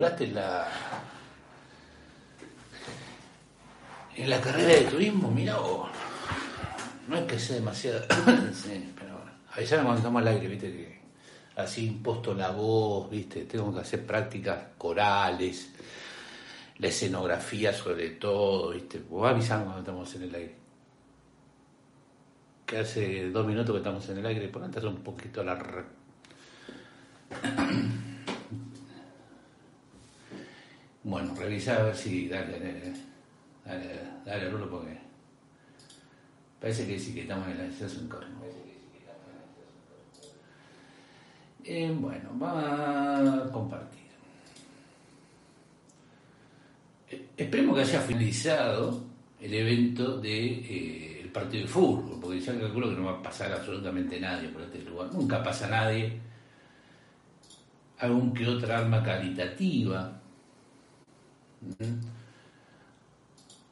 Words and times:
En 0.00 0.32
la, 0.32 0.68
en 4.14 4.30
la 4.30 4.40
carrera 4.40 4.68
de 4.68 4.84
turismo, 4.84 5.28
mira, 5.28 5.56
vos, 5.56 5.88
no 7.08 7.16
es 7.16 7.24
que 7.24 7.36
sea 7.36 7.56
demasiado, 7.56 8.02
sí, 8.52 8.92
pero 8.96 9.20
avisame 9.50 9.82
cuando 9.82 9.98
estamos 9.98 10.22
al 10.22 10.28
aire, 10.28 10.46
viste, 10.46 10.70
que 10.70 11.00
así 11.56 11.86
imposto 11.86 12.32
la 12.32 12.50
voz, 12.52 13.10
viste, 13.10 13.44
tengo 13.46 13.74
que 13.74 13.80
hacer 13.80 14.06
prácticas 14.06 14.68
corales, 14.78 15.72
la 16.78 16.86
escenografía 16.86 17.72
sobre 17.72 18.10
todo, 18.10 18.70
viste, 18.70 19.00
vos 19.00 19.28
avisame 19.28 19.64
cuando 19.64 19.80
estamos 19.80 20.14
en 20.14 20.22
el 20.22 20.34
aire. 20.36 20.54
Que 22.64 22.78
hace 22.78 23.30
dos 23.30 23.44
minutos 23.44 23.72
que 23.72 23.78
estamos 23.78 24.08
en 24.10 24.18
el 24.18 24.26
aire, 24.26 24.46
por 24.46 24.62
antes 24.62 24.84
un 24.84 25.02
poquito 25.02 25.42
la... 25.42 25.58
Bueno, 31.08 31.34
revisa 31.34 31.76
a 31.76 31.84
ver 31.84 31.96
si. 31.96 32.28
Dale, 32.28 32.60
dale, 32.60 32.92
dale, 33.64 34.00
dale, 34.26 34.50
Rulo, 34.50 34.68
porque. 34.68 34.98
Parece 36.60 36.86
que 36.86 36.98
sí 36.98 37.14
que 37.14 37.22
estamos 37.22 37.48
en 37.48 37.56
la 37.56 37.64
estación 37.64 38.06
Corno. 38.08 38.36
Eh, 41.64 41.96
bueno, 41.98 42.38
va 42.38 43.44
a 43.44 43.50
compartir. 43.50 44.06
Eh, 47.10 47.28
esperemos 47.38 47.76
que 47.76 47.82
haya 47.82 48.00
finalizado 48.00 49.02
el 49.40 49.54
evento 49.54 50.18
del 50.18 50.66
el 51.22 51.30
partido 51.32 51.62
de 51.62 51.68
fútbol, 51.68 52.20
porque 52.20 52.40
ya 52.40 52.58
calculo 52.58 52.90
que 52.90 52.96
no 52.96 53.04
va 53.04 53.12
a 53.12 53.22
pasar 53.22 53.50
absolutamente 53.52 54.20
nadie 54.20 54.50
por 54.50 54.60
este 54.60 54.82
lugar. 54.82 55.10
Nunca 55.14 55.42
pasa 55.42 55.68
nadie. 55.68 56.20
Algún 57.98 58.34
que 58.34 58.46
otra 58.46 58.80
arma 58.80 59.02
caritativa. 59.02 60.17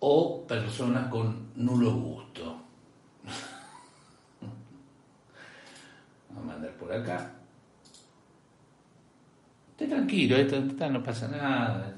O 0.01 0.47
personas 0.47 1.09
con 1.09 1.49
nulo 1.57 1.95
gusto. 1.95 2.61
Vamos 6.31 6.45
a 6.45 6.47
mandar 6.47 6.73
por 6.73 6.93
acá. 6.93 7.33
Esté 9.71 9.87
tranquilo, 9.89 10.37
esto, 10.37 10.57
esto 10.57 10.91
no 10.91 11.03
pasa 11.03 11.29
nada. 11.29 11.95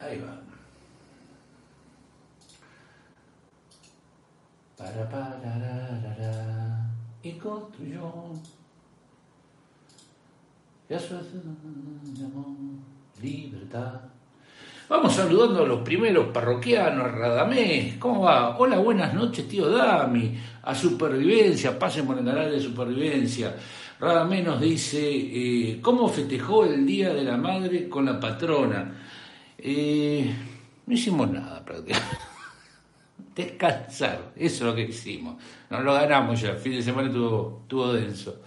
Ahí 0.00 0.20
va. 0.20 0.40
Para, 4.76 5.08
para, 5.10 5.40
ra, 5.40 6.00
ra, 6.02 6.14
ra, 6.14 6.90
y 7.22 7.32
construyó 7.32 8.12
ya 10.88 10.98
libertad. 13.20 14.00
Vamos 14.88 15.12
saludando 15.12 15.64
a 15.64 15.66
los 15.66 15.80
primeros 15.80 16.28
parroquianos, 16.28 17.12
Radamés. 17.12 17.96
¿Cómo 17.98 18.22
va? 18.22 18.56
Hola, 18.56 18.78
buenas 18.78 19.12
noches, 19.12 19.46
tío 19.46 19.68
Dami. 19.68 20.38
A 20.62 20.74
Supervivencia, 20.74 21.78
pasen 21.78 22.06
por 22.06 22.18
el 22.18 22.24
canal 22.24 22.50
de 22.50 22.60
Supervivencia. 22.60 23.54
Radamés 24.00 24.46
nos 24.46 24.60
dice, 24.60 24.98
eh, 25.02 25.80
¿cómo 25.82 26.08
festejó 26.08 26.64
el 26.64 26.86
Día 26.86 27.12
de 27.12 27.24
la 27.24 27.36
Madre 27.36 27.88
con 27.88 28.06
la 28.06 28.18
patrona? 28.18 28.94
Eh, 29.58 30.34
no 30.86 30.94
hicimos 30.94 31.30
nada 31.30 31.62
prácticamente. 31.62 32.16
Descansar, 33.34 34.32
eso 34.36 34.54
es 34.54 34.60
lo 34.62 34.74
que 34.74 34.82
hicimos. 34.84 35.36
Nos 35.68 35.84
lo 35.84 35.92
ganamos 35.92 36.40
ya, 36.40 36.50
el 36.50 36.58
fin 36.58 36.72
de 36.72 36.82
semana 36.82 37.08
estuvo 37.08 37.92
denso. 37.92 38.40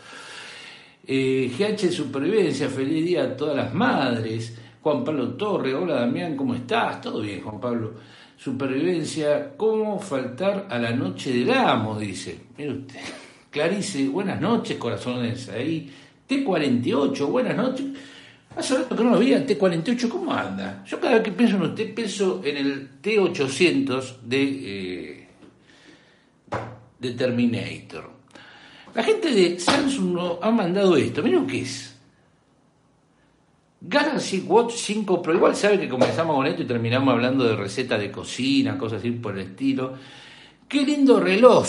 Eh, 1.06 1.52
GH 1.58 1.92
Supervivencia, 1.92 2.70
feliz 2.70 3.06
día 3.06 3.24
a 3.24 3.36
todas 3.36 3.56
las 3.56 3.74
madres. 3.74 4.56
Juan 4.82 5.04
Pablo 5.04 5.30
Torre, 5.34 5.74
hola 5.74 5.96
Damián, 5.96 6.36
¿cómo 6.36 6.56
estás? 6.56 7.02
Todo 7.02 7.22
bien, 7.22 7.42
Juan 7.42 7.60
Pablo. 7.60 7.94
Supervivencia, 8.38 9.56
¿cómo 9.56 10.00
faltar 10.00 10.68
a 10.70 10.78
la 10.80 10.92
noche 10.92 11.32
del 11.34 11.52
amo? 11.52 12.00
Dice. 12.00 12.38
Mire 12.58 12.72
usted. 12.72 13.00
Clarice, 13.52 14.08
buenas 14.08 14.40
noches, 14.40 14.78
corazones 14.78 15.50
ahí. 15.50 15.92
T48, 16.28 17.28
buenas 17.28 17.58
noches. 17.58 17.86
Hace 18.56 18.78
rato 18.78 18.96
que 18.96 19.04
no 19.04 19.12
lo 19.12 19.20
veía, 19.20 19.46
T48, 19.46 20.10
¿cómo 20.10 20.34
anda? 20.34 20.84
Yo 20.86 21.00
cada 21.00 21.16
vez 21.16 21.24
que 21.24 21.32
pienso 21.32 21.56
en 21.56 21.64
usted, 21.64 21.94
pienso 21.94 22.42
en 22.44 22.58
el 22.58 23.02
T800 23.02 24.20
de, 24.24 24.44
eh, 24.44 25.28
de 27.00 27.12
Terminator. 27.12 28.11
La 28.94 29.04
gente 29.04 29.32
de 29.32 29.60
Samsung 29.60 30.14
nos 30.14 30.38
ha 30.42 30.52
mandado 30.52 30.98
esto. 30.98 31.24
Miren 31.24 31.48
qué 31.48 31.62
es. 31.62 31.96
Galaxy 33.80 34.42
Watch 34.42 34.74
5 34.76 35.22
Pro. 35.22 35.34
Igual 35.34 35.56
sabe 35.56 35.80
que 35.80 35.90
comenzamos 35.90 36.36
con 36.36 36.46
esto 36.46 36.62
y 36.62 36.66
terminamos 36.66 37.14
hablando 37.14 37.46
de 37.46 37.56
recetas 37.56 38.00
de 38.00 38.12
cocina, 38.12 38.78
cosas 38.78 39.00
así 39.00 39.12
por 39.12 39.38
el 39.38 39.48
estilo. 39.48 39.94
Qué 40.68 40.86
lindo 40.86 41.20
reloj. 41.20 41.68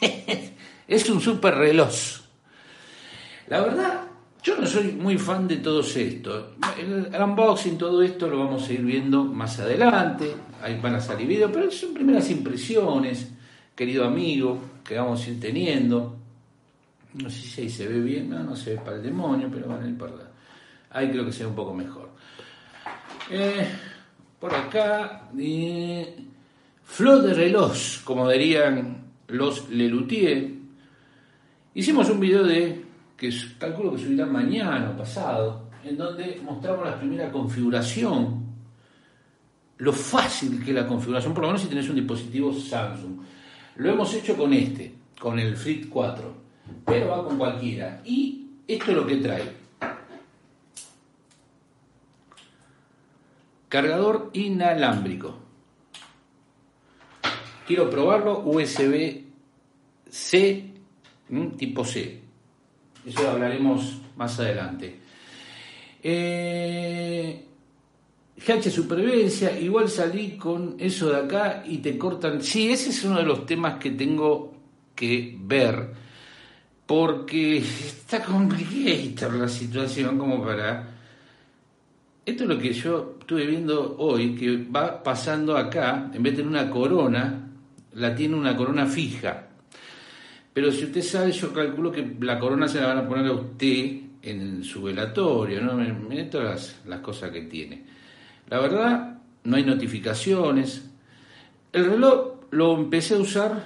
es 0.88 1.08
un 1.08 1.20
super 1.20 1.54
reloj. 1.54 1.94
La 3.48 3.60
verdad, 3.60 4.02
yo 4.42 4.56
no 4.58 4.66
soy 4.66 4.92
muy 4.92 5.16
fan 5.16 5.48
de 5.48 5.56
todo 5.56 5.80
esto. 5.80 6.54
El, 6.78 7.14
el 7.14 7.22
unboxing, 7.22 7.78
todo 7.78 8.02
esto 8.02 8.28
lo 8.28 8.40
vamos 8.40 8.68
a 8.68 8.72
ir 8.72 8.82
viendo 8.82 9.24
más 9.24 9.58
adelante. 9.60 10.34
Ahí 10.62 10.78
van 10.80 10.96
a 10.96 11.00
salir 11.00 11.26
videos, 11.26 11.50
pero 11.52 11.70
son 11.70 11.94
primeras 11.94 12.30
impresiones, 12.30 13.33
querido 13.74 14.04
amigo, 14.04 14.60
que 14.84 14.96
vamos 14.96 15.24
a 15.24 15.30
ir 15.30 15.40
teniendo. 15.40 16.16
No 17.14 17.30
sé 17.30 17.40
si 17.40 17.60
ahí 17.62 17.68
se 17.68 17.86
ve 17.86 18.00
bien, 18.00 18.30
no, 18.30 18.42
no 18.42 18.56
se 18.56 18.74
ve 18.74 18.80
para 18.80 18.96
el 18.96 19.02
demonio, 19.02 19.48
pero 19.52 19.66
bueno, 19.66 19.82
no 19.82 19.88
importa. 19.88 20.30
Ahí 20.90 21.10
creo 21.10 21.24
que 21.24 21.32
se 21.32 21.44
ve 21.44 21.50
un 21.50 21.56
poco 21.56 21.74
mejor. 21.74 22.10
Eh, 23.30 23.66
por 24.38 24.54
acá, 24.54 25.28
eh, 25.38 26.16
de 26.98 27.34
reloj, 27.34 27.72
como 28.04 28.28
dirían 28.28 29.04
los 29.28 29.68
Lelutier. 29.70 30.52
Hicimos 31.74 32.08
un 32.10 32.20
video 32.20 32.44
de, 32.44 32.84
que 33.16 33.32
calculo 33.58 33.92
que 33.92 34.02
subirá 34.02 34.26
mañana 34.26 34.96
pasado, 34.96 35.70
en 35.84 35.96
donde 35.96 36.40
mostramos 36.44 36.86
la 36.86 36.98
primera 36.98 37.30
configuración, 37.32 38.44
lo 39.78 39.92
fácil 39.92 40.62
que 40.62 40.70
es 40.70 40.76
la 40.76 40.86
configuración, 40.86 41.34
por 41.34 41.42
lo 41.42 41.48
menos 41.48 41.62
si 41.62 41.68
tenés 41.68 41.88
un 41.88 41.96
dispositivo 41.96 42.52
Samsung. 42.52 43.20
Lo 43.76 43.90
hemos 43.90 44.14
hecho 44.14 44.36
con 44.36 44.52
este, 44.52 44.94
con 45.18 45.38
el 45.38 45.56
Flip 45.56 45.88
4, 45.88 46.34
pero 46.84 47.08
va 47.08 47.24
con 47.24 47.38
cualquiera. 47.38 48.02
Y 48.04 48.46
esto 48.68 48.90
es 48.90 48.96
lo 48.96 49.06
que 49.06 49.16
trae. 49.16 49.64
Cargador 53.68 54.30
inalámbrico. 54.34 55.36
Quiero 57.66 57.90
probarlo 57.90 58.40
USB-C 58.40 59.24
tipo 61.56 61.84
C. 61.84 62.20
Eso 63.04 63.30
hablaremos 63.30 64.00
más 64.16 64.38
adelante. 64.38 65.00
Eh, 66.02 67.44
GH 68.46 68.70
Supervivencia, 68.70 69.58
igual 69.58 69.88
salí 69.88 70.36
con 70.36 70.76
eso 70.78 71.08
de 71.08 71.16
acá 71.16 71.64
y 71.66 71.78
te 71.78 71.96
cortan. 71.96 72.42
Sí, 72.42 72.70
ese 72.70 72.90
es 72.90 73.02
uno 73.04 73.18
de 73.18 73.24
los 73.24 73.46
temas 73.46 73.78
que 73.78 73.92
tengo 73.92 74.54
que 74.94 75.36
ver. 75.40 75.92
Porque 76.84 77.58
está 77.58 78.22
complicada 78.22 79.32
la 79.32 79.48
situación 79.48 80.18
como 80.18 80.44
para... 80.44 80.90
Esto 82.26 82.42
es 82.42 82.48
lo 82.48 82.58
que 82.58 82.72
yo 82.74 83.16
estuve 83.20 83.46
viendo 83.46 83.96
hoy, 83.98 84.34
que 84.34 84.64
va 84.64 85.02
pasando 85.02 85.56
acá, 85.56 86.10
en 86.12 86.22
vez 86.22 86.34
de 86.34 86.42
tener 86.42 86.48
una 86.48 86.70
corona, 86.70 87.50
la 87.94 88.14
tiene 88.14 88.34
una 88.34 88.54
corona 88.56 88.86
fija. 88.86 89.48
Pero 90.52 90.70
si 90.70 90.84
usted 90.84 91.02
sabe, 91.02 91.32
yo 91.32 91.52
calculo 91.52 91.90
que 91.90 92.16
la 92.20 92.38
corona 92.38 92.68
se 92.68 92.80
la 92.80 92.88
van 92.88 92.98
a 92.98 93.08
poner 93.08 93.26
a 93.26 93.32
usted 93.32 94.00
en 94.22 94.62
su 94.62 94.82
velatorio, 94.82 95.62
¿no? 95.62 95.74
Miren 95.74 96.30
todas 96.30 96.46
las, 96.46 96.86
las 96.86 97.00
cosas 97.00 97.30
que 97.30 97.42
tiene. 97.42 97.93
La 98.48 98.60
verdad, 98.60 99.18
no 99.44 99.56
hay 99.56 99.64
notificaciones. 99.64 100.90
El 101.72 101.86
reloj 101.86 102.34
lo 102.50 102.76
empecé 102.76 103.14
a 103.14 103.18
usar, 103.18 103.64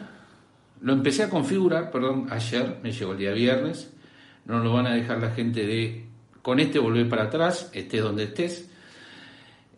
lo 0.81 0.93
empecé 0.93 1.25
a 1.25 1.31
configurar, 1.31 1.91
perdón, 1.91 2.27
ayer, 2.31 2.79
me 2.83 2.93
llegó 2.93 3.13
el 3.13 3.19
día 3.19 3.33
viernes. 3.33 3.93
no 4.47 4.61
lo 4.61 4.73
van 4.73 4.87
a 4.87 4.95
dejar 4.95 5.19
la 5.19 5.31
gente 5.31 5.67
de 5.67 6.07
con 6.41 6.61
este 6.61 6.79
volver 6.79 7.09
para 7.09 7.25
atrás, 7.25 7.71
estés 7.75 8.03
donde 8.03 8.25
estés. 8.25 8.71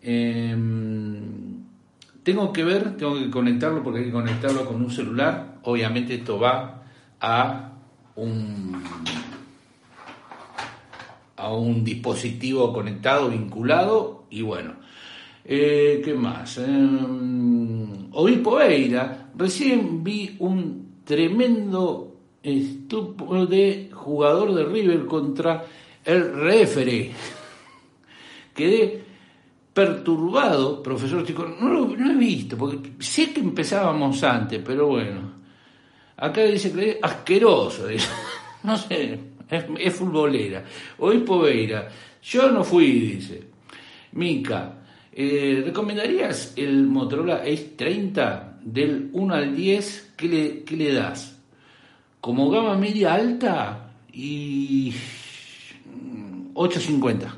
Em, 0.03 1.65
tengo 2.23 2.53
que 2.53 2.63
ver, 2.63 2.97
tengo 2.97 3.19
que 3.19 3.31
conectarlo 3.31 3.83
porque 3.83 4.01
hay 4.01 4.05
que 4.07 4.13
conectarlo 4.13 4.65
con 4.65 4.77
un 4.77 4.91
celular. 4.91 5.59
Obviamente 5.63 6.15
esto 6.15 6.39
va 6.39 6.83
a 7.21 7.73
un 8.15 8.83
a 11.37 11.53
un 11.55 11.83
dispositivo 11.83 12.73
conectado, 12.73 13.31
vinculado 13.31 14.27
y 14.31 14.43
bueno. 14.43 14.75
Eh, 15.53 16.01
¿Qué 16.05 16.15
más? 16.15 16.59
Eh, 16.59 16.89
Obispo 18.13 18.55
Veira, 18.55 19.33
recién 19.35 20.05
vi 20.05 20.37
un 20.39 21.01
tremendo 21.05 22.21
estupro 22.41 23.47
de 23.47 23.91
jugador 23.93 24.55
de 24.55 24.65
River 24.65 25.07
contra 25.07 25.67
el 26.05 26.35
refere. 26.35 27.11
Quedé 28.55 29.03
perturbado, 29.75 30.81
profesor 30.85 31.29
no 31.61 31.69
lo 31.69 32.11
he 32.13 32.15
visto, 32.15 32.57
porque 32.57 32.93
sé 33.01 33.33
que 33.33 33.41
empezábamos 33.41 34.23
antes, 34.23 34.63
pero 34.65 34.87
bueno. 34.87 35.33
Acá 36.19 36.43
dice 36.43 36.73
que 36.73 36.91
es 36.91 36.97
asqueroso, 37.03 37.89
no 38.63 38.77
sé, 38.77 39.19
es, 39.49 39.95
futbolera. 39.97 40.63
Obispo 40.99 41.41
Veira, 41.41 41.89
yo 42.23 42.53
no 42.53 42.63
fui, 42.63 42.93
dice. 43.01 43.51
Mica, 44.13 44.80
eh, 45.13 45.63
¿recomendarías 45.65 46.55
el 46.57 46.87
Motorola 46.87 47.43
Ace 47.43 47.73
30 47.77 48.59
del 48.63 49.11
1 49.13 49.35
al 49.35 49.57
10? 49.57 50.15
¿Qué 50.17 50.65
le, 50.71 50.93
das? 50.93 51.41
Como 52.21 52.51
gama 52.51 52.77
media 52.77 53.15
alta 53.15 53.93
y 54.13 54.95
850. 56.55 57.37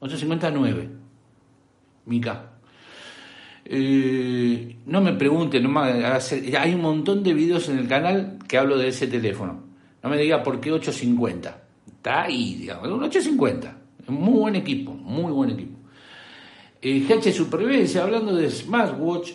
859. 0.00 0.88
Mica. 2.06 2.48
Eh, 3.64 4.76
no 4.86 5.00
me 5.00 5.12
pregunten, 5.12 5.62
no 5.62 5.80
hay 5.80 6.74
un 6.74 6.80
montón 6.80 7.22
de 7.22 7.32
videos 7.32 7.68
en 7.68 7.78
el 7.78 7.86
canal 7.86 8.38
que 8.48 8.58
hablo 8.58 8.76
de 8.76 8.88
ese 8.88 9.06
teléfono. 9.06 9.62
No 10.02 10.10
me 10.10 10.18
diga 10.18 10.42
por 10.42 10.60
qué 10.60 10.72
850. 10.72 11.62
Está 11.86 12.22
ahí, 12.24 12.56
digamos, 12.56 12.88
un 12.88 13.04
850. 13.04 13.78
Muy 14.08 14.40
buen 14.40 14.56
equipo, 14.56 14.92
muy 14.92 15.30
buen 15.30 15.50
equipo. 15.50 15.81
Eh, 16.82 17.06
GH 17.08 17.32
Supervivencia, 17.32 18.02
hablando 18.02 18.34
de 18.34 18.50
smartwatch, 18.50 19.30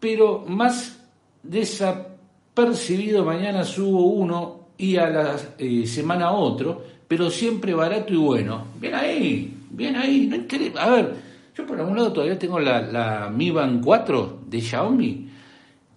pero 0.00 0.44
más 0.48 0.98
desapercibido, 1.42 3.24
mañana 3.24 3.62
subo 3.64 4.06
uno 4.06 4.68
y 4.78 4.96
a 4.96 5.08
la 5.10 5.36
eh, 5.58 5.86
semana 5.86 6.32
otro, 6.32 6.82
pero 7.06 7.30
siempre 7.30 7.74
barato 7.74 8.12
y 8.12 8.16
bueno. 8.16 8.68
Bien 8.80 8.94
ahí, 8.94 9.54
bien 9.70 9.96
ahí. 9.96 10.26
No 10.26 10.80
a 10.80 10.90
ver, 10.90 11.14
yo 11.54 11.66
por 11.66 11.78
algún 11.78 11.96
lado 11.96 12.12
todavía 12.12 12.38
tengo 12.38 12.58
la, 12.58 12.80
la 12.80 13.28
Mi 13.28 13.50
Band 13.50 13.84
4 13.84 14.40
de 14.46 14.60
Xiaomi, 14.60 15.28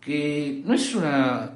que 0.01 0.61
no 0.65 0.73
es 0.73 0.93
una 0.93 1.51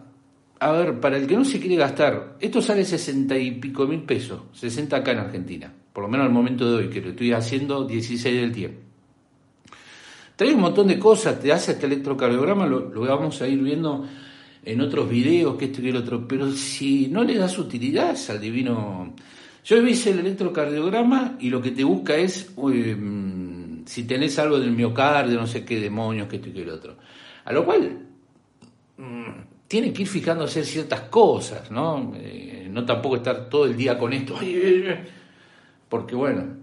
a 0.61 0.71
ver, 0.71 0.99
para 0.99 1.17
el 1.17 1.25
que 1.25 1.35
no 1.35 1.45
se 1.45 1.59
quiere 1.59 1.77
gastar, 1.77 2.35
esto 2.39 2.61
sale 2.61 2.83
60 2.83 3.37
y 3.37 3.51
pico 3.51 3.87
mil 3.87 4.01
pesos, 4.01 4.41
60 4.53 4.97
acá 4.97 5.11
en 5.13 5.19
Argentina, 5.19 5.73
por 5.93 6.03
lo 6.03 6.09
menos 6.09 6.25
al 6.25 6.33
momento 6.33 6.69
de 6.69 6.83
hoy, 6.83 6.89
que 6.89 6.99
lo 6.99 7.09
estoy 7.11 7.31
haciendo 7.31 7.85
16 7.85 8.41
del 8.41 8.51
tiempo. 8.51 8.88
Trae 10.39 10.53
un 10.53 10.61
montón 10.61 10.87
de 10.87 10.97
cosas, 10.97 11.37
te 11.37 11.51
hace 11.51 11.73
este 11.73 11.85
electrocardiograma, 11.85 12.65
lo, 12.65 12.91
vamos 13.01 13.41
a 13.41 13.47
ir 13.49 13.61
viendo 13.61 14.05
en 14.63 14.79
otros 14.79 15.09
videos, 15.09 15.57
que 15.57 15.65
esto 15.65 15.81
y 15.81 15.89
el 15.89 15.97
otro, 15.97 16.25
pero 16.25 16.49
si 16.53 17.09
no 17.09 17.25
le 17.25 17.35
das 17.35 17.59
utilidad 17.59 18.15
al 18.29 18.39
divino... 18.39 19.15
Yo 19.65 19.85
hice 19.85 20.11
el 20.11 20.19
electrocardiograma 20.19 21.35
y 21.41 21.49
lo 21.49 21.61
que 21.61 21.71
te 21.71 21.83
busca 21.83 22.15
es 22.15 22.53
em, 22.57 23.85
si 23.85 24.03
tenés 24.03 24.39
algo 24.39 24.57
del 24.57 24.71
miocardio, 24.71 25.37
no 25.37 25.45
sé 25.45 25.65
qué 25.65 25.77
demonios, 25.77 26.29
que 26.29 26.37
esto 26.37 26.47
y 26.55 26.61
el 26.61 26.69
otro. 26.69 26.95
A 27.43 27.51
lo 27.51 27.65
cual... 27.65 27.99
Mm, 28.95 29.41
tiene 29.67 29.91
que 29.91 30.03
ir 30.03 30.07
fijándose 30.07 30.59
en 30.59 30.65
ciertas 30.65 31.01
cosas, 31.01 31.69
¿no? 31.69 32.13
Eh, 32.15 32.69
no 32.71 32.85
tampoco 32.85 33.17
estar 33.17 33.49
todo 33.49 33.65
el 33.65 33.75
día 33.75 33.97
con 33.97 34.13
esto, 34.13 34.35
porque 35.89 36.15
bueno. 36.15 36.58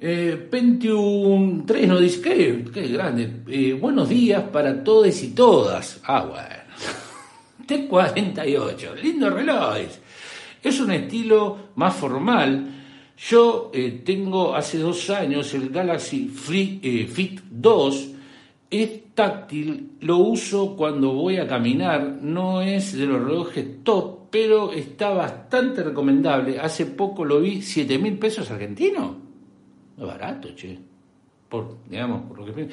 Eh, 0.00 0.46
Pentium 0.48 1.66
3 1.66 1.88
nos 1.88 2.00
dice, 2.00 2.20
qué, 2.20 2.64
qué 2.72 2.86
grande, 2.86 3.42
eh, 3.48 3.72
buenos 3.72 4.08
días 4.08 4.44
para 4.44 4.84
todos 4.84 5.22
y 5.24 5.30
todas. 5.30 6.00
Ah, 6.04 6.24
bueno. 6.24 6.46
T48, 7.66 8.94
lindo 9.02 9.28
reloj. 9.28 9.78
Es 10.62 10.80
un 10.80 10.92
estilo 10.92 11.70
más 11.74 11.96
formal. 11.96 12.74
Yo 13.16 13.72
eh, 13.74 14.02
tengo 14.04 14.54
hace 14.54 14.78
dos 14.78 15.10
años 15.10 15.52
el 15.54 15.70
Galaxy 15.70 16.28
Free, 16.28 17.08
Fit 17.12 17.40
2 17.50 18.10
es 18.70 19.14
táctil, 19.14 19.96
lo 20.00 20.18
uso 20.18 20.76
cuando 20.76 21.12
voy 21.12 21.38
a 21.38 21.48
caminar, 21.48 22.18
no 22.20 22.60
es 22.60 22.96
de 22.96 23.06
los 23.06 23.20
relojes 23.20 23.82
top, 23.82 24.28
pero 24.30 24.72
está 24.72 25.10
bastante 25.10 25.82
recomendable. 25.82 26.60
Hace 26.60 26.86
poco 26.86 27.24
lo 27.24 27.40
vi, 27.40 27.62
7 27.62 27.98
mil 27.98 28.18
pesos 28.18 28.50
argentinos. 28.50 29.27
Es 29.98 30.06
barato, 30.06 30.54
che. 30.54 30.78
Por, 31.48 31.78
digamos, 31.88 32.22
por 32.28 32.38
lo 32.38 32.54
que... 32.54 32.68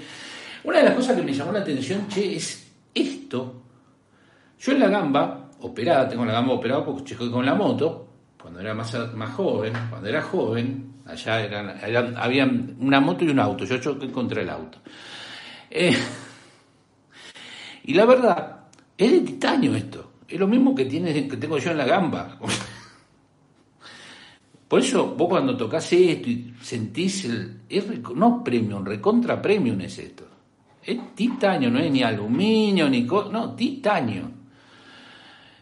Una 0.63 0.79
de 0.79 0.83
las 0.85 0.93
cosas 0.95 1.15
que 1.15 1.23
me 1.23 1.33
llamó 1.33 1.51
la 1.51 1.59
atención, 1.59 2.07
che, 2.07 2.35
es 2.35 2.71
esto. 2.93 3.61
Yo 4.59 4.71
en 4.71 4.79
la 4.79 4.89
gamba, 4.89 5.49
operada, 5.61 6.07
tengo 6.07 6.25
la 6.25 6.33
gamba 6.33 6.53
operada 6.53 6.85
porque 6.85 7.03
chequé 7.03 7.29
con 7.31 7.45
la 7.45 7.55
moto, 7.55 8.07
cuando 8.41 8.59
era 8.59 8.73
más, 8.73 8.93
más 9.15 9.33
joven, 9.33 9.73
cuando 9.89 10.07
era 10.07 10.21
joven, 10.21 10.93
allá 11.05 11.41
eran, 11.41 11.79
eran, 11.83 12.15
había 12.17 12.45
una 12.79 12.99
moto 12.99 13.25
y 13.25 13.29
un 13.29 13.39
auto, 13.39 13.65
yo 13.65 13.77
choqué 13.79 14.11
contra 14.11 14.41
el 14.41 14.49
auto. 14.49 14.79
Eh, 15.69 15.95
y 17.83 17.93
la 17.93 18.05
verdad, 18.05 18.59
es 18.97 19.11
de 19.11 19.19
titanio 19.21 19.75
esto. 19.75 20.11
Es 20.27 20.39
lo 20.39 20.47
mismo 20.47 20.73
que, 20.73 20.85
tiene, 20.85 21.27
que 21.27 21.37
tengo 21.37 21.57
yo 21.57 21.71
en 21.71 21.77
la 21.77 21.85
gamba. 21.85 22.37
Por 24.75 24.83
eso 24.83 25.15
vos 25.15 25.29
cuando 25.29 25.55
tocas 25.55 25.93
esto 25.93 26.29
y 26.29 26.53
sentís 26.61 27.23
el... 27.23 27.61
no 28.13 28.43
premium, 28.43 28.83
recontra 28.83 29.41
premium 29.41 29.79
es 29.79 29.99
esto. 29.99 30.25
Es 30.83 31.15
titanio, 31.15 31.71
no 31.71 31.79
es 31.79 31.89
ni 31.89 32.03
aluminio, 32.03 32.89
ni... 32.89 33.03
no, 33.03 33.55
titanio. 33.55 34.29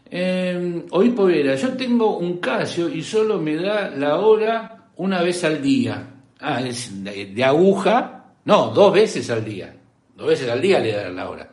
Eh, 0.10 0.86
hoy 0.89 1.12
Povera, 1.12 1.54
yo 1.54 1.77
tengo 1.77 2.18
un 2.18 2.39
Casio 2.39 2.89
y 2.89 3.04
solo 3.04 3.39
me 3.39 3.56
da 3.56 3.92
la 3.92 4.18
hora 4.18 4.88
una 4.95 5.21
vez 5.21 5.44
al 5.44 5.62
día. 5.62 6.15
Ah, 6.39 6.60
es 6.62 6.91
de 7.03 7.43
aguja, 7.43 8.34
no, 8.46 8.72
dos 8.72 8.91
veces 8.91 9.29
al 9.29 9.46
día. 9.46 9.75
Dos 10.15 10.27
veces 10.27 10.50
al 10.50 10.60
día 10.60 10.79
le 10.79 10.91
dan 10.91 11.15
la 11.15 11.29
hora. 11.29 11.51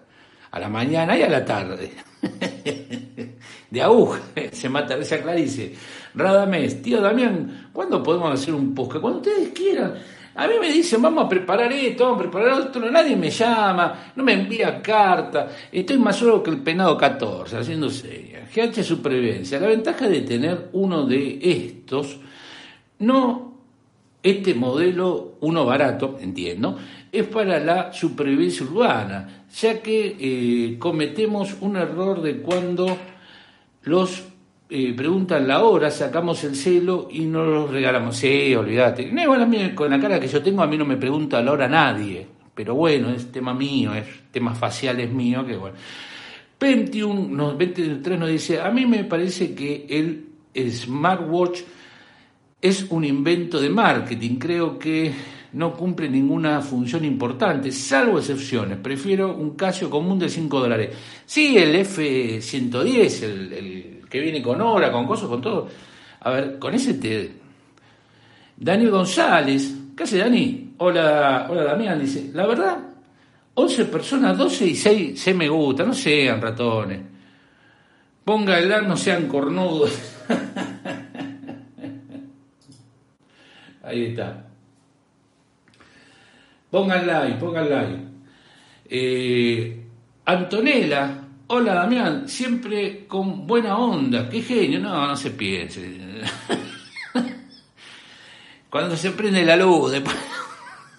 A 0.50 0.58
la 0.58 0.68
mañana 0.70 1.14
y 1.14 1.22
a 1.24 1.28
la 1.28 1.44
tarde. 1.44 1.92
de 3.70 3.82
aguja. 3.82 4.22
Se 4.52 4.70
mata, 4.70 5.04
se 5.04 5.14
aclarice. 5.16 5.74
Radamés, 6.14 6.82
tío 6.82 7.00
Damián, 7.00 7.70
¿cuándo 7.72 8.02
podemos 8.02 8.32
hacer 8.32 8.54
un 8.54 8.74
podcast? 8.74 9.00
Cuando 9.00 9.20
ustedes 9.20 9.50
quieran. 9.50 9.94
A 10.34 10.46
mí 10.46 10.54
me 10.60 10.72
dicen, 10.72 11.02
vamos 11.02 11.24
a 11.24 11.28
preparar 11.28 11.72
esto, 11.72 12.04
vamos 12.04 12.20
a 12.20 12.22
preparar 12.22 12.60
otro, 12.60 12.90
nadie 12.90 13.16
me 13.16 13.30
llama, 13.30 14.12
no 14.14 14.22
me 14.22 14.32
envía 14.32 14.80
carta, 14.80 15.48
estoy 15.72 15.98
más 15.98 16.16
solo 16.16 16.42
que 16.42 16.50
el 16.50 16.58
penado 16.58 16.96
14, 16.96 17.58
haciendo 17.58 17.90
seria. 17.90 18.46
GH 18.54 18.82
Supervivencia, 18.82 19.60
la 19.60 19.66
ventaja 19.66 20.08
de 20.08 20.20
tener 20.22 20.68
uno 20.72 21.04
de 21.04 21.38
estos, 21.42 22.18
no 23.00 23.50
este 24.22 24.54
modelo, 24.54 25.36
uno 25.40 25.64
barato, 25.64 26.18
entiendo, 26.20 26.78
es 27.10 27.26
para 27.26 27.58
la 27.58 27.92
supervivencia 27.92 28.64
urbana, 28.66 29.46
ya 29.52 29.82
que 29.82 30.16
eh, 30.20 30.78
cometemos 30.78 31.56
un 31.60 31.76
error 31.76 32.22
de 32.22 32.40
cuando 32.40 32.96
los 33.82 34.29
eh, 34.70 34.94
preguntan 34.96 35.48
la 35.48 35.64
hora, 35.64 35.90
sacamos 35.90 36.44
el 36.44 36.54
celo 36.54 37.08
y 37.10 37.26
no 37.26 37.44
los 37.44 37.70
regalamos. 37.70 38.16
Sí, 38.16 38.54
olvídate. 38.54 39.10
No, 39.10 39.26
bueno, 39.26 39.74
con 39.74 39.90
la 39.90 40.00
cara 40.00 40.20
que 40.20 40.28
yo 40.28 40.42
tengo, 40.42 40.62
a 40.62 40.66
mí 40.66 40.78
no 40.78 40.84
me 40.84 40.96
pregunta 40.96 41.42
la 41.42 41.52
hora 41.52 41.68
nadie. 41.68 42.26
Pero 42.54 42.74
bueno, 42.74 43.10
es 43.10 43.32
tema 43.32 43.54
mío, 43.54 43.94
es 43.94 44.06
tema 44.30 44.54
facial 44.54 45.00
es 45.00 45.10
mío, 45.10 45.44
que 45.46 45.56
bueno. 45.56 45.76
21, 46.60 47.56
23 47.56 48.18
nos 48.18 48.28
dice, 48.28 48.60
a 48.60 48.70
mí 48.70 48.84
me 48.84 49.04
parece 49.04 49.54
que 49.54 49.86
el 49.88 50.70
smartwatch 50.70 51.60
es 52.60 52.86
un 52.90 53.04
invento 53.04 53.60
de 53.60 53.70
marketing. 53.70 54.36
Creo 54.36 54.78
que 54.78 55.12
no 55.52 55.74
cumple 55.74 56.08
ninguna 56.08 56.60
función 56.60 57.04
importante, 57.04 57.72
salvo 57.72 58.18
excepciones. 58.18 58.78
Prefiero 58.78 59.34
un 59.34 59.56
Casio 59.56 59.90
común 59.90 60.18
de 60.18 60.28
5 60.28 60.60
dólares. 60.60 60.96
Sí, 61.26 61.56
el 61.56 61.74
F110, 61.74 63.22
el, 63.22 63.99
que 64.10 64.20
viene 64.20 64.42
con 64.42 64.60
obra, 64.60 64.90
con 64.90 65.06
cosas, 65.06 65.28
con 65.28 65.40
todo. 65.40 65.68
A 66.20 66.30
ver, 66.30 66.58
con 66.58 66.74
ese 66.74 66.94
te. 66.94 67.32
Daniel 68.56 68.90
González, 68.90 69.74
¿qué 69.96 70.02
hace 70.02 70.18
Dani? 70.18 70.74
Hola, 70.78 71.46
hola 71.48 71.64
Damián, 71.64 71.98
dice, 72.00 72.30
la 72.34 72.46
verdad, 72.46 72.78
11 73.54 73.84
personas, 73.86 74.36
12 74.36 74.66
y 74.66 74.74
6, 74.74 75.20
6 75.20 75.36
me 75.36 75.48
gusta, 75.48 75.84
no 75.84 75.94
sean 75.94 76.40
ratones. 76.40 77.00
Ponga 78.24 78.58
el 78.58 78.68
dar, 78.68 78.86
no 78.86 78.96
sean 78.96 79.28
cornudos. 79.28 79.98
Ahí 83.82 84.06
está. 84.06 84.44
Pónganla 86.70 87.22
ahí, 87.22 87.36
pónganla 87.40 87.80
ahí. 87.80 88.08
Eh, 88.88 89.84
Antonella, 90.24 91.19
hola 91.52 91.74
Damián, 91.74 92.28
siempre 92.28 93.06
con 93.08 93.44
buena 93.44 93.76
onda, 93.76 94.30
qué 94.30 94.40
genio, 94.40 94.78
no, 94.78 95.08
no 95.08 95.16
se 95.16 95.32
piense. 95.32 95.82
Cuando 98.70 98.96
se 98.96 99.10
prende 99.10 99.44
la 99.44 99.56
luz, 99.56 99.90
después, 99.90 100.16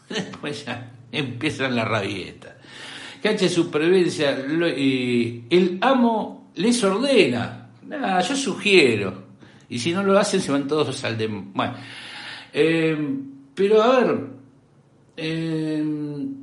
ya 0.65 0.91
empiezan 1.09 1.73
la 1.73 1.85
rabieta. 1.85 2.57
Cache 3.23 3.47
supervivencia, 3.47 4.31
el 4.31 5.77
amo 5.79 6.51
les 6.55 6.83
ordena, 6.83 7.69
nada, 7.87 8.19
yo 8.19 8.35
sugiero, 8.35 9.23
y 9.69 9.79
si 9.79 9.93
no 9.93 10.03
lo 10.03 10.19
hacen 10.19 10.41
se 10.41 10.51
van 10.51 10.67
todos 10.67 11.01
al 11.05 11.17
de... 11.17 11.27
Bueno, 11.27 11.75
eh, 12.51 12.97
pero 13.55 13.81
a 13.81 13.99
ver, 13.99 14.19
eh, 15.15 15.85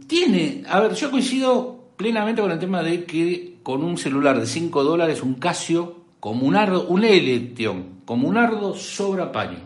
tiene, 0.07 0.63
a 0.67 0.81
ver, 0.81 0.95
yo 0.95 1.11
coincido 1.11 1.91
plenamente 1.99 2.41
con 2.41 2.51
el 2.51 2.59
tema 2.59 2.83
de 2.83 3.05
que 3.05 3.48
con 3.69 3.85
un 3.85 3.99
celular 3.99 4.41
de 4.41 4.47
5 4.47 4.83
dólares, 4.83 5.23
un 5.23 5.35
Casio, 5.35 5.97
como 6.21 6.47
un 6.47 6.57
ardo, 6.57 6.87
un 6.87 7.05
Electron, 7.05 8.01
como 8.07 8.27
un 8.27 8.39
ardo 8.39 8.75
sobra 8.75 9.31
paño. 9.31 9.59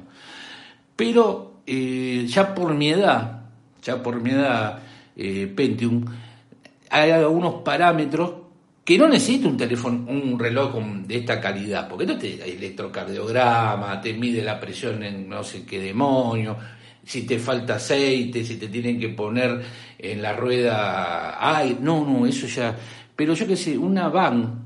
Pero 0.96 1.58
eh, 1.68 2.26
ya 2.26 2.52
por 2.52 2.74
mi 2.74 2.88
edad, 2.88 3.42
ya 3.80 4.02
por 4.02 4.20
mi 4.20 4.30
edad, 4.30 4.80
eh, 5.14 5.46
Pentium, 5.54 6.04
hay 6.90 7.12
algunos 7.12 7.62
parámetros 7.62 8.32
que 8.84 8.98
no 8.98 9.06
necesita 9.06 9.46
un 9.46 9.56
teléfono, 9.56 10.04
un 10.10 10.36
reloj 10.36 10.74
de 11.06 11.18
esta 11.18 11.40
calidad, 11.40 11.86
porque 11.88 12.04
no 12.04 12.18
te 12.18 12.54
electrocardiograma, 12.54 14.00
te 14.00 14.14
mide 14.14 14.42
la 14.42 14.58
presión 14.58 15.04
en 15.04 15.28
no 15.28 15.44
sé 15.44 15.64
qué 15.64 15.78
demonio, 15.78 16.56
si 17.04 17.22
te 17.22 17.38
falta 17.38 17.76
aceite, 17.76 18.42
si 18.42 18.56
te 18.56 18.66
tienen 18.66 18.98
que 18.98 19.10
poner 19.10 19.62
en 19.96 20.20
la 20.20 20.32
rueda, 20.32 21.36
ay, 21.38 21.78
no, 21.80 22.04
no, 22.04 22.26
eso 22.26 22.48
ya, 22.48 22.76
pero 23.22 23.34
yo 23.34 23.46
qué 23.46 23.54
sé, 23.54 23.78
una 23.78 24.08
van 24.08 24.64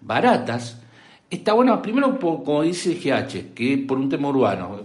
baratas, 0.00 0.80
está 1.28 1.52
buena, 1.52 1.82
primero 1.82 2.18
como 2.18 2.62
dice 2.62 2.94
GH, 2.94 3.52
que 3.52 3.84
por 3.86 3.98
un 3.98 4.08
tema 4.08 4.28
urbano, 4.30 4.80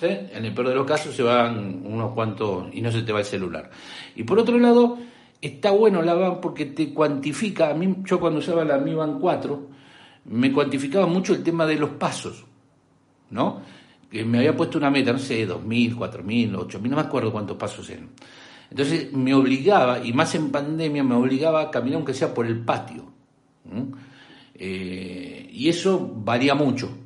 en 0.00 0.44
el 0.44 0.54
peor 0.54 0.68
de 0.68 0.76
los 0.76 0.86
casos 0.86 1.16
se 1.16 1.24
van 1.24 1.82
unos 1.84 2.12
cuantos 2.12 2.68
y 2.72 2.82
no 2.82 2.92
se 2.92 3.02
te 3.02 3.12
va 3.12 3.18
el 3.18 3.24
celular. 3.24 3.68
Y 4.14 4.22
por 4.22 4.38
otro 4.38 4.60
lado, 4.60 4.96
está 5.40 5.72
bueno 5.72 6.02
la 6.02 6.14
van 6.14 6.40
porque 6.40 6.66
te 6.66 6.94
cuantifica, 6.94 7.70
a 7.70 7.74
mí 7.74 7.96
yo 8.04 8.20
cuando 8.20 8.38
usaba 8.38 8.64
la 8.64 8.78
Mi 8.78 8.94
Van 8.94 9.18
4, 9.18 9.66
me 10.26 10.52
cuantificaba 10.52 11.08
mucho 11.08 11.34
el 11.34 11.42
tema 11.42 11.66
de 11.66 11.80
los 11.80 11.90
pasos, 11.90 12.44
¿no? 13.30 13.60
Que 14.08 14.24
me 14.24 14.38
había 14.38 14.56
puesto 14.56 14.78
una 14.78 14.88
meta, 14.88 15.12
no 15.12 15.18
sé, 15.18 15.48
2.000, 15.48 15.96
4.000, 15.96 16.52
8.000, 16.52 16.80
no 16.90 16.94
me 16.94 17.02
acuerdo 17.02 17.32
cuántos 17.32 17.56
pasos 17.56 17.90
eran. 17.90 18.10
Entonces 18.70 19.12
me 19.12 19.34
obligaba, 19.34 20.04
y 20.04 20.12
más 20.12 20.34
en 20.34 20.50
pandemia, 20.50 21.02
me 21.02 21.14
obligaba 21.14 21.62
a 21.62 21.70
caminar 21.70 21.96
aunque 21.96 22.14
sea 22.14 22.32
por 22.32 22.46
el 22.46 22.60
patio. 22.60 23.04
Eh, 24.54 25.48
y 25.52 25.68
eso 25.68 26.12
varía 26.14 26.54
mucho. 26.54 26.96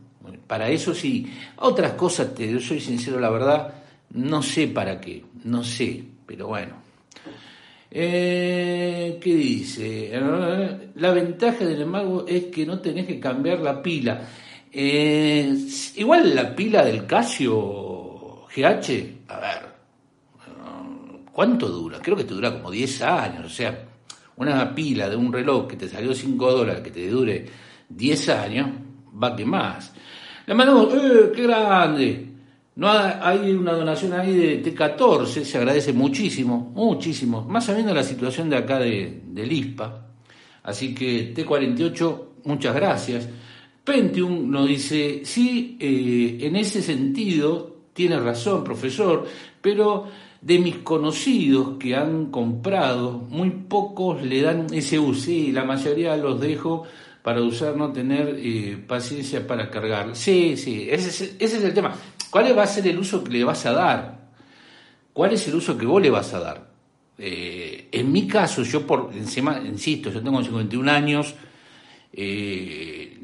Para 0.47 0.68
eso 0.68 0.94
sí. 0.94 1.26
Otras 1.56 1.92
cosas, 1.92 2.35
te 2.35 2.61
soy 2.61 2.80
sincero, 2.80 3.18
la 3.18 3.30
verdad, 3.30 3.75
no 4.11 4.42
sé 4.42 4.68
para 4.68 5.00
qué, 5.00 5.25
no 5.44 5.64
sé, 5.64 6.04
pero 6.26 6.49
bueno. 6.49 6.85
Eh, 7.90 9.18
¿Qué 9.21 9.35
dice? 9.35 10.21
La 10.97 11.12
ventaja 11.12 11.64
del 11.64 11.87
mago 11.87 12.26
es 12.26 12.47
que 12.47 12.66
no 12.66 12.80
tenés 12.80 13.06
que 13.06 13.21
cambiar 13.21 13.61
la 13.61 13.80
pila. 13.80 14.21
Eh, 14.73 15.56
igual 15.94 16.35
la 16.35 16.54
pila 16.54 16.85
del 16.85 17.06
Casio 17.06 18.47
GH, 18.54 19.28
a 19.28 19.38
ver, 19.38 19.74
¿cuánto 21.34 21.68
dura? 21.68 21.98
Creo 22.00 22.16
que 22.16 22.24
te 22.24 22.32
dura 22.32 22.52
como 22.52 22.70
10 22.70 23.02
años. 23.02 23.44
O 23.44 23.48
sea, 23.50 23.86
una 24.36 24.74
pila 24.74 25.10
de 25.10 25.16
un 25.16 25.32
reloj 25.32 25.66
que 25.66 25.76
te 25.76 25.88
salió 25.88 26.14
5 26.14 26.52
dólares, 26.52 26.82
que 26.82 26.90
te 26.90 27.08
dure 27.08 27.44
10 27.88 28.28
años, 28.30 28.70
va 29.22 29.34
que 29.36 29.44
más. 29.44 29.92
Le 30.46 30.54
mandamos, 30.54 30.94
¡eh, 30.94 31.32
qué 31.34 31.42
grande! 31.42 32.30
No 32.76 32.88
hay 32.90 33.52
una 33.52 33.72
donación 33.72 34.14
ahí 34.14 34.34
de 34.34 34.62
T14, 34.64 35.44
se 35.44 35.58
agradece 35.58 35.92
muchísimo, 35.92 36.72
muchísimo, 36.74 37.42
más 37.42 37.66
sabiendo 37.66 37.94
la 37.94 38.02
situación 38.02 38.50
de 38.50 38.56
acá 38.56 38.80
de, 38.80 39.22
del 39.26 39.52
ISPA. 39.52 40.08
Así 40.64 40.92
que 40.92 41.32
T48, 41.34 42.22
muchas 42.44 42.74
gracias. 42.74 43.28
Pentium 43.84 44.50
nos 44.50 44.66
dice, 44.66 45.20
sí, 45.24 45.76
eh, 45.78 46.38
en 46.40 46.56
ese 46.56 46.82
sentido 46.82 47.76
tiene 47.92 48.18
razón, 48.18 48.64
profesor, 48.64 49.24
pero 49.60 50.08
de 50.44 50.58
mis 50.58 50.76
conocidos 50.76 51.78
que 51.78 51.96
han 51.96 52.26
comprado, 52.26 53.12
muy 53.30 53.48
pocos 53.48 54.22
le 54.22 54.42
dan 54.42 54.66
ese 54.74 54.98
uso, 54.98 55.22
sí, 55.22 55.52
la 55.52 55.64
mayoría 55.64 56.14
los 56.18 56.38
dejo 56.38 56.84
para 57.22 57.40
usar, 57.40 57.78
no 57.78 57.92
tener 57.92 58.36
eh, 58.38 58.76
paciencia 58.86 59.46
para 59.46 59.70
cargar. 59.70 60.14
Sí, 60.14 60.58
sí, 60.58 60.86
ese 60.90 61.34
es, 61.38 61.64
el 61.64 61.72
tema. 61.72 61.94
¿Cuál 62.28 62.56
va 62.56 62.64
a 62.64 62.66
ser 62.66 62.86
el 62.86 62.98
uso 62.98 63.24
que 63.24 63.32
le 63.32 63.42
vas 63.42 63.64
a 63.64 63.72
dar? 63.72 64.28
¿Cuál 65.14 65.32
es 65.32 65.48
el 65.48 65.54
uso 65.54 65.78
que 65.78 65.86
vos 65.86 66.02
le 66.02 66.10
vas 66.10 66.34
a 66.34 66.40
dar? 66.40 66.68
Eh, 67.16 67.88
en 67.90 68.12
mi 68.12 68.26
caso, 68.26 68.64
yo 68.64 68.86
por 68.86 69.12
encima, 69.14 69.58
insisto, 69.64 70.10
yo 70.10 70.22
tengo 70.22 70.42
51 70.42 70.92
años, 70.92 71.34
eh, 72.12 73.16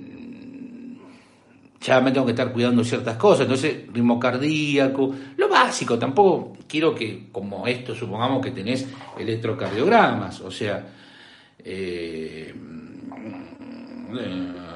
ya 1.83 2.01
me 2.01 2.13
tengo 2.13 2.25
que 2.25 2.33
estar 2.33 2.51
cuidando 2.51 2.83
ciertas 2.83 3.19
cosas, 3.19 3.43
entonces 3.43 3.93
ritmo 3.93 4.19
cardíaco, 4.19 5.15
básico, 5.65 5.99
tampoco 5.99 6.57
quiero 6.67 6.95
que, 6.95 7.29
como 7.31 7.67
esto, 7.67 7.95
supongamos 7.95 8.45
que 8.45 8.51
tenés 8.51 8.87
electrocardiogramas, 9.19 10.41
o 10.41 10.51
sea, 10.51 10.87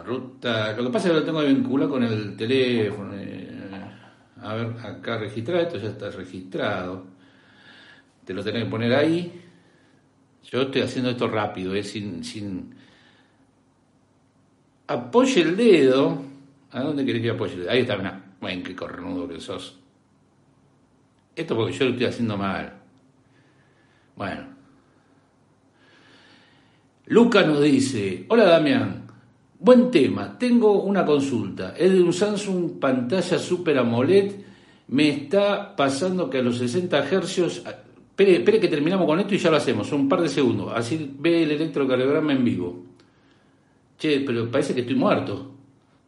ruta. 0.04 0.72
Lo 0.76 0.84
que 0.84 0.90
pasa 0.90 1.08
es 1.08 1.14
que 1.14 1.20
lo 1.20 1.24
tengo 1.24 1.42
vinculado 1.42 1.90
con 1.90 2.02
el 2.02 2.36
teléfono. 2.36 3.12
Eh, 3.16 3.50
a 4.42 4.54
ver, 4.54 4.66
acá 4.84 5.18
registrado, 5.18 5.62
esto 5.62 5.78
ya 5.78 5.88
está 5.88 6.10
registrado. 6.10 7.06
Te 8.24 8.34
lo 8.34 8.42
tenés 8.42 8.64
que 8.64 8.70
poner 8.70 8.94
ahí. 8.94 9.40
Yo 10.50 10.62
estoy 10.62 10.82
haciendo 10.82 11.10
esto 11.10 11.28
rápido, 11.28 11.74
es 11.74 11.90
sin, 11.90 12.22
sin. 12.22 12.74
Apoye 14.86 15.40
el 15.40 15.56
dedo. 15.56 16.22
¿A 16.70 16.82
dónde 16.82 17.04
querés 17.06 17.22
que 17.22 17.30
apoye 17.30 17.54
el 17.54 17.60
dedo? 17.60 17.70
Ahí 17.70 17.80
está, 17.80 17.96
mirá. 17.96 18.20
Bueno, 18.40 18.62
qué 18.62 18.76
cornudo 18.76 19.26
que 19.26 19.40
sos. 19.40 19.78
Esto 21.36 21.56
porque 21.56 21.72
yo 21.72 21.86
lo 21.86 21.92
estoy 21.92 22.06
haciendo 22.06 22.36
mal. 22.36 22.74
Bueno. 24.16 24.54
Luca 27.06 27.42
nos 27.42 27.62
dice, 27.62 28.24
hola 28.28 28.44
Damián, 28.44 29.04
Buen 29.64 29.90
tema. 29.90 30.38
Tengo 30.38 30.82
una 30.82 31.06
consulta. 31.06 31.74
Es 31.74 31.90
de 31.90 32.02
un 32.02 32.12
Samsung 32.12 32.78
pantalla 32.78 33.38
Super 33.38 33.78
AMOLED. 33.78 34.32
Me 34.88 35.08
está 35.08 35.74
pasando 35.74 36.28
que 36.28 36.36
a 36.36 36.42
los 36.42 36.58
60 36.58 37.02
Hz. 37.02 37.62
Espere, 38.14 38.60
que 38.60 38.68
terminamos 38.68 39.06
con 39.06 39.20
esto 39.20 39.34
y 39.34 39.38
ya 39.38 39.50
lo 39.50 39.56
hacemos. 39.56 39.90
Un 39.92 40.06
par 40.06 40.20
de 40.20 40.28
segundos. 40.28 40.70
Así 40.76 41.16
ve 41.18 41.44
el 41.44 41.52
electrocardiograma 41.52 42.34
en 42.34 42.44
vivo. 42.44 42.84
Che, 43.96 44.20
pero 44.20 44.50
parece 44.50 44.74
que 44.74 44.82
estoy 44.82 44.96
muerto. 44.96 45.54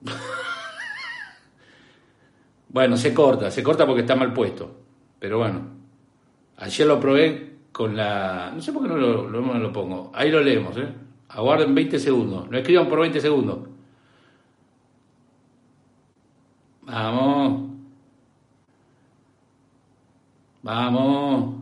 bueno, 2.69 2.99
se 2.99 3.15
corta. 3.15 3.51
Se 3.51 3.63
corta 3.63 3.87
porque 3.87 4.03
está 4.03 4.17
mal 4.17 4.35
puesto. 4.35 4.86
Pero 5.19 5.39
bueno. 5.39 5.77
Ayer 6.59 6.87
lo 6.87 7.01
probé 7.01 7.57
con 7.73 7.97
la. 7.97 8.53
No 8.55 8.61
sé 8.61 8.73
por 8.73 8.83
qué 8.83 8.89
no 8.89 8.97
lo, 8.97 9.73
pongo. 9.73 10.11
Ahí 10.15 10.31
lo 10.31 10.41
leemos, 10.41 10.77
¿eh? 10.79 10.89
Aguarden 11.29 11.75
20 11.75 11.99
segundos. 11.99 12.49
No 12.51 12.57
escriban 12.57 12.89
por 12.89 13.01
20 13.01 13.21
segundos. 13.21 13.59
Vamos. 16.83 17.71
Vamos. 20.63 21.55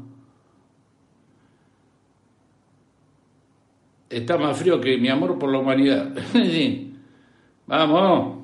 Está 4.08 4.38
más 4.38 4.56
frío 4.56 4.80
que 4.80 4.96
mi 4.98 5.08
amor 5.08 5.38
por 5.38 5.50
la 5.50 5.58
humanidad. 5.58 6.14
Vamos. 7.66 8.38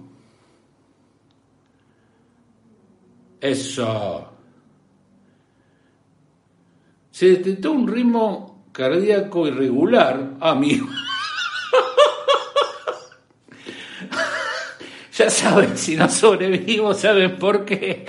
Eso. 3.40 4.30
Se 7.20 7.26
detectó 7.26 7.72
un 7.72 7.86
ritmo 7.86 8.64
cardíaco 8.72 9.46
irregular, 9.46 10.38
amigo. 10.40 10.86
Ya 15.12 15.28
saben, 15.28 15.76
si 15.76 15.96
no 15.96 16.08
sobrevivimos, 16.08 16.98
saben 16.98 17.36
por 17.36 17.66
qué. 17.66 18.06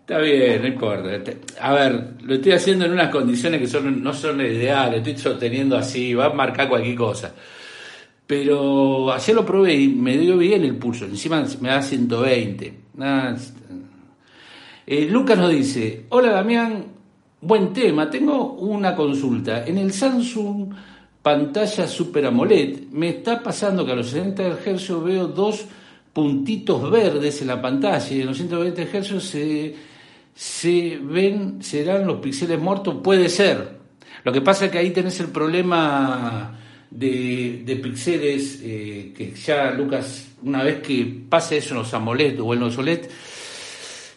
Está 0.00 0.18
bien, 0.18 0.60
no 0.60 0.66
importa. 0.66 1.10
A 1.60 1.72
ver, 1.72 2.14
lo 2.20 2.34
estoy 2.34 2.50
haciendo 2.50 2.86
en 2.86 2.90
unas 2.90 3.10
condiciones 3.10 3.60
que 3.60 3.80
no 3.80 4.12
son 4.12 4.40
ideales, 4.40 5.06
estoy 5.06 5.16
sosteniendo 5.18 5.76
así, 5.76 6.14
va 6.14 6.26
a 6.26 6.30
marcar 6.30 6.68
cualquier 6.68 6.96
cosa. 6.96 7.32
Pero 8.26 9.12
ayer 9.12 9.36
lo 9.36 9.46
probé 9.46 9.74
y 9.74 9.86
me 9.86 10.18
dio 10.18 10.36
bien 10.36 10.64
el 10.64 10.74
pulso, 10.74 11.04
encima 11.04 11.44
me 11.60 11.68
da 11.68 11.80
120. 11.80 12.74
Eh, 14.86 15.06
Lucas 15.08 15.38
nos 15.38 15.50
dice, 15.50 16.06
hola 16.08 16.32
Damián, 16.32 16.86
buen 17.40 17.72
tema, 17.72 18.10
tengo 18.10 18.54
una 18.54 18.96
consulta. 18.96 19.64
En 19.64 19.78
el 19.78 19.92
Samsung 19.92 20.74
pantalla 21.22 21.86
Super 21.86 22.26
AMOLED 22.26 22.88
me 22.90 23.10
está 23.10 23.40
pasando 23.42 23.86
que 23.86 23.92
a 23.92 23.94
los 23.94 24.08
60 24.08 24.58
Hz 24.64 25.04
veo 25.04 25.28
dos 25.28 25.64
puntitos 26.12 26.90
verdes 26.90 27.40
en 27.42 27.46
la 27.46 27.62
pantalla 27.62 28.12
y 28.12 28.22
en 28.22 28.26
los 28.26 28.36
120 28.36 28.86
Hz 28.86 29.74
se, 30.34 30.98
ven, 31.00 31.62
serán 31.62 32.06
los 32.06 32.18
píxeles 32.18 32.58
muertos, 32.58 32.96
puede 33.04 33.28
ser. 33.28 33.80
Lo 34.24 34.32
que 34.32 34.40
pasa 34.40 34.64
es 34.64 34.72
que 34.72 34.78
ahí 34.78 34.90
tenés 34.90 35.20
el 35.20 35.28
problema 35.28 36.58
de, 36.90 37.62
de 37.64 37.76
píxeles 37.76 38.60
eh, 38.64 39.12
que 39.16 39.32
ya 39.32 39.70
Lucas, 39.70 40.32
una 40.42 40.64
vez 40.64 40.82
que 40.82 41.24
pase 41.28 41.58
eso 41.58 41.74
en 41.74 41.80
los 41.80 41.94
AMOLED 41.94 42.40
o 42.40 42.52
en 42.52 42.60
los 42.60 42.76
OLED, 42.76 43.06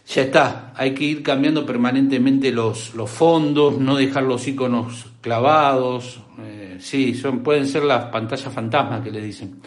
ya 0.07 0.21
está, 0.21 0.73
hay 0.75 0.93
que 0.93 1.03
ir 1.03 1.23
cambiando 1.23 1.65
permanentemente 1.65 2.51
los, 2.51 2.93
los 2.93 3.09
fondos, 3.09 3.79
no 3.79 3.95
dejar 3.95 4.23
los 4.23 4.47
iconos 4.47 5.07
clavados, 5.19 6.19
eh, 6.39 6.77
sí, 6.79 7.15
son, 7.15 7.39
pueden 7.39 7.67
ser 7.67 7.83
las 7.83 8.05
pantallas 8.05 8.53
fantasmas 8.53 9.01
que 9.03 9.11
le 9.11 9.21
dicen. 9.21 9.59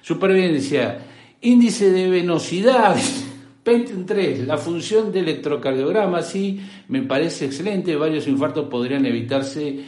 Supervivencia, 0.00 0.98
índice 1.42 1.90
de 1.90 2.08
venosidad, 2.08 2.96
Pentium 3.62 4.06
3, 4.06 4.46
la 4.46 4.56
función 4.56 5.12
de 5.12 5.20
electrocardiograma, 5.20 6.22
sí, 6.22 6.60
me 6.88 7.02
parece 7.02 7.44
excelente, 7.44 7.94
varios 7.94 8.26
infartos 8.26 8.68
podrían 8.68 9.04
evitarse, 9.06 9.84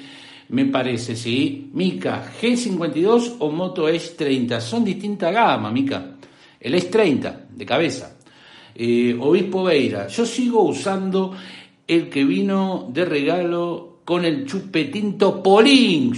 me 0.50 0.66
parece, 0.66 1.16
sí. 1.16 1.70
Mica, 1.72 2.30
G52 2.40 3.36
o 3.38 3.50
Moto 3.50 3.88
Edge 3.88 4.10
30, 4.16 4.60
son 4.60 4.84
distinta 4.84 5.30
gama, 5.32 5.72
Mica. 5.72 6.16
El 6.60 6.74
Edge 6.74 6.90
30, 6.90 7.46
de 7.50 7.66
cabeza. 7.66 8.13
Eh, 8.74 9.16
Obispo 9.18 9.64
Beira, 9.64 10.08
yo 10.08 10.26
sigo 10.26 10.62
usando 10.62 11.36
el 11.86 12.08
que 12.08 12.24
vino 12.24 12.88
de 12.90 13.04
regalo 13.04 14.00
con 14.04 14.24
el 14.24 14.46
chupetín 14.46 15.16
Topolín. 15.16 16.12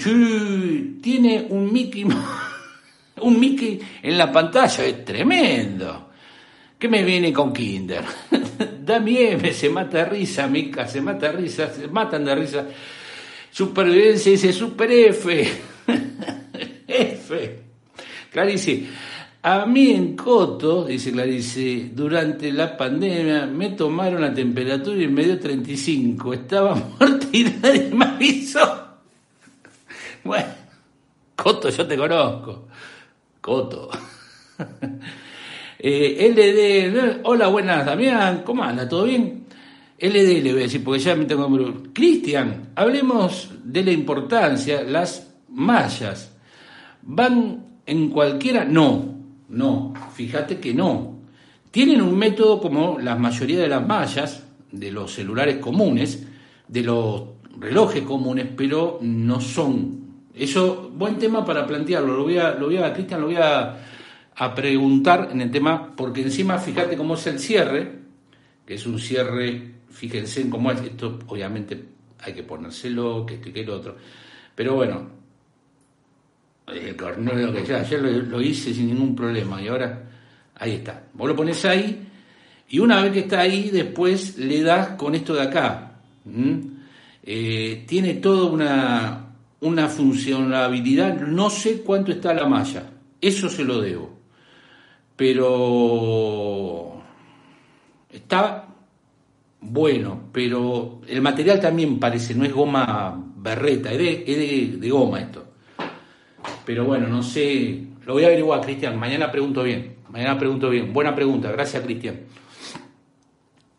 tiene 1.02 1.46
un 1.50 1.72
Mickey, 1.72 2.04
un 3.20 3.40
Mickey 3.40 3.80
en 4.02 4.18
la 4.18 4.32
pantalla, 4.32 4.84
es 4.84 5.04
tremendo. 5.04 6.06
¿Qué 6.78 6.88
me 6.88 7.02
viene 7.04 7.32
con 7.32 7.52
Kinder? 7.52 8.04
da 8.84 9.00
miedo, 9.00 9.52
se 9.52 9.70
mata 9.70 10.04
risa, 10.04 10.46
Mica, 10.46 10.86
se 10.86 11.00
mata 11.00 11.32
risa, 11.32 11.72
se 11.72 11.88
matan 11.88 12.24
de 12.24 12.34
risa. 12.34 12.66
Supervivencia 13.50 14.32
dice 14.32 14.52
Super 14.52 14.92
F. 14.92 15.48
F. 16.86 17.58
Clarice, 18.30 18.86
a 19.48 19.64
mí 19.64 19.92
en 19.92 20.16
Coto, 20.16 20.86
dice 20.86 21.12
Clarice, 21.12 21.92
durante 21.94 22.50
la 22.50 22.76
pandemia 22.76 23.46
me 23.46 23.70
tomaron 23.70 24.20
la 24.20 24.34
temperatura 24.34 25.00
y 25.00 25.06
me 25.06 25.22
dio 25.22 25.38
35. 25.38 26.34
Estaba 26.34 26.74
muerta 26.98 27.28
y 27.30 27.44
nadie 27.44 27.90
me 27.94 28.06
avisó. 28.06 28.88
Bueno, 30.24 30.48
Coto, 31.36 31.68
yo 31.68 31.86
te 31.86 31.96
conozco. 31.96 32.66
Coto. 33.40 33.88
eh, 35.78 36.34
LD, 36.34 37.20
hola, 37.22 37.46
buenas, 37.46 37.86
Damián, 37.86 38.42
¿cómo 38.44 38.64
anda? 38.64 38.88
¿Todo 38.88 39.04
bien? 39.04 39.46
LD 40.00 40.42
le 40.42 40.52
voy 40.54 40.62
a 40.62 40.64
decir, 40.64 40.82
porque 40.82 40.98
ya 40.98 41.14
me 41.14 41.24
tengo... 41.24 41.48
Cristian, 41.92 42.70
hablemos 42.74 43.52
de 43.62 43.84
la 43.84 43.92
importancia, 43.92 44.82
las 44.82 45.28
mallas. 45.50 46.32
¿Van 47.02 47.64
en 47.86 48.10
cualquiera? 48.10 48.64
No, 48.64 49.15
no, 49.48 49.94
fíjate 50.14 50.58
que 50.58 50.74
no. 50.74 51.16
Tienen 51.70 52.00
un 52.00 52.16
método 52.16 52.60
como 52.60 52.98
la 52.98 53.16
mayoría 53.16 53.60
de 53.60 53.68
las 53.68 53.86
mallas, 53.86 54.44
de 54.72 54.90
los 54.90 55.12
celulares 55.12 55.56
comunes, 55.58 56.26
de 56.68 56.82
los 56.82 57.22
relojes 57.58 58.02
comunes, 58.02 58.46
pero 58.56 58.98
no 59.02 59.40
son. 59.40 60.06
Eso, 60.34 60.90
buen 60.94 61.18
tema 61.18 61.44
para 61.44 61.66
plantearlo. 61.66 62.16
Lo 62.16 62.22
voy 62.24 62.38
a, 62.38 62.54
lo 62.54 62.66
voy 62.66 62.78
a, 62.78 62.92
Cristian, 62.92 63.20
lo 63.20 63.26
voy 63.26 63.36
a, 63.36 63.76
a 64.34 64.54
preguntar 64.54 65.28
en 65.32 65.40
el 65.40 65.50
tema, 65.50 65.94
porque 65.96 66.22
encima 66.22 66.58
fíjate 66.58 66.96
cómo 66.96 67.14
es 67.14 67.26
el 67.26 67.38
cierre, 67.38 68.00
que 68.66 68.74
es 68.74 68.86
un 68.86 68.98
cierre, 68.98 69.74
fíjense 69.90 70.42
en 70.42 70.50
cómo 70.50 70.70
es, 70.70 70.80
esto 70.82 71.18
obviamente 71.28 71.84
hay 72.20 72.34
que 72.34 72.42
ponérselo, 72.42 73.24
que 73.24 73.34
esto 73.34 73.48
y 73.48 73.52
que 73.52 73.64
lo 73.64 73.76
otro. 73.76 73.96
Pero 74.54 74.74
bueno, 74.74 75.15
el 76.66 76.96
cornero 76.96 77.52
que 77.52 77.64
ya, 77.64 77.78
ayer 77.78 78.00
lo, 78.00 78.40
hice 78.40 78.74
sin 78.74 78.88
ningún 78.88 79.14
problema 79.14 79.62
y 79.62 79.68
ahora 79.68 80.02
ahí 80.56 80.72
está. 80.72 81.04
Vos 81.12 81.28
lo 81.28 81.36
pones 81.36 81.64
ahí 81.64 82.06
y 82.68 82.78
una 82.78 83.00
vez 83.02 83.12
que 83.12 83.20
está 83.20 83.40
ahí, 83.40 83.70
después 83.70 84.36
le 84.38 84.62
das 84.62 84.88
con 84.90 85.14
esto 85.14 85.34
de 85.34 85.42
acá. 85.42 86.00
Eh, 87.22 87.84
tiene 87.86 88.14
toda 88.14 88.50
una, 88.50 89.26
una 89.60 89.88
funcionalidad, 89.88 91.20
no 91.20 91.50
sé 91.50 91.82
cuánto 91.82 92.10
está 92.12 92.34
la 92.34 92.46
malla, 92.46 92.82
eso 93.20 93.48
se 93.48 93.64
lo 93.64 93.80
debo. 93.80 94.16
Pero 95.14 97.02
está 98.10 98.66
bueno, 99.60 100.28
pero 100.32 101.00
el 101.06 101.22
material 101.22 101.60
también 101.60 101.98
parece, 101.98 102.34
no 102.34 102.44
es 102.44 102.52
goma 102.52 103.24
berreta, 103.36 103.92
es 103.92 104.80
de 104.80 104.90
goma 104.90 105.20
esto. 105.20 105.45
Pero 106.66 106.84
bueno, 106.84 107.06
no 107.06 107.22
sé, 107.22 107.78
lo 108.04 108.14
voy 108.14 108.24
a 108.24 108.26
averiguar, 108.26 108.60
Cristian. 108.60 108.98
Mañana 108.98 109.30
pregunto 109.30 109.62
bien. 109.62 109.94
Mañana 110.10 110.36
pregunto 110.36 110.68
bien. 110.68 110.92
Buena 110.92 111.14
pregunta, 111.14 111.52
gracias, 111.52 111.82
Cristian. 111.84 112.22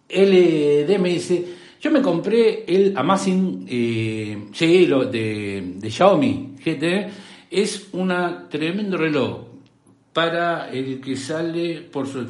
LD 0.09 0.97
me 0.97 1.09
dice, 1.09 1.45
yo 1.81 1.91
me 1.91 2.01
compré 2.01 2.63
el 2.65 2.97
Amazing, 2.97 3.67
eh, 3.69 4.37
de, 4.57 5.73
de 5.75 5.91
Xiaomi 5.91 6.55
GT. 6.63 7.09
Es 7.51 7.89
un 7.91 8.13
tremendo 8.49 8.97
reloj 8.97 9.47
para 10.13 10.71
el 10.71 11.01
que 11.01 11.17
sale 11.17 11.81
por 11.81 12.07
su... 12.07 12.25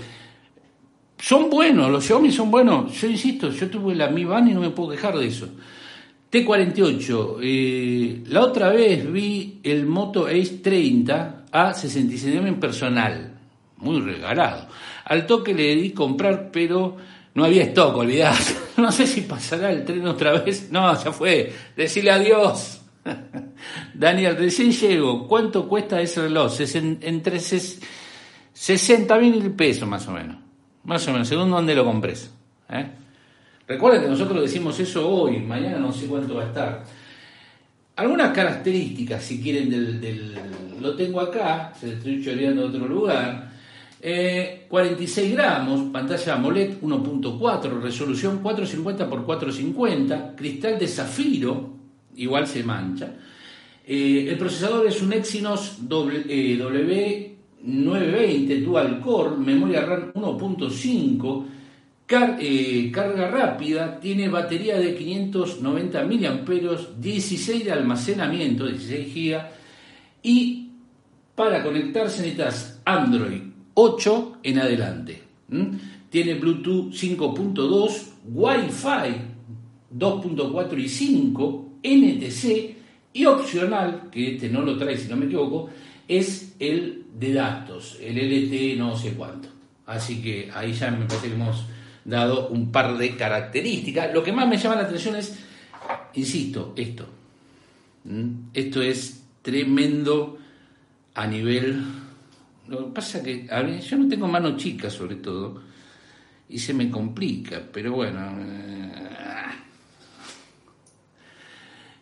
Son 1.19 1.49
buenos, 1.51 1.91
los 1.91 2.03
Xiaomi 2.03 2.31
son 2.31 2.49
buenos. 2.49 2.99
Yo 2.99 3.07
insisto, 3.07 3.51
yo 3.51 3.69
tuve 3.69 3.93
la 3.93 4.09
Mi 4.09 4.25
Band 4.25 4.49
y 4.49 4.53
no 4.53 4.61
me 4.61 4.71
puedo 4.71 4.89
quejar 4.89 5.17
de 5.17 5.27
eso. 5.27 5.49
T48. 6.31 7.37
Eh, 7.41 8.23
la 8.27 8.41
otra 8.41 8.69
vez 8.69 9.09
vi 9.11 9.59
el 9.63 9.85
Moto 9.85 10.27
Ace 10.27 10.59
30 10.61 11.45
a 11.51 11.73
66 11.73 12.35
en 12.35 12.59
personal. 12.59 13.33
Muy 13.77 14.01
regalado. 14.01 14.67
Al 15.05 15.25
toque 15.25 15.53
le 15.53 15.75
di 15.75 15.91
comprar, 15.91 16.49
pero 16.51 16.97
no 17.33 17.45
había 17.45 17.63
stock, 17.63 17.97
olvidad. 17.97 18.35
No 18.77 18.91
sé 18.91 19.07
si 19.07 19.21
pasará 19.21 19.71
el 19.71 19.83
tren 19.83 20.05
otra 20.05 20.33
vez. 20.33 20.71
No, 20.71 20.93
ya 21.03 21.11
fue. 21.11 21.51
Decirle 21.75 22.11
adiós. 22.11 22.79
Daniel, 23.95 24.37
recién 24.37 24.71
llego. 24.71 25.27
¿Cuánto 25.27 25.67
cuesta 25.67 25.99
ese 25.99 26.21
reloj? 26.21 26.53
entre 27.01 27.39
60 27.39 29.17
mil 29.17 29.51
pesos 29.51 29.87
más 29.87 30.07
o 30.07 30.11
menos. 30.11 30.37
Más 30.83 31.07
o 31.07 31.11
menos, 31.11 31.27
según 31.27 31.49
dónde 31.49 31.73
lo 31.73 31.85
compres. 31.85 32.31
¿eh? 32.69 32.87
Recuerden 33.67 34.03
que 34.03 34.07
nosotros 34.07 34.41
decimos 34.41 34.79
eso 34.79 35.09
hoy, 35.09 35.39
mañana 35.39 35.77
no 35.77 35.91
sé 35.91 36.07
cuánto 36.07 36.35
va 36.35 36.43
a 36.43 36.47
estar. 36.47 36.85
Algunas 37.97 38.31
características, 38.31 39.21
si 39.23 39.41
quieren, 39.41 39.69
del, 39.69 40.35
lo 40.79 40.95
tengo 40.95 41.19
acá, 41.19 41.73
se 41.77 41.87
lo 41.87 41.93
estoy 41.93 42.23
choreando 42.23 42.61
de 42.61 42.77
otro 42.77 42.87
lugar. 42.87 43.51
46 43.99 45.17
eh, 45.17 45.31
gramos, 45.33 45.91
pantalla 45.91 46.35
AMOLED 46.35 46.79
1.4, 46.81 47.81
resolución 47.81 48.37
450 48.39 49.03
x 49.03 49.13
450, 49.25 50.35
cristal 50.35 50.79
de 50.79 50.87
zafiro, 50.87 51.73
igual 52.15 52.47
se 52.47 52.63
mancha. 52.63 53.15
Eh, 53.85 54.27
el 54.29 54.37
procesador 54.37 54.87
es 54.87 55.01
un 55.01 55.11
Exynos 55.11 55.79
W920 55.89 57.35
eh, 57.65 58.61
Dual 58.63 59.01
Core, 59.01 59.35
memoria 59.35 59.81
RAM 59.81 60.13
1.5 60.13 61.56
eh, 62.09 62.89
carga 62.91 63.29
rápida, 63.29 63.99
tiene 63.99 64.29
batería 64.29 64.79
de 64.79 64.95
590 64.95 66.03
mAh, 66.03 66.87
16 66.97 67.65
de 67.65 67.71
almacenamiento, 67.71 68.65
16 68.65 69.13
GB, 69.13 69.41
y 70.23 70.69
para 71.35 71.63
conectarse 71.63 72.21
necesitas 72.21 72.81
Android 72.85 73.41
8 73.73 74.37
en 74.43 74.59
adelante. 74.59 75.21
Tiene 76.09 76.33
Bluetooth 76.35 76.91
5.2, 76.93 78.01
Wi-Fi 78.33 79.37
2.4 79.95 80.79
y 80.79 80.89
5, 80.89 81.69
NTC 81.83 82.75
y 83.13 83.25
opcional, 83.25 84.09
que 84.11 84.33
este 84.33 84.49
no 84.49 84.61
lo 84.61 84.77
trae 84.77 84.97
si 84.97 85.07
no 85.07 85.15
me 85.15 85.25
equivoco, 85.25 85.69
es 86.07 86.55
el 86.59 87.05
de 87.19 87.33
datos, 87.33 87.97
el 88.01 88.17
LT 88.17 88.77
no 88.77 88.97
sé 88.97 89.13
cuánto. 89.13 89.49
Así 89.85 90.21
que 90.21 90.49
ahí 90.53 90.73
ya 90.73 90.91
me 90.91 91.05
parece 91.05 91.29
dado 92.07 92.47
un 92.47 92.71
par 92.71 92.97
de 92.97 93.15
características. 93.15 94.13
Lo 94.13 94.23
que 94.23 94.31
más 94.31 94.47
me 94.47 94.57
llama 94.57 94.77
la 94.77 94.83
atención 94.83 95.15
es, 95.17 95.37
insisto, 96.13 96.73
esto. 96.75 97.05
¿Mm? 98.05 98.49
Esto 98.53 98.81
es 98.81 99.23
tremendo 99.43 100.39
a 101.13 101.27
nivel... 101.27 101.83
Lo 102.67 102.85
que 102.85 102.93
pasa 102.93 103.23
que 103.23 103.47
a 103.49 103.65
yo 103.65 103.97
no 103.97 104.09
tengo 104.09 104.27
mano 104.27 104.57
chica 104.57 104.89
sobre 104.89 105.15
todo, 105.15 105.61
y 106.49 106.59
se 106.59 106.73
me 106.73 106.89
complica, 106.89 107.61
pero 107.71 107.93
bueno. 107.93 108.19
eh, 108.43 109.51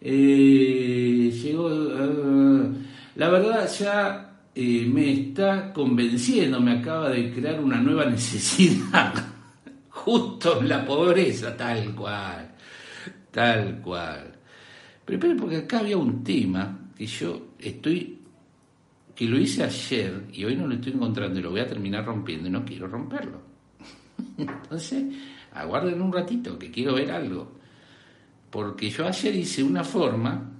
eh, 0.02 1.32
llegó. 1.32 1.70
eh, 1.70 2.72
la 3.16 3.30
verdad, 3.30 3.70
ya 3.78 4.42
me 4.56 5.12
está 5.12 5.72
convenciendo, 5.72 6.60
me 6.60 6.80
acaba 6.80 7.10
de 7.10 7.32
crear 7.32 7.60
una 7.60 7.78
nueva 7.78 8.06
necesidad. 8.10 9.35
Justo 10.06 10.62
la 10.62 10.86
pobreza, 10.86 11.58
tal 11.58 11.96
cual. 11.96 12.52
Tal 13.32 13.82
cual. 13.82 14.36
Primero, 15.04 15.36
porque 15.36 15.58
acá 15.58 15.80
había 15.80 15.98
un 15.98 16.24
tema 16.24 16.92
que 16.96 17.08
yo 17.08 17.56
estoy. 17.58 18.20
que 19.16 19.26
lo 19.26 19.40
hice 19.40 19.64
ayer 19.64 20.28
y 20.32 20.46
hoy 20.46 20.56
no 20.56 20.68
lo 20.68 20.76
estoy 20.76 20.94
encontrando 20.94 21.40
y 21.40 21.42
lo 21.42 21.50
voy 21.50 21.62
a 21.62 21.68
terminar 21.68 22.06
rompiendo 22.06 22.48
y 22.48 22.52
no 22.52 22.64
quiero 22.64 22.88
romperlo. 22.88 23.42
Entonces, 24.38 25.06
aguarden 25.54 26.00
un 26.00 26.14
ratito 26.14 26.60
que 26.60 26.70
quiero 26.70 26.94
ver 26.94 27.12
algo. 27.12 27.54
Porque 28.52 28.92
yo 28.92 29.08
ayer 29.08 29.36
hice 29.36 29.64
una 29.64 29.84
forma 29.84 30.52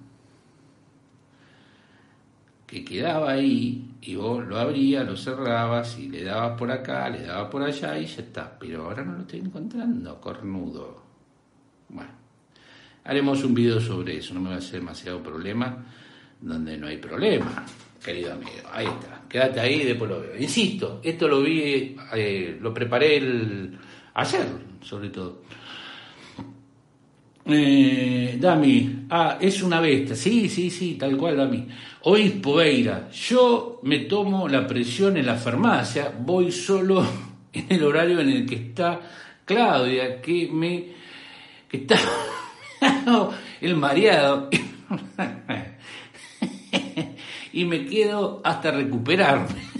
que 2.66 2.84
quedaba 2.84 3.34
ahí 3.34 3.85
y 4.02 4.16
vos 4.16 4.46
lo 4.46 4.58
abrías, 4.58 5.06
lo 5.06 5.16
cerrabas 5.18 5.98
y 5.98 6.10
le 6.10 6.24
dabas 6.24 6.58
por 6.58 6.72
acá, 6.72 7.10
le 7.10 7.24
dabas 7.24 7.50
por 7.50 7.64
allá 7.64 7.98
y 7.98 8.06
ya 8.06 8.22
está. 8.22 8.58
Pero 8.60 8.86
ahora 8.86 9.04
no 9.04 9.14
lo 9.14 9.22
estoy 9.22 9.40
encontrando, 9.40 10.20
cornudo. 10.22 11.04
Bueno, 11.90 12.12
haremos 13.04 13.44
un 13.44 13.54
video 13.54 13.80
sobre 13.80 14.18
eso, 14.18 14.34
no 14.34 14.42
me 14.42 14.50
va 14.50 14.56
a 14.56 14.60
hacer 14.60 14.80
demasiado 14.80 15.22
problema 15.22 15.86
donde 16.42 16.78
no 16.78 16.88
hay 16.88 16.98
problema, 16.98 17.66
querido 18.04 18.34
amigo. 18.34 18.70
Ahí 18.72 18.86
está, 18.86 19.24
quédate 19.28 19.60
ahí 19.60 19.82
y 19.82 19.86
después 19.86 20.10
lo 20.10 20.22
veo. 20.22 20.38
Insisto, 20.38 21.00
esto 21.04 21.28
lo 21.28 21.42
vi, 21.42 21.96
eh, 22.14 22.58
lo 22.62 22.74
preparé 22.74 23.18
el, 23.18 23.78
ayer, 24.14 24.46
sobre 24.82 25.10
todo. 25.10 25.42
Eh, 27.48 28.38
Dami, 28.40 29.06
ah, 29.10 29.38
es 29.40 29.62
una 29.62 29.80
bestia. 29.80 30.16
Sí, 30.16 30.50
sí, 30.50 30.72
sí, 30.72 30.96
tal 30.96 31.16
cual, 31.16 31.38
Dami. 31.38 31.68
Hoy 32.02 32.30
Poveira, 32.30 33.10
yo 33.12 33.80
me 33.84 34.00
tomo 34.00 34.48
la 34.48 34.66
presión 34.66 35.16
en 35.18 35.28
la 35.28 35.36
farmacia, 35.36 36.12
voy 36.20 36.52
solo 36.52 37.06
en 37.54 37.68
el 37.70 37.84
horario 37.84 38.20
en 38.20 38.30
el 38.30 38.46
que 38.46 38.56
está 38.56 39.00
Claudia, 39.46 40.22
que 40.22 40.50
me. 40.52 40.86
que 41.70 41.78
está. 41.78 42.00
el 43.62 43.76
mareado. 43.76 44.50
y 47.54 47.66
me 47.66 47.86
quedo 47.86 48.42
hasta 48.44 48.72
recuperarme. 48.72 49.76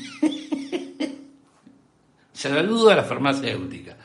Saludo 2.32 2.92
a 2.92 2.96
la 2.96 3.04
farmacéutica. 3.04 3.98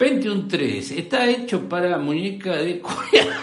Pentium 0.00 0.48
3 0.48 0.92
está 0.92 1.28
hecho 1.28 1.68
para 1.68 1.98
muñeca 1.98 2.56
de 2.56 2.80
cuerda. 2.80 3.36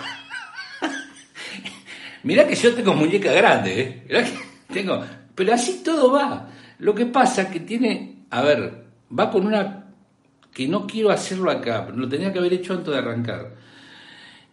Mirá 2.24 2.48
que 2.48 2.56
yo 2.56 2.74
tengo 2.74 2.96
muñeca 2.96 3.32
grande, 3.32 4.04
¿eh? 4.10 4.26
Tengo. 4.74 5.00
Pero 5.36 5.54
así 5.54 5.84
todo 5.84 6.12
va. 6.14 6.50
Lo 6.80 6.96
que 6.96 7.06
pasa 7.06 7.52
que 7.52 7.60
tiene. 7.60 8.24
A 8.32 8.42
ver, 8.42 8.86
va 9.18 9.30
con 9.30 9.46
una. 9.46 9.86
que 10.52 10.68
no 10.68 10.88
quiero 10.88 11.12
hacerlo 11.12 11.52
acá, 11.52 11.86
pero 11.86 11.96
lo 12.00 12.10
tenía 12.10 12.34
que 12.34 12.40
haber 12.40 12.54
hecho 12.54 12.74
antes 12.74 12.92
de 12.92 12.98
arrancar. 12.98 13.54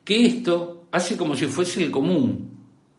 Que 0.05 0.27
esto 0.27 0.89
hace 0.93 1.17
como 1.17 1.35
si 1.35 1.47
fuese 1.47 1.83
el 1.83 1.91
común. 1.91 2.51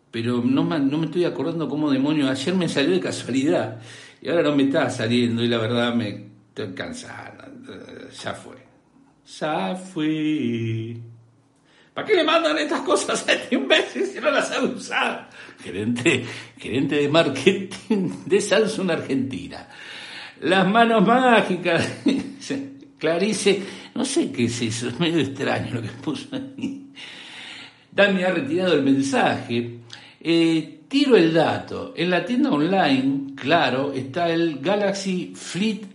Pero 0.10 0.42
no, 0.44 0.64
me- 0.64 1.06
estoy 1.06 1.26
acordando 1.26 1.70
cómo 1.70 1.92
demonios. 1.92 2.28
Ayer 2.28 2.56
me 2.56 2.68
salió 2.68 2.90
de 2.96 3.02
casualidad. 3.02 3.80
Y 4.20 4.30
ahora 4.30 4.42
no 4.42 4.56
me 4.56 4.64
está 4.64 4.90
saliendo. 4.90 5.44
Y 5.44 5.48
la 5.48 5.60
verdad 5.60 5.94
me 5.94 6.26
estoy 6.50 6.74
cansado. 6.74 7.46
Ya 8.24 8.34
fue. 8.34 8.65
Ya 9.26 9.76
fui. 9.76 11.02
¿Para 11.94 12.08
qué 12.08 12.16
le 12.16 12.24
mandan 12.24 12.58
estas 12.58 12.82
cosas 12.82 13.28
a 13.28 13.34
este 13.34 13.56
imbécil 13.56 14.06
si 14.06 14.20
no 14.20 14.30
las 14.30 14.50
sabe 14.50 14.68
usar? 14.68 15.30
Gerente, 15.64 16.26
gerente 16.58 16.96
de 16.96 17.08
marketing 17.10 18.10
de 18.26 18.42
Samsung 18.42 18.92
Argentina. 18.92 19.68
Las 20.42 20.68
manos 20.68 21.06
mágicas. 21.08 22.04
Clarice, 23.00 23.62
no 23.94 24.06
sé 24.06 24.32
qué 24.32 24.46
es 24.46 24.62
eso, 24.62 24.90
es 24.90 25.00
medio 25.00 25.20
extraño 25.20 25.76
lo 25.76 25.82
que 25.82 25.90
puso 25.90 26.36
ahí. 26.36 26.92
Dami 27.92 28.24
ha 28.24 28.32
retirado 28.32 28.74
el 28.74 28.84
mensaje. 28.84 29.80
Eh, 30.20 30.82
tiro 30.88 31.16
el 31.16 31.34
dato. 31.34 31.94
En 31.96 32.10
la 32.10 32.26
tienda 32.26 32.52
online, 32.52 33.36
claro, 33.36 33.94
está 33.94 34.30
el 34.30 34.60
Galaxy 34.60 35.34
Fleet 35.36 35.95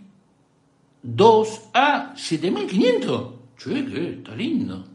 2 1.03 1.61
a 1.73 2.13
7500. 2.15 3.33
Che, 3.57 3.85
que 3.85 4.09
está 4.13 4.35
lindo. 4.35 4.85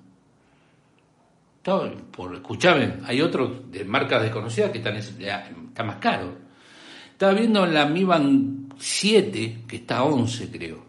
Está, 1.58 1.90
por, 2.12 2.34
escuchame, 2.34 2.94
hay 3.04 3.20
otros 3.20 3.70
de 3.70 3.84
marcas 3.84 4.22
desconocidas 4.22 4.70
que 4.70 4.78
están, 4.78 4.96
está 4.96 5.82
más 5.84 5.96
caro. 5.96 6.32
Estaba 7.12 7.32
viendo 7.32 7.64
la 7.66 7.86
Mi 7.86 8.04
Band 8.04 8.74
7, 8.78 9.62
que 9.66 9.76
está 9.76 9.98
a 9.98 10.04
11 10.04 10.50
creo. 10.50 10.84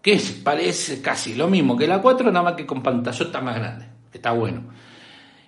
Que 0.00 0.18
parece 0.42 1.02
casi 1.02 1.34
lo 1.34 1.48
mismo 1.48 1.76
que 1.76 1.86
la 1.86 2.00
4, 2.00 2.30
nada 2.30 2.44
más 2.44 2.54
que 2.54 2.64
con 2.64 2.82
pantallota 2.82 3.40
más 3.40 3.56
grande. 3.56 3.86
Que 4.10 4.18
está 4.18 4.32
bueno. 4.32 4.62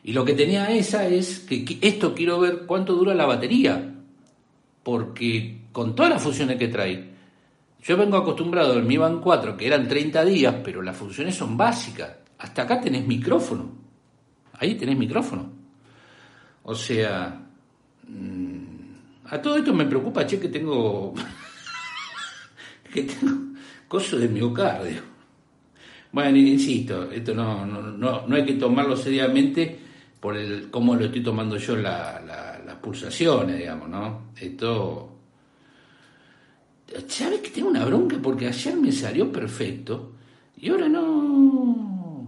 Y 0.02 0.12
lo 0.12 0.24
que 0.24 0.34
tenía 0.34 0.70
esa 0.70 1.06
es 1.06 1.40
que 1.40 1.64
qui- 1.64 1.78
esto 1.80 2.14
quiero 2.14 2.40
ver 2.40 2.64
cuánto 2.66 2.94
dura 2.94 3.14
la 3.14 3.26
batería. 3.26 3.94
Porque 4.82 5.60
con 5.72 5.94
todas 5.94 6.10
las 6.10 6.22
funciones 6.22 6.56
que 6.58 6.68
trae, 6.68 7.09
yo 7.82 7.96
vengo 7.96 8.16
acostumbrado 8.18 8.72
al 8.74 8.84
Mi 8.84 8.96
Band 8.96 9.20
4, 9.20 9.56
que 9.56 9.66
eran 9.66 9.88
30 9.88 10.24
días, 10.24 10.54
pero 10.64 10.82
las 10.82 10.96
funciones 10.96 11.34
son 11.34 11.56
básicas. 11.56 12.10
Hasta 12.38 12.62
acá 12.62 12.80
tenés 12.80 13.06
micrófono. 13.06 13.70
Ahí 14.54 14.74
tenés 14.74 14.96
micrófono. 14.98 15.50
O 16.62 16.74
sea, 16.74 17.40
mm, 18.06 18.64
a 19.30 19.40
todo 19.40 19.56
esto 19.56 19.72
me 19.72 19.86
preocupa, 19.86 20.26
che, 20.26 20.38
que 20.38 20.48
tengo. 20.48 21.14
que 22.92 23.02
tengo 23.04 23.54
coso 23.88 24.18
de 24.18 24.28
miocardio. 24.28 25.02
Bueno, 26.12 26.36
insisto, 26.38 27.10
esto 27.10 27.34
no, 27.34 27.64
no, 27.64 27.80
no, 27.82 28.26
no 28.26 28.36
hay 28.36 28.44
que 28.44 28.54
tomarlo 28.54 28.96
seriamente 28.96 29.78
por 30.18 30.36
el 30.36 30.70
cómo 30.70 30.94
lo 30.96 31.04
estoy 31.06 31.22
tomando 31.22 31.56
yo 31.56 31.76
la- 31.76 32.20
las 32.66 32.76
pulsaciones, 32.76 33.58
digamos, 33.58 33.88
¿no? 33.88 34.32
Esto. 34.38 35.09
¿Sabes 37.08 37.40
que 37.40 37.50
tengo 37.50 37.68
una 37.68 37.84
bronca? 37.84 38.16
Porque 38.22 38.46
ayer 38.48 38.76
me 38.76 38.90
salió 38.92 39.30
perfecto 39.30 40.12
y 40.56 40.68
ahora 40.70 40.88
no. 40.88 42.26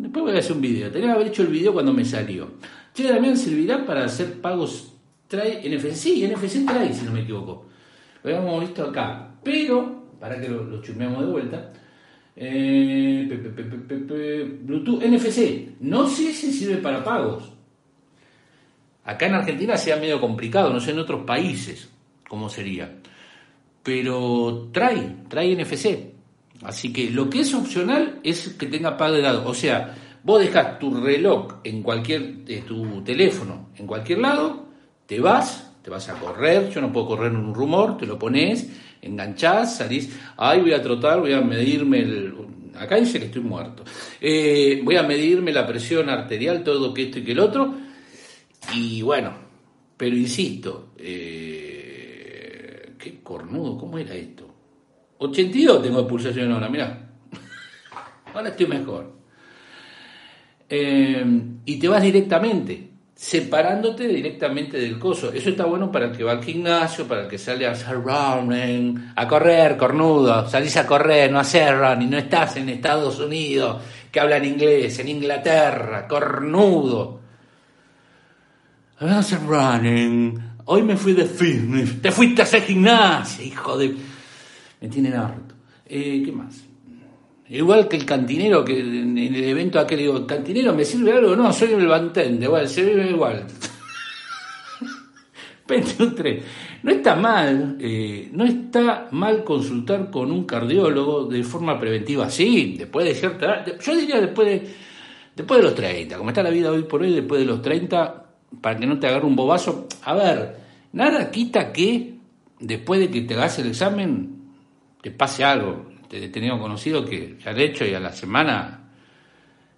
Después 0.00 0.24
voy 0.24 0.36
a 0.36 0.38
hacer 0.38 0.52
un 0.52 0.60
video. 0.60 0.90
Tenía 0.90 1.08
que 1.08 1.14
haber 1.14 1.26
hecho 1.28 1.42
el 1.42 1.48
video 1.48 1.72
cuando 1.72 1.92
me 1.92 2.04
salió. 2.04 2.52
Che, 2.92 3.08
Damián, 3.08 3.36
¿servirá 3.36 3.84
para 3.84 4.04
hacer 4.04 4.40
pagos? 4.40 4.92
Trae 5.26 5.62
NFC, 5.68 5.94
sí, 5.94 6.26
NFC 6.26 6.64
trae, 6.66 6.92
si 6.92 7.04
no 7.04 7.12
me 7.12 7.22
equivoco. 7.22 7.66
Lo 8.22 8.30
habíamos 8.36 8.60
visto 8.60 8.84
acá. 8.84 9.34
Pero, 9.42 10.04
para 10.20 10.40
que 10.40 10.48
lo, 10.48 10.64
lo 10.64 10.80
chusmeamos 10.82 11.20
de 11.24 11.30
vuelta. 11.30 11.72
eh, 12.36 13.26
Bluetooth 14.62 15.02
NFC. 15.02 15.80
No 15.80 16.08
sé 16.08 16.32
si 16.32 16.52
sirve 16.52 16.76
para 16.76 17.02
pagos. 17.02 17.52
Acá 19.04 19.26
en 19.26 19.34
Argentina 19.34 19.76
sea 19.76 19.96
medio 19.96 20.20
complicado, 20.20 20.72
no 20.72 20.80
sé 20.80 20.92
en 20.92 20.98
otros 20.98 21.24
países 21.24 21.90
cómo 22.28 22.48
sería. 22.48 22.98
Pero 23.84 24.70
trae, 24.72 25.18
trae 25.28 25.54
NFC. 25.54 26.14
Así 26.64 26.92
que 26.92 27.10
lo 27.10 27.30
que 27.30 27.40
es 27.40 27.54
opcional 27.54 28.18
es 28.24 28.48
que 28.58 28.66
tenga 28.66 28.96
pago 28.96 29.14
de 29.14 29.22
lado. 29.22 29.46
O 29.46 29.54
sea, 29.54 29.94
vos 30.24 30.40
dejas 30.40 30.78
tu 30.78 30.92
reloj 30.94 31.56
en 31.62 31.82
cualquier, 31.82 32.38
eh, 32.48 32.64
tu 32.66 33.02
teléfono 33.02 33.68
en 33.76 33.86
cualquier 33.86 34.18
lado, 34.18 34.66
te 35.06 35.20
vas, 35.20 35.72
te 35.82 35.90
vas 35.90 36.08
a 36.08 36.14
correr, 36.14 36.70
yo 36.70 36.80
no 36.80 36.90
puedo 36.90 37.08
correr 37.08 37.30
en 37.30 37.36
un 37.36 37.54
rumor, 37.54 37.98
te 37.98 38.06
lo 38.06 38.18
pones, 38.18 38.68
enganchás, 39.02 39.76
salís, 39.76 40.18
ay 40.38 40.62
voy 40.62 40.72
a 40.72 40.82
trotar, 40.82 41.20
voy 41.20 41.32
a 41.32 41.40
medirme 41.42 42.00
el... 42.00 42.34
Acá 42.76 42.96
dice 42.96 43.20
que 43.20 43.26
estoy 43.26 43.42
muerto. 43.42 43.84
Eh, 44.20 44.80
voy 44.82 44.96
a 44.96 45.04
medirme 45.04 45.52
la 45.52 45.64
presión 45.64 46.08
arterial, 46.08 46.64
todo 46.64 46.92
que 46.92 47.04
esto 47.04 47.20
y 47.20 47.22
que 47.22 47.32
el 47.32 47.38
otro. 47.38 47.72
Y 48.74 49.00
bueno, 49.02 49.32
pero 49.96 50.16
insisto, 50.16 50.88
eh, 50.98 51.53
qué 53.04 53.22
cornudo, 53.22 53.76
¿cómo 53.76 53.98
era 53.98 54.14
esto? 54.14 54.48
82 55.18 55.82
tengo 55.82 56.02
de 56.02 56.08
pulsación 56.08 56.50
ahora, 56.50 56.70
mirá. 56.70 57.10
Ahora 58.34 58.48
estoy 58.48 58.66
mejor. 58.66 59.12
Eh, 60.68 61.24
y 61.66 61.78
te 61.78 61.86
vas 61.86 62.02
directamente, 62.02 62.90
separándote 63.14 64.08
directamente 64.08 64.78
del 64.78 64.98
coso. 64.98 65.30
Eso 65.32 65.50
está 65.50 65.66
bueno 65.66 65.92
para 65.92 66.06
el 66.06 66.16
que 66.16 66.24
va 66.24 66.32
al 66.32 66.42
gimnasio, 66.42 67.06
para 67.06 67.24
el 67.24 67.28
que 67.28 67.38
sale 67.38 67.66
a 67.66 67.72
hacer 67.72 67.96
running, 68.02 69.12
a 69.14 69.28
correr, 69.28 69.76
cornudo. 69.76 70.48
Salís 70.48 70.76
a 70.78 70.86
correr, 70.86 71.30
no 71.30 71.38
hacer 71.38 71.78
running, 71.78 72.10
no 72.10 72.18
estás 72.18 72.56
en 72.56 72.70
Estados 72.70 73.20
Unidos, 73.20 73.82
que 74.10 74.18
hablan 74.18 74.44
inglés, 74.44 74.98
en 74.98 75.08
Inglaterra, 75.08 76.08
cornudo. 76.08 77.20
A 78.98 79.18
hacer 79.18 79.40
running. 79.46 80.53
Hoy 80.66 80.82
me 80.82 80.96
fui 80.96 81.12
de 81.12 81.26
fitness. 81.26 82.00
Te 82.00 82.10
fuiste 82.10 82.42
a 82.42 82.44
hacer 82.44 82.62
gimnasia, 82.62 83.44
hijo 83.44 83.76
de. 83.76 83.94
Me 84.80 84.88
tienen 84.88 85.14
harto. 85.14 85.54
Eh, 85.86 86.22
¿Qué 86.24 86.32
más? 86.32 86.64
Igual 87.48 87.88
que 87.88 87.96
el 87.96 88.06
cantinero, 88.06 88.64
que 88.64 88.80
en 88.80 89.18
el 89.18 89.44
evento 89.44 89.78
aquel 89.78 89.98
digo, 89.98 90.26
¿cantinero 90.26 90.74
me 90.74 90.84
sirve 90.84 91.12
algo? 91.12 91.36
No, 91.36 91.52
soy 91.52 91.72
el 91.72 91.86
bantende, 91.86 92.46
igual, 92.46 92.68
se 92.68 92.82
vive 92.82 93.10
igual. 93.10 93.46
21.3. 95.68 96.42
No 96.82 96.90
está 96.90 97.14
mal, 97.14 97.76
eh, 97.80 98.30
no 98.32 98.44
está 98.44 99.08
mal 99.10 99.44
consultar 99.44 100.10
con 100.10 100.30
un 100.30 100.44
cardiólogo 100.44 101.26
de 101.26 101.44
forma 101.44 101.78
preventiva, 101.78 102.30
sí, 102.30 102.76
después 102.78 103.06
de 103.06 103.14
cierta 103.14 103.64
yo 103.78 103.96
diría 103.96 104.20
después 104.20 104.48
de, 104.48 104.74
después 105.36 105.60
de 105.60 105.64
los 105.64 105.74
30, 105.74 106.16
como 106.16 106.30
está 106.30 106.42
la 106.42 106.50
vida 106.50 106.70
hoy 106.70 106.84
por 106.84 107.02
hoy, 107.02 107.14
después 107.14 107.40
de 107.40 107.46
los 107.46 107.60
30, 107.60 108.23
para 108.60 108.78
que 108.78 108.86
no 108.86 108.98
te 108.98 109.06
agarre 109.06 109.26
un 109.26 109.36
bobazo. 109.36 109.88
A 110.02 110.14
ver, 110.14 110.56
nada 110.92 111.30
quita 111.30 111.72
que 111.72 112.14
después 112.60 113.00
de 113.00 113.10
que 113.10 113.22
te 113.22 113.34
hagas 113.34 113.58
el 113.58 113.68
examen 113.68 114.36
te 115.02 115.10
pase 115.10 115.44
algo. 115.44 115.92
Te 116.08 116.24
he 116.24 116.28
tenido 116.28 116.58
conocido 116.58 117.04
que 117.04 117.38
ya 117.42 117.50
han 117.50 117.60
hecho 117.60 117.84
y 117.84 117.94
a 117.94 118.00
la 118.00 118.12
semana 118.12 118.90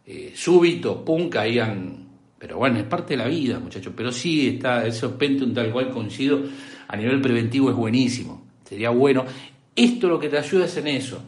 eh, 0.04 0.32
súbito, 0.34 1.04
pum, 1.04 1.28
caían 1.28 2.06
pero 2.38 2.58
bueno, 2.58 2.78
es 2.78 2.84
parte 2.84 3.16
de 3.16 3.22
la 3.22 3.28
vida, 3.28 3.58
muchachos. 3.58 3.92
Pero 3.96 4.12
sí 4.12 4.48
está, 4.48 4.86
eso 4.86 5.16
un 5.20 5.54
tal 5.54 5.72
cual 5.72 5.90
coincido, 5.90 6.42
a 6.86 6.96
nivel 6.96 7.20
preventivo 7.20 7.70
es 7.70 7.76
buenísimo. 7.76 8.46
Sería 8.64 8.90
bueno. 8.90 9.24
Esto 9.74 10.08
lo 10.08 10.18
que 10.18 10.28
te 10.28 10.38
ayuda 10.38 10.66
es 10.66 10.76
en 10.76 10.86
eso. 10.86 11.22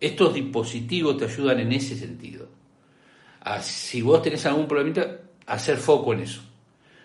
Estos 0.00 0.34
dispositivos 0.34 1.16
te 1.16 1.24
ayudan 1.24 1.60
en 1.60 1.72
ese 1.72 1.96
sentido. 1.96 2.48
si 3.62 4.02
vos 4.02 4.22
tenés 4.22 4.44
algún 4.46 4.66
problemita, 4.66 5.20
hacer 5.46 5.76
foco 5.78 6.12
en 6.12 6.20
eso. 6.20 6.42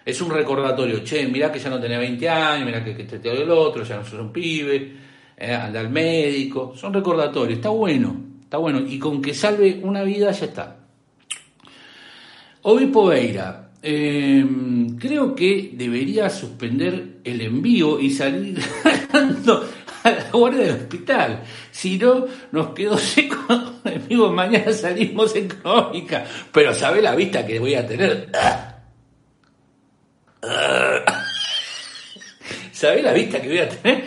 Es 0.06 0.20
un 0.22 0.32
recordatorio, 0.32 1.02
che, 1.04 1.28
mirá 1.28 1.52
que 1.52 1.60
ya 1.60 1.70
no 1.70 1.80
tenés 1.80 2.00
20 2.00 2.30
años, 2.30 2.66
mirá 2.66 2.84
que, 2.84 2.96
que 2.96 3.06
te 3.06 3.32
el 3.32 3.50
otro, 3.50 3.84
ya 3.84 3.98
no 3.98 4.06
sos 4.06 4.20
un 4.20 4.34
pibe, 4.34 4.94
eh, 5.38 5.54
anda 5.54 5.80
al 5.80 5.89
médico. 5.89 6.74
Son 6.76 6.94
recordatorios, 6.94 7.58
está 7.58 7.70
bueno, 7.70 8.16
está 8.44 8.58
bueno. 8.58 8.82
Y 8.86 9.00
con 9.00 9.22
que 9.22 9.34
salve 9.34 9.80
una 9.82 10.04
vida 10.04 10.32
ya 10.32 10.46
está. 10.46 10.78
Obispo 12.63 13.08
Beira, 13.08 13.72
em, 13.82 14.98
creo 14.98 15.36
que 15.36 15.72
debería 15.74 16.30
suspender 16.30 17.20
el 17.24 17.42
envío 17.42 18.00
y 18.00 18.10
salir 18.10 18.60
ganando 19.12 19.70
a 20.04 20.12
la 20.12 20.30
guardia 20.32 20.66
del 20.66 20.76
hospital. 20.76 21.44
Si 21.72 21.98
no, 21.98 22.26
nos 22.52 22.68
quedó 22.70 22.98
seco. 22.98 23.38
Amigo, 23.84 24.32
mañana 24.32 24.72
salimos 24.72 25.36
en 25.36 25.48
crónica. 25.48 26.26
Pero 26.52 26.74
sabe 26.74 27.02
la 27.02 27.16
vista 27.16 27.46
que 27.46 27.60
voy 27.60 27.76
a 27.76 27.86
tener. 27.86 28.30
¿Sabe 32.71 33.01
la 33.01 33.13
vista 33.13 33.41
que 33.41 33.47
voy 33.47 33.60
a 33.60 33.69
tener? 33.69 34.03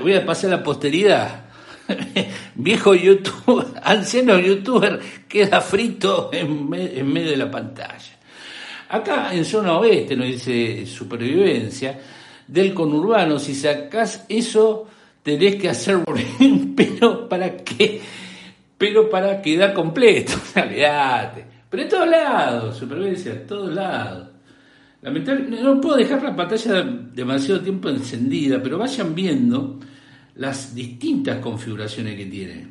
voy 0.00 0.14
a 0.14 0.26
pasar 0.26 0.50
la 0.50 0.62
posteridad. 0.62 1.44
viejo 2.54 2.94
youtuber, 2.94 3.66
anciano 3.82 4.38
youtuber, 4.38 5.00
queda 5.28 5.60
frito 5.60 6.30
en, 6.32 6.68
medio 6.68 7.30
de 7.30 7.36
la 7.36 7.50
pantalla. 7.50 8.16
Acá 8.88 9.32
en 9.32 9.44
zona 9.44 9.78
oeste 9.78 10.16
nos 10.16 10.26
dice 10.26 10.84
supervivencia 10.86 11.98
del 12.46 12.74
conurbano, 12.74 13.38
si 13.38 13.54
sacás 13.54 14.24
eso 14.28 14.88
tenés 15.22 15.56
que 15.56 15.68
hacer 15.68 15.98
pero 16.76 17.28
para 17.28 17.56
qué, 17.58 18.00
pero 18.76 19.08
para 19.08 19.40
quedar 19.40 19.72
completo, 19.72 20.32
Pero 20.52 21.82
en 21.82 21.88
todos 21.88 22.08
lados, 22.08 22.76
supervivencia, 22.76 23.32
en 23.32 23.46
todos 23.46 23.72
lados. 23.72 24.29
Lamentablemente, 25.02 25.62
no 25.62 25.80
puedo 25.80 25.96
dejar 25.96 26.22
la 26.22 26.36
pantalla 26.36 26.82
demasiado 26.82 27.60
tiempo 27.60 27.88
encendida, 27.88 28.62
pero 28.62 28.78
vayan 28.78 29.14
viendo 29.14 29.78
las 30.36 30.74
distintas 30.74 31.38
configuraciones 31.38 32.16
que 32.16 32.26
tiene. 32.26 32.66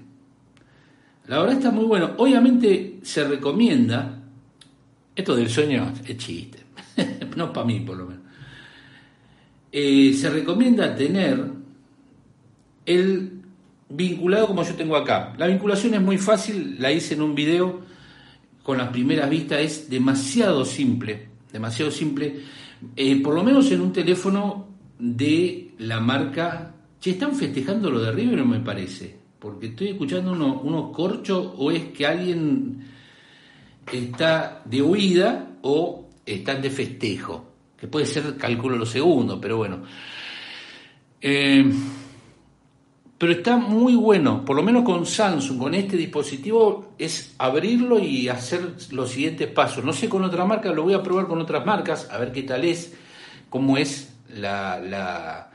La 1.27 1.39
verdad 1.39 1.57
está 1.57 1.71
muy 1.71 1.85
bueno. 1.85 2.11
Obviamente 2.17 2.99
se 3.01 3.23
recomienda, 3.23 4.21
esto 5.15 5.35
del 5.35 5.49
sueño 5.49 5.91
es 6.05 6.17
chiste, 6.17 6.59
no 7.35 7.51
para 7.51 7.65
mí 7.65 7.79
por 7.79 7.97
lo 7.97 8.05
menos. 8.07 8.23
Eh, 9.71 10.13
se 10.13 10.29
recomienda 10.29 10.95
tener 10.95 11.43
el 12.85 13.39
vinculado 13.89 14.47
como 14.47 14.63
yo 14.63 14.73
tengo 14.75 14.95
acá. 14.95 15.33
La 15.37 15.47
vinculación 15.47 15.93
es 15.95 16.01
muy 16.01 16.17
fácil, 16.17 16.77
la 16.79 16.91
hice 16.91 17.13
en 17.15 17.21
un 17.21 17.35
video 17.35 17.81
con 18.63 18.77
las 18.77 18.89
primeras 18.89 19.29
vistas, 19.29 19.59
es 19.61 19.89
demasiado 19.89 20.65
simple, 20.65 21.28
demasiado 21.51 21.91
simple, 21.91 22.41
eh, 22.95 23.21
por 23.21 23.35
lo 23.35 23.43
menos 23.43 23.71
en 23.71 23.81
un 23.81 23.93
teléfono 23.93 24.67
de 24.97 25.73
la 25.79 25.99
marca 25.99 26.75
Che, 26.99 27.11
¿están 27.11 27.33
festejando 27.33 27.89
lo 27.89 28.01
de 28.01 28.11
River 28.11 28.43
me 28.43 28.59
parece? 28.59 29.15
Porque 29.39 29.67
estoy 29.67 29.89
escuchando 29.89 30.33
unos 30.33 30.93
corchos 30.93 31.53
o 31.57 31.71
es 31.71 31.85
que 31.85 32.05
alguien 32.05 32.83
está 33.91 34.61
de 34.65 34.81
huida 34.81 35.59
o 35.61 36.09
están 36.25 36.61
de 36.61 36.69
festejo. 36.69 37.45
Que 37.77 37.87
puede 37.87 38.05
ser, 38.05 38.35
calculo 38.35 38.75
lo 38.75 38.85
segundo, 38.85 39.39
pero 39.39 39.55
bueno. 39.55 39.81
Eh, 41.21 41.71
pero 43.19 43.33
está 43.33 43.57
muy 43.57 43.95
bueno, 43.95 44.43
por 44.43 44.55
lo 44.55 44.63
menos 44.63 44.83
con 44.83 45.05
Samsung, 45.05 45.59
con 45.59 45.75
este 45.75 45.97
dispositivo, 45.97 46.93
es 46.97 47.35
abrirlo 47.37 47.99
y 47.99 48.29
hacer 48.29 48.61
los 48.91 49.11
siguientes 49.11 49.47
pasos. 49.47 49.83
No 49.83 49.93
sé 49.93 50.09
con 50.09 50.23
otra 50.23 50.45
marca, 50.45 50.71
lo 50.71 50.81
voy 50.81 50.95
a 50.95 51.03
probar 51.03 51.27
con 51.27 51.39
otras 51.39 51.63
marcas, 51.65 52.09
a 52.09 52.17
ver 52.17 52.31
qué 52.31 52.41
tal 52.41 52.63
es, 52.63 52.95
cómo 53.49 53.77
es 53.77 54.15
la 54.33 55.49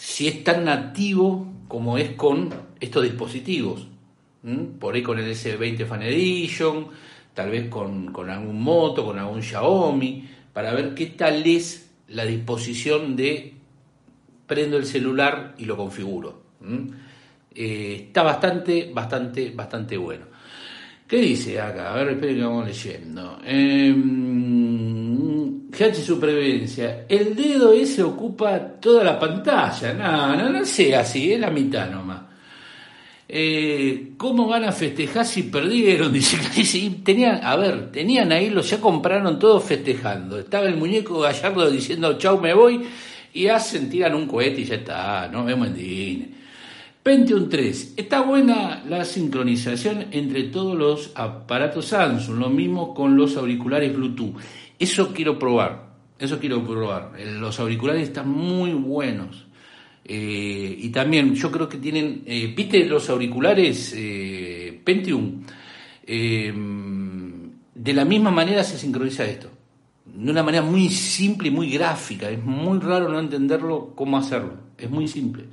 si 0.00 0.28
es 0.28 0.42
tan 0.42 0.64
nativo 0.64 1.46
como 1.68 1.98
es 1.98 2.12
con 2.12 2.48
estos 2.80 3.02
dispositivos. 3.02 3.86
Por 4.78 4.94
ahí 4.94 5.02
con 5.02 5.18
el 5.18 5.30
S20 5.30 5.86
Fan 5.86 6.02
Edition, 6.02 6.86
tal 7.34 7.50
vez 7.50 7.68
con, 7.68 8.14
algún 8.30 8.62
moto, 8.62 9.04
con 9.04 9.18
algún 9.18 9.42
Xiaomi, 9.42 10.26
para 10.54 10.72
ver 10.72 10.94
qué 10.94 11.06
tal 11.06 11.46
es 11.46 11.90
la 12.08 12.24
disposición 12.24 13.14
de 13.14 13.52
prendo 14.46 14.78
el 14.78 14.86
celular 14.86 15.54
y 15.58 15.66
lo 15.66 15.76
configuro. 15.76 16.49
Eh, 17.54 18.04
está 18.06 18.22
bastante, 18.22 18.90
bastante, 18.92 19.50
bastante 19.50 19.96
bueno. 19.96 20.26
¿Qué 21.06 21.16
dice 21.16 21.60
acá? 21.60 21.92
A 21.92 21.96
ver, 21.96 22.10
esperen 22.10 22.36
que 22.36 22.42
vamos 22.42 22.66
leyendo. 22.66 23.40
Eh, 23.44 23.92
GH 25.70 25.94
Supervivencia, 25.94 27.06
el 27.08 27.34
dedo 27.34 27.72
ese 27.72 28.02
ocupa 28.02 28.58
toda 28.80 29.02
la 29.02 29.18
pantalla. 29.18 29.92
No, 29.94 30.36
no, 30.36 30.50
no 30.50 30.64
sea 30.64 31.00
así, 31.00 31.32
es 31.32 31.40
la 31.40 31.50
mitad 31.50 31.90
nomás. 31.90 32.22
Eh, 33.28 34.14
¿Cómo 34.16 34.48
van 34.48 34.64
a 34.64 34.72
festejar 34.72 35.24
si 35.24 35.44
perdieron? 35.44 36.12
Dice, 36.12 36.38
tenían, 37.04 37.40
a 37.44 37.56
ver, 37.56 37.92
tenían 37.92 38.32
ahí, 38.32 38.50
los 38.50 38.68
ya 38.68 38.80
compraron 38.80 39.38
todos 39.38 39.64
festejando. 39.64 40.38
Estaba 40.38 40.66
el 40.66 40.76
muñeco 40.76 41.20
Gallardo 41.20 41.70
diciendo 41.70 42.18
chau 42.18 42.40
me 42.40 42.54
voy 42.54 42.82
y 43.32 43.46
hacen, 43.46 43.88
tiran 43.88 44.14
un 44.14 44.26
cohete 44.26 44.62
y 44.62 44.64
ya 44.64 44.76
está, 44.76 45.28
no 45.28 45.44
vemos 45.44 45.68
en. 45.68 46.39
21.3. 47.10 47.94
Está 47.96 48.20
buena 48.20 48.84
la 48.88 49.04
sincronización 49.04 50.06
entre 50.12 50.44
todos 50.44 50.78
los 50.78 51.10
aparatos 51.16 51.86
Samsung, 51.86 52.38
lo 52.38 52.50
mismo 52.50 52.94
con 52.94 53.16
los 53.16 53.36
auriculares 53.36 53.92
Bluetooth. 53.92 54.36
Eso 54.78 55.12
quiero 55.12 55.36
probar, 55.36 55.88
eso 56.20 56.38
quiero 56.38 56.64
probar. 56.64 57.14
Eh, 57.18 57.32
los 57.32 57.58
auriculares 57.58 58.04
están 58.04 58.28
muy 58.28 58.74
buenos. 58.74 59.48
Eh, 60.04 60.76
y 60.78 60.88
también 60.90 61.34
yo 61.34 61.50
creo 61.50 61.68
que 61.68 61.78
tienen, 61.78 62.22
eh, 62.26 62.54
viste 62.56 62.84
los 62.84 63.10
auriculares 63.10 63.92
Pentium, 64.84 65.42
de 66.06 67.92
la 67.92 68.04
misma 68.04 68.30
manera 68.30 68.62
se 68.62 68.78
sincroniza 68.78 69.24
esto. 69.24 69.50
De 70.04 70.30
una 70.30 70.44
manera 70.44 70.62
muy 70.62 70.88
simple 70.90 71.48
y 71.48 71.50
muy 71.50 71.70
gráfica. 71.70 72.30
Es 72.30 72.42
muy 72.44 72.78
raro 72.78 73.08
no 73.08 73.18
entenderlo 73.18 73.94
cómo 73.96 74.16
hacerlo. 74.16 74.54
Es 74.78 74.88
muy 74.88 75.08
simple. 75.08 75.46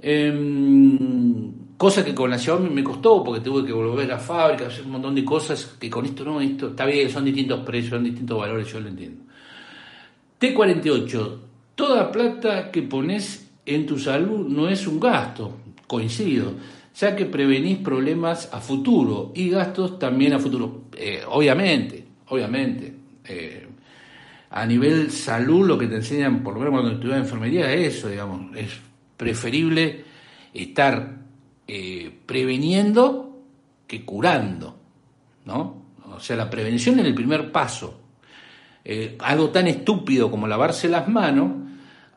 Em, 0.00 1.76
cosa 1.76 2.04
que 2.04 2.14
con 2.14 2.30
la 2.30 2.38
Xiaomi 2.38 2.70
me 2.70 2.84
costó 2.84 3.22
porque 3.24 3.40
tuve 3.40 3.66
que 3.66 3.72
volver 3.72 4.10
a 4.12 4.18
fábrica, 4.18 4.66
hacer 4.66 4.84
un 4.84 4.92
montón 4.92 5.14
de 5.14 5.24
cosas 5.24 5.76
que 5.78 5.90
con 5.90 6.04
esto 6.04 6.24
no, 6.24 6.40
esto 6.40 6.68
está 6.68 6.86
bien, 6.86 7.10
son 7.10 7.24
distintos 7.24 7.64
precios, 7.64 7.90
son 7.90 8.04
distintos 8.04 8.38
valores, 8.38 8.72
yo 8.72 8.80
lo 8.80 8.88
entiendo. 8.88 9.24
T48, 10.40 11.38
toda 11.74 12.12
plata 12.12 12.70
que 12.70 12.82
pones 12.82 13.50
en 13.66 13.86
tu 13.86 13.98
salud 13.98 14.46
no 14.48 14.68
es 14.68 14.86
un 14.86 15.00
gasto, 15.00 15.56
coincido, 15.86 16.52
ya 16.94 17.14
que 17.14 17.26
prevenís 17.26 17.78
problemas 17.78 18.48
a 18.52 18.60
futuro 18.60 19.32
y 19.34 19.50
gastos 19.50 19.98
también 19.98 20.32
a 20.32 20.38
futuro. 20.38 20.82
Eh, 20.96 21.22
obviamente, 21.28 22.04
obviamente. 22.28 22.94
Eh, 23.24 23.64
a 24.50 24.64
nivel 24.64 25.10
salud 25.10 25.66
lo 25.66 25.78
que 25.78 25.86
te 25.86 25.96
enseñan, 25.96 26.42
por 26.42 26.54
lo 26.54 26.60
menos 26.60 26.74
cuando 26.74 26.92
estudias 26.92 27.18
enfermería, 27.18 27.72
es 27.72 27.96
eso, 27.96 28.08
digamos, 28.08 28.56
es 28.56 28.70
preferible 29.18 30.04
estar 30.54 31.18
eh, 31.66 32.10
preveniendo 32.24 33.42
que 33.86 34.04
curando, 34.04 34.78
¿no? 35.44 35.82
O 36.14 36.20
sea, 36.20 36.36
la 36.36 36.48
prevención 36.48 36.98
es 37.00 37.04
el 37.04 37.14
primer 37.14 37.52
paso. 37.52 38.00
Eh, 38.84 39.18
algo 39.20 39.50
tan 39.50 39.66
estúpido 39.66 40.30
como 40.30 40.46
lavarse 40.46 40.88
las 40.88 41.08
manos, 41.08 41.50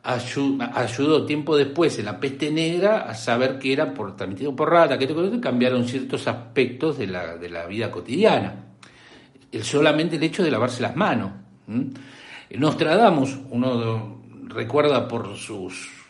ayudó 0.02 1.26
tiempo 1.26 1.56
después 1.56 1.98
en 1.98 2.06
la 2.06 2.18
peste 2.18 2.50
negra 2.50 3.02
a 3.02 3.14
saber 3.14 3.58
que 3.58 3.72
era 3.72 3.92
por, 3.92 4.16
transmitido 4.16 4.56
por 4.56 4.70
rata, 4.70 4.98
que 4.98 5.40
cambiaron 5.40 5.86
ciertos 5.86 6.26
aspectos 6.26 6.98
de 6.98 7.08
la, 7.08 7.36
de 7.36 7.50
la 7.50 7.66
vida 7.66 7.90
cotidiana. 7.90 8.54
El, 9.50 9.64
solamente 9.64 10.16
el 10.16 10.22
hecho 10.22 10.42
de 10.42 10.50
lavarse 10.50 10.82
las 10.82 10.96
manos. 10.96 11.32
Nostradamus, 12.50 13.38
uno 13.50 14.22
recuerda 14.48 15.06
por 15.06 15.36
sus 15.36 16.01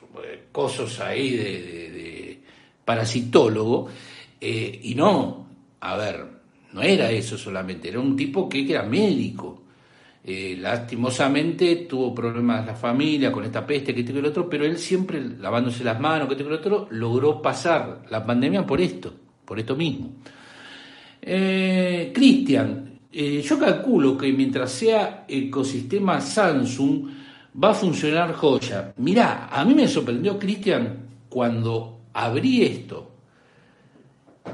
cosos 0.51 1.01
ahí 1.01 1.37
de, 1.37 2.43
parasitólogo, 2.85 3.89
eh, 4.41 4.81
y 4.83 4.95
no, 4.95 5.47
a 5.81 5.97
ver, 5.97 6.27
no 6.73 6.83
era 6.83 7.11
eso 7.11 7.39
solamente, 7.39 7.89
era 7.89 8.01
un 8.01 8.17
tipo 8.17 8.49
que 8.49 8.69
era 8.69 8.83
médico 8.83 9.63
eh, 10.25 10.57
lastimosamente 10.57 11.75
tuvo 11.89 12.15
problemas 12.15 12.65
la 12.65 12.77
familia 12.77 13.33
con 13.33 13.45
esta 13.45 13.67
peste, 13.67 13.93
que 13.93 14.01
este 14.01 14.13
que 14.13 14.21
el 14.21 14.27
otro, 14.27 14.49
pero 14.49 14.65
él 14.65 14.79
siempre 14.79 15.21
lavándose 15.21 15.83
las 15.83 15.99
manos, 15.99 16.29
que 16.29 16.35
este 16.35 16.45
que 16.45 16.51
el 16.51 16.59
otro, 16.61 16.87
logró 16.91 17.43
pasar 17.43 18.05
la 18.09 18.25
pandemia 18.25 18.65
por 18.65 18.81
esto, 18.81 19.13
por 19.45 19.59
esto 19.59 19.75
mismo. 19.75 20.13
Eh, 21.21 22.13
Cristian, 22.15 23.01
eh, 23.13 23.43
yo 23.43 23.59
calculo 23.59 24.17
que 24.17 24.33
mientras 24.33 24.71
sea 24.71 25.25
ecosistema 25.27 26.21
Samsung, 26.21 27.09
va 27.55 27.71
a 27.71 27.75
funcionar 27.75 28.33
joya. 28.35 28.95
Mirá, 28.97 29.49
a 29.51 29.65
mí 29.65 29.75
me 29.75 29.89
sorprendió, 29.89 30.39
Cristian, 30.39 31.09
cuando 31.29 32.01
abrí 32.13 32.63
esto 32.63 33.11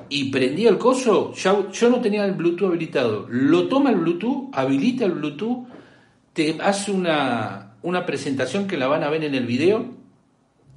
y 0.08 0.30
prendí 0.30 0.66
el 0.66 0.78
coso, 0.78 1.32
ya, 1.34 1.70
yo 1.70 1.90
no 1.90 2.00
tenía 2.00 2.24
el 2.24 2.32
Bluetooth 2.32 2.68
habilitado. 2.68 3.26
Lo 3.28 3.68
toma 3.68 3.90
el 3.90 3.96
Bluetooth, 3.96 4.50
habilita 4.52 5.04
el 5.04 5.12
Bluetooth, 5.12 5.66
te 6.32 6.58
hace 6.61 6.92
una, 6.92 7.74
una 7.82 8.06
presentación 8.06 8.66
que 8.66 8.76
la 8.76 8.87
van 8.87 9.02
a 9.02 9.11
ver 9.11 9.24
en 9.24 9.34
el 9.34 9.46
video 9.46 9.87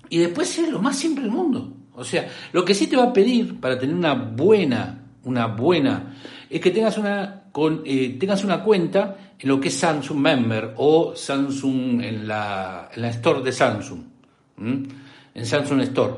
y 0.09 0.17
después 0.17 0.57
es 0.59 0.69
lo 0.69 0.81
más 0.81 0.97
simple 0.97 1.23
del 1.23 1.31
mundo. 1.31 1.73
O 1.95 2.03
sea, 2.03 2.27
lo 2.51 2.65
que 2.65 2.73
sí 2.73 2.87
te 2.87 2.95
va 2.95 3.03
a 3.03 3.13
pedir 3.13 3.59
para 3.59 3.77
tener 3.77 3.95
una 3.95 4.13
buena, 4.13 5.03
una 5.23 5.47
buena, 5.47 6.15
es 6.49 6.59
que 6.59 6.71
tengas 6.71 6.97
una, 6.97 7.43
con, 7.51 7.83
eh, 7.85 8.17
tengas 8.19 8.43
una 8.43 8.63
cuenta 8.63 9.30
en 9.41 9.49
lo 9.49 9.59
que 9.59 9.69
es 9.69 9.73
Samsung 9.75 10.19
Member 10.19 10.73
o 10.77 11.15
Samsung 11.15 12.01
en 12.01 12.27
la, 12.27 12.89
en 12.93 13.01
la 13.01 13.09
Store 13.09 13.41
de 13.41 13.51
Samsung, 13.51 13.99
en 14.59 15.45
Samsung 15.45 15.81
Store. 15.81 16.13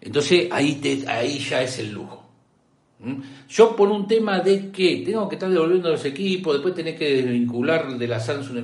Entonces 0.00 0.48
ahí, 0.50 0.74
te, 0.74 1.08
ahí 1.08 1.38
ya 1.38 1.62
es 1.62 1.78
el 1.78 1.92
lujo. 1.92 2.20
Yo 3.48 3.74
por 3.74 3.88
un 3.88 4.06
tema 4.06 4.40
de 4.40 4.70
que 4.70 5.02
tengo 5.06 5.26
que 5.26 5.36
estar 5.36 5.48
devolviendo 5.48 5.88
los 5.88 6.04
equipos, 6.04 6.52
después 6.52 6.74
tenés 6.74 6.98
que 6.98 7.22
desvincular 7.22 7.96
de 7.96 8.06
la 8.06 8.20
Samsung 8.20 8.62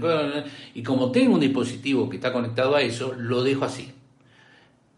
y 0.75 0.83
como 0.83 1.11
tengo 1.11 1.35
un 1.35 1.41
dispositivo 1.41 2.09
que 2.09 2.17
está 2.17 2.33
conectado 2.33 2.77
a 2.77 2.83
eso, 2.83 3.15
lo 3.17 3.43
dejo 3.43 3.65
así. 3.65 3.91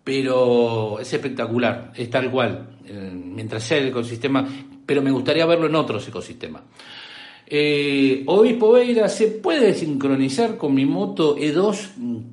Pero 0.02 0.98
es 0.98 1.12
espectacular, 1.12 1.92
es 1.94 2.10
tal 2.10 2.30
cual, 2.32 2.78
eh, 2.84 3.12
mientras 3.14 3.62
sea 3.62 3.78
el 3.78 3.88
ecosistema, 3.88 4.44
pero 4.84 5.02
me 5.02 5.12
gustaría 5.12 5.46
verlo 5.46 5.66
en 5.66 5.74
otros 5.76 6.08
ecosistemas. 6.08 6.62
Eh, 7.50 8.24
Obispo 8.26 8.72
Veira, 8.72 9.08
¿se 9.08 9.28
puede 9.28 9.72
sincronizar 9.72 10.58
con 10.58 10.74
mi 10.74 10.84
moto 10.84 11.34
E2? 11.34 11.92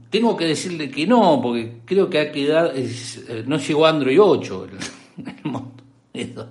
Tengo 0.10 0.36
que 0.36 0.44
decirle 0.44 0.92
que 0.92 1.08
no, 1.08 1.40
porque 1.42 1.78
creo 1.86 2.10
que 2.10 2.20
ha 2.20 2.34
quedado, 2.34 2.74
eh, 2.76 3.46
no 3.48 3.58
llegó 3.58 3.86
Android 3.86 4.20
8 4.20 4.68
el, 5.18 5.50
moto 5.50 5.84
E2. 6.14 6.48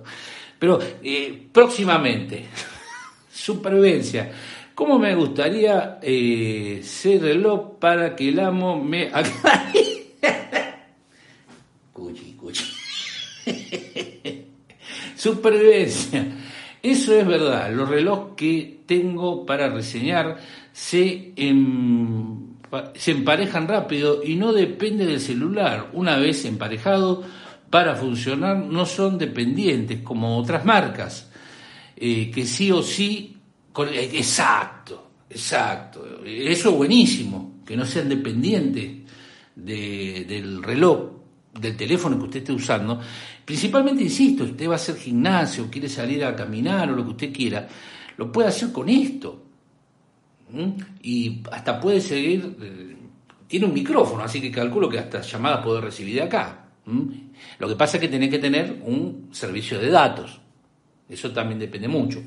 Pero 0.57 0.79
eh, 1.03 1.47
próximamente, 1.51 2.45
supervivencia. 3.31 4.31
¿Cómo 4.73 4.97
me 4.97 5.13
gustaría 5.13 5.99
eh, 6.01 6.81
ser 6.83 7.21
reloj 7.21 7.77
para 7.77 8.15
que 8.15 8.29
el 8.29 8.39
amo 8.39 8.83
me... 8.83 9.11
cuchi, 11.93 12.33
cuchi. 12.33 12.65
supervivencia. 15.15 16.44
Eso 16.85 17.19
es 17.19 17.25
verdad. 17.25 17.73
Los 17.73 17.89
relojes 17.89 18.35
que 18.37 18.79
tengo 18.85 19.43
para 19.43 19.69
reseñar 19.69 20.37
se, 20.71 21.33
em, 21.35 22.57
se 22.93 23.09
emparejan 23.09 23.67
rápido 23.67 24.21
y 24.23 24.35
no 24.35 24.53
depende 24.53 25.07
del 25.07 25.19
celular. 25.19 25.89
Una 25.93 26.17
vez 26.17 26.45
emparejado, 26.45 27.23
para 27.71 27.95
funcionar 27.95 28.57
no 28.57 28.85
son 28.85 29.17
dependientes 29.17 30.01
como 30.01 30.37
otras 30.37 30.63
marcas, 30.63 31.31
eh, 31.95 32.29
que 32.29 32.45
sí 32.45 32.71
o 32.71 32.83
sí, 32.83 33.35
eh, 33.79 34.11
exacto, 34.13 35.09
exacto, 35.27 36.21
eso 36.23 36.69
es 36.69 36.75
buenísimo, 36.75 37.61
que 37.65 37.75
no 37.75 37.83
sean 37.83 38.09
dependientes 38.09 38.91
del 39.55 40.61
reloj, 40.61 41.13
del 41.59 41.75
teléfono 41.75 42.17
que 42.19 42.23
usted 42.25 42.39
esté 42.41 42.53
usando, 42.53 43.01
principalmente, 43.45 44.03
insisto, 44.03 44.43
usted 44.43 44.67
va 44.67 44.73
a 44.73 44.75
hacer 44.75 44.97
gimnasio, 44.97 45.69
quiere 45.69 45.87
salir 45.87 46.25
a 46.25 46.35
caminar 46.35 46.91
o 46.91 46.95
lo 46.95 47.03
que 47.03 47.11
usted 47.11 47.33
quiera, 47.33 47.67
lo 48.17 48.31
puede 48.31 48.49
hacer 48.49 48.71
con 48.71 48.89
esto. 48.89 49.43
Y 51.01 51.41
hasta 51.51 51.79
puede 51.79 52.01
seguir, 52.01 52.55
eh, 52.61 52.95
tiene 53.47 53.65
un 53.65 53.73
micrófono, 53.73 54.23
así 54.23 54.41
que 54.41 54.51
calculo 54.51 54.89
que 54.89 54.99
hasta 54.99 55.21
llamadas 55.21 55.63
puede 55.63 55.81
recibir 55.81 56.15
de 56.15 56.23
acá. 56.23 56.65
Lo 57.59 57.67
que 57.67 57.75
pasa 57.75 57.97
es 57.97 58.01
que 58.01 58.07
tenés 58.07 58.29
que 58.29 58.39
tener 58.39 58.81
un 58.83 59.29
servicio 59.31 59.79
de 59.79 59.89
datos. 59.89 60.39
Eso 61.09 61.31
también 61.31 61.59
depende 61.59 61.87
mucho. 61.87 62.21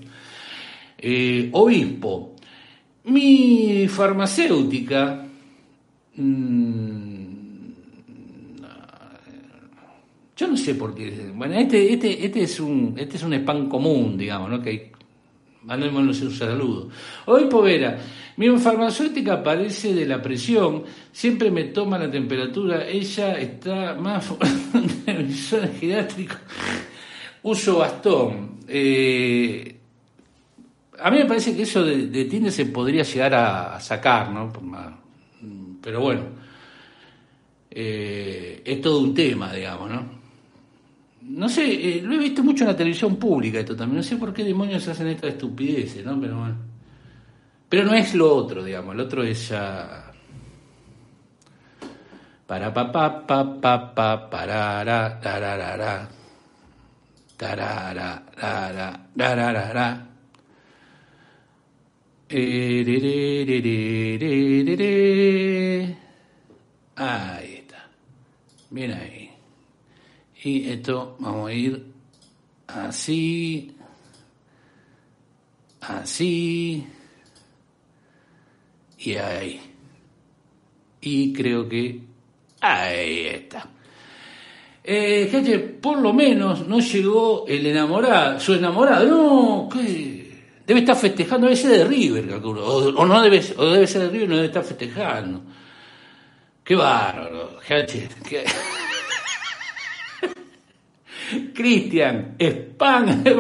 Eh, 0.97 1.49
obispo, 1.53 2.35
mi 3.05 3.87
farmacéutica 3.89 5.25
mm, 6.17 7.08
yo 10.39 10.47
no 10.47 10.57
sé 10.57 10.77
por 10.77 10.95
qué. 10.95 11.33
Bueno, 11.35 11.55
este, 11.57 11.93
este, 11.93 12.25
este 12.25 12.43
es 12.45 12.61
un, 12.61 12.95
este 12.97 13.17
es 13.17 13.23
un 13.25 13.35
spam 13.35 13.69
común, 13.69 14.17
digamos, 14.17 14.49
¿no? 14.49 14.63
Que 14.63 14.93
mandémonos 15.65 16.21
un 16.23 16.31
saludo. 16.31 16.89
Obispo 17.27 17.61
Vera, 17.61 17.99
mi 18.37 18.49
farmacéutica 18.57 19.43
padece 19.43 19.93
de 19.93 20.07
la 20.07 20.23
presión, 20.23 20.85
siempre 21.11 21.51
me 21.51 21.65
toma 21.65 21.99
la 21.99 22.09
temperatura, 22.09 22.87
ella 22.87 23.37
está 23.37 23.95
más 23.95 24.33
geriátrico, 25.81 26.37
uso 27.43 27.79
bastón. 27.79 28.61
Eh, 28.69 29.77
a 31.01 31.11
mí 31.11 31.19
me 31.19 31.25
parece 31.25 31.57
que 31.57 31.63
eso 31.63 31.85
de, 31.85 32.07
de 32.07 32.51
se 32.53 32.67
podría 32.67 33.03
llegar 33.03 33.35
a, 33.35 33.81
sacar, 33.81 34.31
¿no? 34.31 34.53
Pero 35.83 36.01
bueno, 36.01 36.23
eh, 37.73 38.63
es 38.65 38.81
todo 38.81 39.01
un 39.01 39.13
tema, 39.15 39.53
digamos, 39.53 39.91
¿no? 39.91 40.18
No 41.29 41.49
sé, 41.49 41.99
eh, 41.99 42.03
lo 42.03 42.15
he 42.15 42.19
visto 42.19 42.43
mucho 42.43 42.65
en 42.65 42.71
la 42.71 42.77
televisión 42.77 43.17
pública 43.17 43.61
esto 43.61 43.77
también, 43.77 43.99
no 43.99 44.03
sé 44.03 44.17
por 44.17 44.33
qué 44.33 44.45
demonios 44.45 44.87
hacen 44.89 45.09
estas 45.09 45.33
estupideces, 45.33 46.05
¿no? 46.05 46.19
Pero 46.21 46.39
bueno. 46.39 46.57
Pero 47.69 47.85
no 47.85 47.95
es 47.95 48.15
lo 48.15 48.35
otro, 48.35 48.65
digamos, 48.65 48.95
el 48.95 49.01
otro 49.01 49.23
es 49.23 49.49
ya... 49.49 50.05
Para 52.47 52.73
pa 52.73 52.91
pa 52.91 53.27
pa 53.27 53.61
pa 53.61 53.95
pa 53.95 54.31
parara 54.31 55.21
tararara 55.21 56.09
tarara 57.37 58.23
Ahí 66.97 67.55
está. 67.55 67.89
Bien 68.71 68.93
ahí. 68.93 69.28
Y 70.43 70.71
esto 70.71 71.17
vamos 71.19 71.51
a 71.51 71.53
ir 71.53 71.85
así, 72.69 73.75
así, 75.81 76.87
y 78.99 79.15
ahí. 79.15 79.61
Y 81.01 81.33
creo 81.33 81.69
que 81.69 82.01
ahí 82.61 83.27
está. 83.27 83.69
Eh, 84.85 85.29
gente, 85.31 85.59
por 85.59 85.99
lo 85.99 86.13
menos 86.13 86.67
no 86.67 86.79
llegó 86.79 87.45
el 87.47 87.67
enamorado, 87.67 88.39
su 88.41 88.55
enamorado, 88.55 89.07
no, 89.07 89.69
¿qué? 89.71 90.29
Debe 90.67 90.81
estar 90.81 90.97
festejando, 90.97 91.47
debe 91.47 91.57
ser 91.57 91.71
de 91.71 91.85
River, 91.85 92.41
O, 92.43 93.07
no 93.07 93.23
debe, 93.23 93.43
o 93.57 93.67
debe 93.67 93.87
ser 93.87 94.03
de 94.03 94.11
River, 94.11 94.29
no 94.29 94.37
debe 94.37 94.49
estar 94.49 94.65
festejando. 94.65 95.43
Qué 96.63 96.75
bárbaro, 96.75 97.59
gente. 97.61 98.09
Cristian, 101.55 102.37
spam. 102.39 103.23
Que 103.23 103.35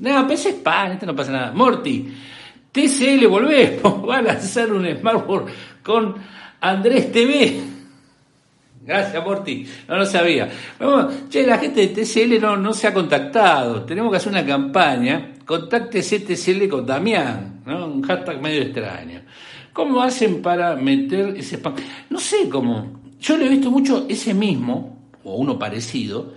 no, 0.00 0.26
pero 0.28 0.34
es 0.34 0.46
spam, 0.46 0.92
esto 0.92 1.06
no 1.06 1.16
pasa 1.16 1.32
nada. 1.32 1.52
Morty, 1.52 2.08
TCL 2.70 3.26
volvés, 3.26 3.82
va 3.84 4.18
a 4.18 4.22
lanzar 4.22 4.72
un 4.72 4.86
smartphone 4.96 5.46
con 5.82 6.14
Andrés 6.60 7.10
TV. 7.10 7.60
Gracias, 8.88 9.22
Morty. 9.22 9.66
No 9.86 9.96
lo 9.96 10.06
sabía. 10.06 10.48
che, 11.28 11.46
la 11.46 11.58
gente 11.58 11.86
de 11.86 11.88
TCL 11.88 12.40
no, 12.40 12.56
no 12.56 12.72
se 12.72 12.86
ha 12.86 12.94
contactado. 12.94 13.84
Tenemos 13.84 14.10
que 14.10 14.16
hacer 14.16 14.32
una 14.32 14.46
campaña. 14.46 15.34
Contáctese 15.44 16.20
TCL 16.20 16.68
con 16.68 16.86
Damián. 16.86 17.60
¿no? 17.66 17.86
Un 17.86 18.02
hashtag 18.02 18.40
medio 18.40 18.62
extraño. 18.62 19.20
¿Cómo 19.74 20.00
hacen 20.00 20.40
para 20.40 20.74
meter 20.74 21.36
ese 21.36 21.56
spam? 21.56 21.74
No 22.08 22.18
sé 22.18 22.48
cómo. 22.48 23.07
Yo 23.20 23.36
le 23.36 23.46
he 23.46 23.48
visto 23.48 23.70
mucho 23.70 24.06
ese 24.08 24.34
mismo, 24.34 25.10
o 25.24 25.36
uno 25.36 25.58
parecido. 25.58 26.34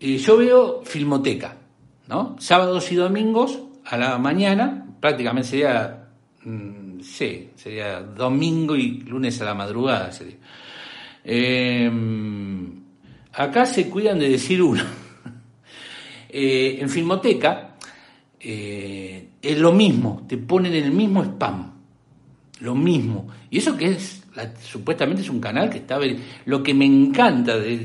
Eh, 0.00 0.18
yo 0.18 0.36
veo 0.36 0.82
Filmoteca, 0.84 1.56
¿no? 2.08 2.36
Sábados 2.38 2.90
y 2.92 2.96
domingos 2.96 3.58
a 3.84 3.96
la 3.96 4.18
mañana, 4.18 4.86
prácticamente 5.00 5.48
sería, 5.50 6.08
mm, 6.44 7.00
sí, 7.00 7.50
sería 7.54 8.00
domingo 8.00 8.76
y 8.76 9.00
lunes 9.00 9.40
a 9.40 9.44
la 9.44 9.54
madrugada. 9.54 10.10
Sería. 10.12 10.36
Em, 11.24 12.82
acá 13.32 13.66
se 13.66 13.88
cuidan 13.88 14.18
de 14.18 14.28
decir 14.28 14.62
uno. 14.62 14.82
Eh, 16.36 16.80
en 16.80 16.88
Filmoteca 16.88 17.76
eh, 18.40 19.28
es 19.40 19.56
lo 19.56 19.70
mismo, 19.70 20.26
te 20.28 20.36
ponen 20.36 20.74
el 20.74 20.90
mismo 20.90 21.22
spam, 21.22 21.74
lo 22.58 22.74
mismo. 22.74 23.28
Y 23.50 23.58
eso 23.58 23.76
que 23.76 23.92
es, 23.92 24.23
supuestamente 24.60 25.22
es 25.22 25.30
un 25.30 25.40
canal 25.40 25.70
que 25.70 25.78
está... 25.78 25.98
Lo 26.46 26.62
que 26.62 26.74
me 26.74 26.84
encanta 26.84 27.58
de, 27.58 27.78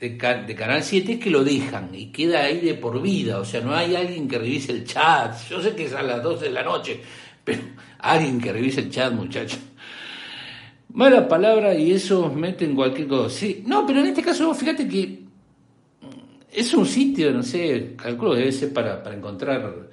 de, 0.00 0.54
Canal 0.56 0.82
7 0.82 1.14
es 1.14 1.18
que 1.18 1.30
lo 1.30 1.42
dejan 1.42 1.90
y 1.92 2.06
queda 2.06 2.44
ahí 2.44 2.60
de 2.60 2.74
por 2.74 3.02
vida, 3.02 3.40
o 3.40 3.44
sea, 3.44 3.60
no 3.60 3.74
hay 3.74 3.96
alguien 3.96 4.28
que 4.28 4.38
revise 4.38 4.72
el 4.72 4.84
chat. 4.84 5.34
Yo 5.48 5.60
sé 5.60 5.74
que 5.74 5.86
es 5.86 5.92
a 5.92 6.02
las 6.02 6.22
12 6.22 6.44
de 6.44 6.50
la 6.50 6.62
noche, 6.62 7.00
pero 7.44 7.62
alguien 7.98 8.40
que 8.40 8.52
revise 8.52 8.80
el 8.80 8.90
chat, 8.90 9.12
muchachos. 9.12 9.58
Mala 10.92 11.28
palabra 11.28 11.74
y 11.74 11.92
eso 11.92 12.32
meten 12.32 12.74
cualquier 12.74 13.08
cosa. 13.08 13.28
Sí, 13.28 13.62
no, 13.66 13.86
pero 13.86 14.00
en 14.00 14.06
este 14.06 14.22
caso, 14.22 14.54
fíjate 14.54 14.88
que 14.88 15.24
es 16.52 16.74
un 16.74 16.86
sitio, 16.86 17.32
no 17.32 17.42
sé, 17.42 17.94
calculo 17.96 18.32
que 18.32 18.38
debe 18.38 18.52
ser 18.52 18.72
para, 18.72 19.02
para 19.02 19.16
encontrar 19.16 19.88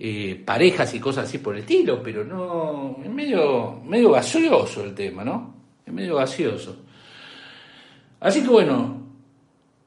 eh, 0.00 0.40
parejas 0.44 0.94
y 0.94 1.00
cosas 1.00 1.26
así 1.26 1.38
por 1.38 1.54
el 1.54 1.60
estilo, 1.60 2.00
pero 2.02 2.24
no, 2.24 2.98
es 3.02 3.10
medio, 3.10 3.80
medio 3.84 4.12
gaseoso 4.12 4.84
el 4.84 4.94
tema, 4.94 5.24
¿no? 5.24 5.54
Es 5.84 5.92
medio 5.92 6.14
gaseoso. 6.14 6.76
Así 8.20 8.42
que 8.42 8.48
bueno, 8.48 9.02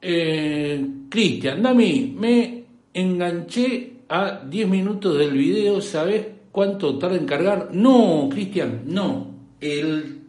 eh, 0.02 0.86
Cristian, 1.08 1.62
Dami, 1.62 2.14
me 2.18 2.64
enganché 2.92 3.92
a 4.08 4.42
10 4.44 4.68
minutos 4.68 5.16
del 5.16 5.32
video, 5.32 5.80
¿sabes 5.80 6.26
cuánto 6.50 6.98
tarda 6.98 7.16
en 7.16 7.24
cargar? 7.24 7.70
No, 7.72 8.28
Cristian, 8.30 8.82
no. 8.86 9.32
El, 9.60 10.20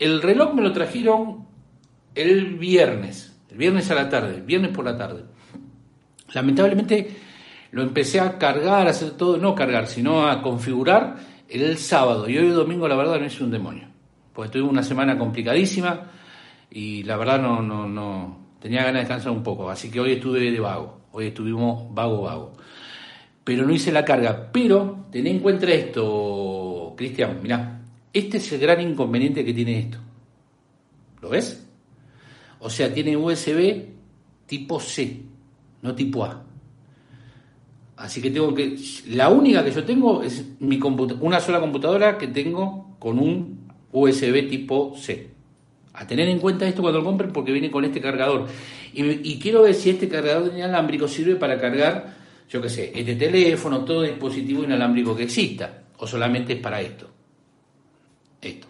el 0.00 0.22
reloj 0.22 0.54
me 0.54 0.62
lo 0.62 0.72
trajeron 0.72 1.46
el 2.14 2.56
viernes, 2.56 3.38
el 3.50 3.58
viernes 3.58 3.88
a 3.90 3.94
la 3.94 4.08
tarde, 4.08 4.42
viernes 4.44 4.72
por 4.72 4.84
la 4.84 4.96
tarde. 4.96 5.22
Lamentablemente 6.32 7.27
lo 7.70 7.82
empecé 7.82 8.20
a 8.20 8.38
cargar, 8.38 8.86
a 8.86 8.90
hacer 8.90 9.12
todo, 9.12 9.36
no 9.36 9.54
cargar, 9.54 9.86
sino 9.86 10.28
a 10.28 10.42
configurar 10.42 11.16
el 11.48 11.78
sábado. 11.78 12.28
Y 12.28 12.38
hoy 12.38 12.48
domingo, 12.48 12.88
la 12.88 12.96
verdad, 12.96 13.20
no 13.20 13.26
es 13.26 13.40
un 13.40 13.50
demonio. 13.50 13.88
Porque 14.32 14.52
tuve 14.52 14.62
una 14.62 14.82
semana 14.82 15.18
complicadísima 15.18 16.10
y 16.70 17.02
la 17.02 17.16
verdad 17.16 17.40
no, 17.40 17.62
no, 17.62 17.88
no, 17.88 18.38
tenía 18.60 18.80
ganas 18.80 18.94
de 18.94 19.00
descansar 19.00 19.32
un 19.32 19.42
poco. 19.42 19.68
Así 19.70 19.90
que 19.90 20.00
hoy 20.00 20.12
estuve 20.12 20.40
de 20.50 20.60
vago. 20.60 21.00
Hoy 21.12 21.26
estuvimos 21.26 21.92
vago, 21.94 22.22
vago. 22.22 22.56
Pero 23.44 23.66
no 23.66 23.74
hice 23.74 23.92
la 23.92 24.04
carga. 24.04 24.50
Pero 24.52 25.06
ten 25.10 25.26
en 25.26 25.40
cuenta 25.40 25.66
esto, 25.66 26.94
Cristian, 26.96 27.40
mirá. 27.42 27.80
Este 28.12 28.38
es 28.38 28.52
el 28.52 28.60
gran 28.60 28.80
inconveniente 28.80 29.44
que 29.44 29.52
tiene 29.52 29.78
esto. 29.78 29.98
¿Lo 31.20 31.30
ves? 31.30 31.66
O 32.60 32.70
sea, 32.70 32.92
tiene 32.92 33.16
USB 33.16 33.84
tipo 34.46 34.80
C 34.80 35.22
no 35.82 35.94
tipo 35.94 36.24
A. 36.24 36.44
Así 37.98 38.22
que 38.22 38.30
tengo 38.30 38.54
que. 38.54 38.76
La 39.08 39.28
única 39.28 39.64
que 39.64 39.72
yo 39.72 39.84
tengo 39.84 40.22
es 40.22 40.44
mi 40.60 40.78
una 41.20 41.40
sola 41.40 41.60
computadora 41.60 42.16
que 42.16 42.28
tengo 42.28 42.96
con 43.00 43.18
un 43.18 43.68
USB 43.90 44.48
tipo 44.48 44.94
C. 44.96 45.30
A 45.94 46.06
tener 46.06 46.28
en 46.28 46.38
cuenta 46.38 46.66
esto 46.66 46.80
cuando 46.80 47.00
lo 47.00 47.04
compren 47.04 47.32
porque 47.32 47.50
viene 47.50 47.72
con 47.72 47.84
este 47.84 48.00
cargador. 48.00 48.46
Y, 48.92 49.38
quiero 49.38 49.62
ver 49.62 49.74
si 49.74 49.90
este 49.90 50.08
cargador 50.08 50.52
inalámbrico 50.54 51.08
sirve 51.08 51.36
para 51.36 51.60
cargar, 51.60 52.16
yo 52.48 52.62
qué 52.62 52.68
sé, 52.68 52.92
este 52.94 53.16
teléfono, 53.16 53.84
todo 53.84 54.02
dispositivo 54.02 54.62
inalámbrico 54.62 55.16
que 55.16 55.24
exista. 55.24 55.82
O 55.98 56.06
solamente 56.06 56.52
es 56.52 56.60
para 56.60 56.80
esto. 56.80 57.10
Esto. 58.40 58.68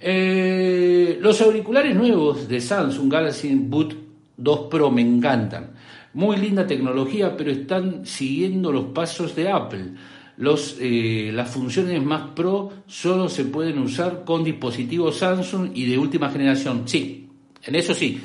Eh, 0.00 1.16
los 1.20 1.40
auriculares 1.40 1.94
nuevos 1.94 2.48
de 2.48 2.60
Samsung 2.60 3.12
Galaxy 3.12 3.54
Boot 3.54 3.94
2 4.36 4.60
Pro 4.68 4.90
me 4.90 5.02
encantan. 5.02 5.74
Muy 6.12 6.36
linda 6.36 6.66
tecnología, 6.66 7.36
pero 7.36 7.52
están 7.52 8.04
siguiendo 8.04 8.72
los 8.72 8.86
pasos 8.86 9.36
de 9.36 9.48
Apple. 9.48 9.92
Los, 10.38 10.76
eh, 10.80 11.30
las 11.32 11.50
funciones 11.50 12.02
más 12.02 12.30
pro 12.34 12.72
solo 12.86 13.28
se 13.28 13.44
pueden 13.44 13.78
usar 13.78 14.24
con 14.24 14.42
dispositivos 14.42 15.18
Samsung 15.18 15.70
y 15.74 15.84
de 15.84 15.98
última 15.98 16.30
generación. 16.30 16.88
Sí, 16.88 17.28
en 17.62 17.74
eso 17.74 17.94
sí. 17.94 18.20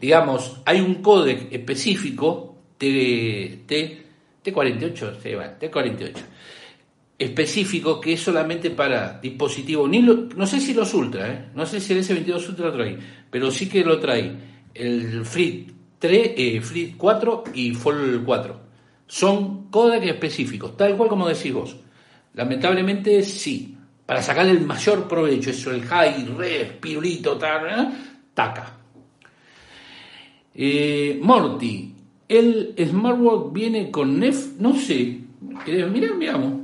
Digamos, 0.00 0.60
hay 0.64 0.80
un 0.80 0.96
códec 0.96 1.52
específico, 1.52 2.56
T, 2.76 3.62
T, 3.66 4.02
T48, 4.44 5.58
T48, 5.60 6.12
específico 7.18 8.00
que 8.00 8.14
es 8.14 8.20
solamente 8.20 8.70
para 8.70 9.18
dispositivos, 9.20 9.90
no 9.90 10.46
sé 10.46 10.58
si 10.58 10.72
los 10.72 10.92
Ultra, 10.94 11.28
¿eh? 11.30 11.44
no 11.54 11.66
sé 11.66 11.80
si 11.80 11.92
el 11.92 12.00
S22 12.00 12.48
Ultra 12.48 12.72
trae, 12.72 12.98
pero 13.30 13.50
sí 13.50 13.68
que 13.68 13.84
lo 13.84 14.00
trae 14.00 14.34
el 14.72 15.24
Free 15.26 15.79
3, 16.00 16.32
eh, 16.36 16.60
Flip 16.60 16.96
4 16.96 17.44
y 17.54 17.72
Fold 17.74 18.24
4. 18.24 18.60
Son 19.06 19.70
codecs 19.70 20.06
específicos, 20.06 20.76
tal 20.76 20.96
cual 20.96 21.08
como 21.08 21.28
decís 21.28 21.52
vos. 21.52 21.76
Lamentablemente 22.34 23.22
sí. 23.22 23.76
Para 24.06 24.22
sacarle 24.22 24.52
el 24.52 24.62
mayor 24.66 25.06
provecho, 25.06 25.50
eso, 25.50 25.70
el 25.70 25.82
high, 25.82 26.26
res, 26.36 26.72
pirulito, 26.80 27.38
tal, 27.38 27.66
¿eh? 27.68 27.88
taca. 28.34 28.78
Eh, 30.54 31.20
Morty, 31.22 31.94
el 32.28 32.74
smartwatch 32.76 33.52
viene 33.52 33.90
con 33.90 34.18
NEF, 34.18 34.58
no 34.58 34.74
sé. 34.74 35.20
Mirá, 35.66 35.86
miramos. 36.14 36.54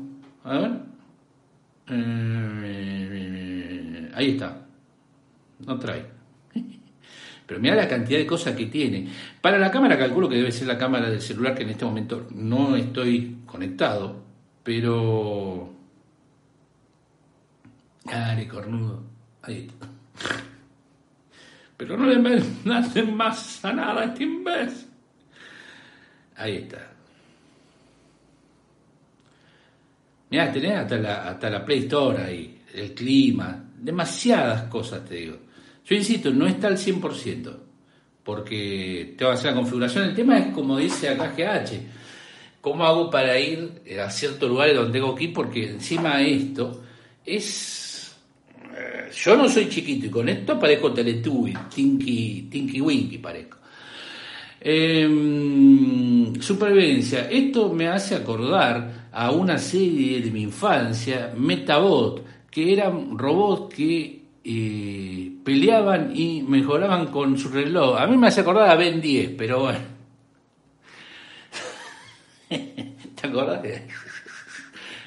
A 0.45 0.59
ver. 0.59 0.72
Eh, 1.89 2.97
ahí 4.14 4.30
está. 4.30 4.66
No 5.64 5.78
trae. 5.78 6.16
Pero 7.47 7.61
mira 7.61 7.76
la 7.76 7.88
cantidad 7.88 8.18
de 8.18 8.26
cosas 8.26 8.57
que 8.57 8.66
tiene. 8.66 9.09
Para 9.40 9.59
la 9.59 9.70
cámara 9.70 9.97
calculo 9.97 10.28
que 10.28 10.36
debe 10.36 10.51
ser 10.51 10.66
la 10.66 10.76
cámara 10.76 11.09
del 11.09 11.22
celular 11.22 11.55
que 11.55 11.62
en 11.62 11.70
este 11.70 11.84
momento 11.84 12.26
no 12.34 12.76
estoy 12.76 13.38
conectado, 13.47 14.22
pero... 14.62 15.72
Dale, 18.05 18.49
cornudo. 18.49 19.03
Ahí 19.42 19.68
está. 19.68 19.88
Pero 21.76 21.97
no 21.97 22.07
le 22.07 22.74
hacen 22.74 23.14
más 23.14 23.64
a 23.64 23.72
nada 23.72 24.05
este 24.05 24.24
imbécil. 24.24 24.88
Ahí 26.36 26.57
está. 26.57 26.90
Mira, 30.30 30.53
tenés 30.53 30.78
hasta 30.78 30.97
la, 30.97 31.28
hasta 31.28 31.51
la 31.51 31.64
Play 31.64 31.80
Store 31.80 32.22
ahí, 32.22 32.62
el 32.74 32.92
clima, 32.94 33.64
demasiadas 33.78 34.64
cosas 34.64 35.05
te 35.05 35.14
digo. 35.14 35.45
Yo 35.87 35.95
insisto, 35.95 36.30
no 36.32 36.49
está 36.49 36.66
al 36.66 36.76
100%, 36.76 37.57
porque 38.24 39.14
tengo 39.16 39.30
que 39.30 39.39
hacer 39.39 39.53
la 39.53 39.57
configuración. 39.57 40.05
El 40.05 40.14
tema 40.16 40.39
es 40.39 40.53
como 40.53 40.76
dice 40.76 41.09
acá 41.09 41.32
GH, 41.37 42.61
¿cómo 42.61 42.84
hago 42.84 43.09
para 43.09 43.39
ir 43.39 43.82
a 44.05 44.11
ciertos 44.11 44.49
lugares 44.49 44.74
donde 44.74 44.99
tengo 44.99 45.14
que 45.14 45.24
ir? 45.24 45.32
Porque 45.32 45.70
encima 45.70 46.20
esto 46.22 46.82
es... 47.24 48.16
Eh, 48.76 49.11
yo 49.14 49.37
no 49.37 49.49
soy 49.49 49.68
chiquito 49.68 50.07
y 50.07 50.11
con 50.11 50.28
esto 50.28 50.59
parezco 50.59 50.93
Teletubby, 50.93 51.57
Tinky, 51.72 52.49
Tinky 52.51 52.80
Winky 52.80 53.18
parezco. 53.18 53.59
Em, 54.61 56.34
supervivencia. 56.41 57.30
Esto 57.30 57.72
me 57.72 57.87
hace 57.87 58.16
acordar 58.16 59.09
a 59.12 59.30
una 59.30 59.57
serie 59.57 60.20
de 60.20 60.32
mi 60.32 60.43
infancia, 60.43 61.32
Metabot, 61.37 62.24
que 62.51 62.72
eran 62.72 63.16
robots 63.16 63.72
que 63.72 64.26
y 64.49 65.30
peleaban 65.42 66.12
y 66.14 66.40
mejoraban 66.42 67.09
con 67.09 67.36
su 67.36 67.49
reloj. 67.49 67.99
A 67.99 68.07
mí 68.07 68.16
me 68.16 68.28
hace 68.28 68.42
acordar 68.42 68.70
a 68.70 68.76
Ben 68.76 69.01
10, 69.01 69.32
pero 69.36 69.62
bueno. 69.62 69.80
¿Te 72.49 73.26
acordás? 73.26 73.61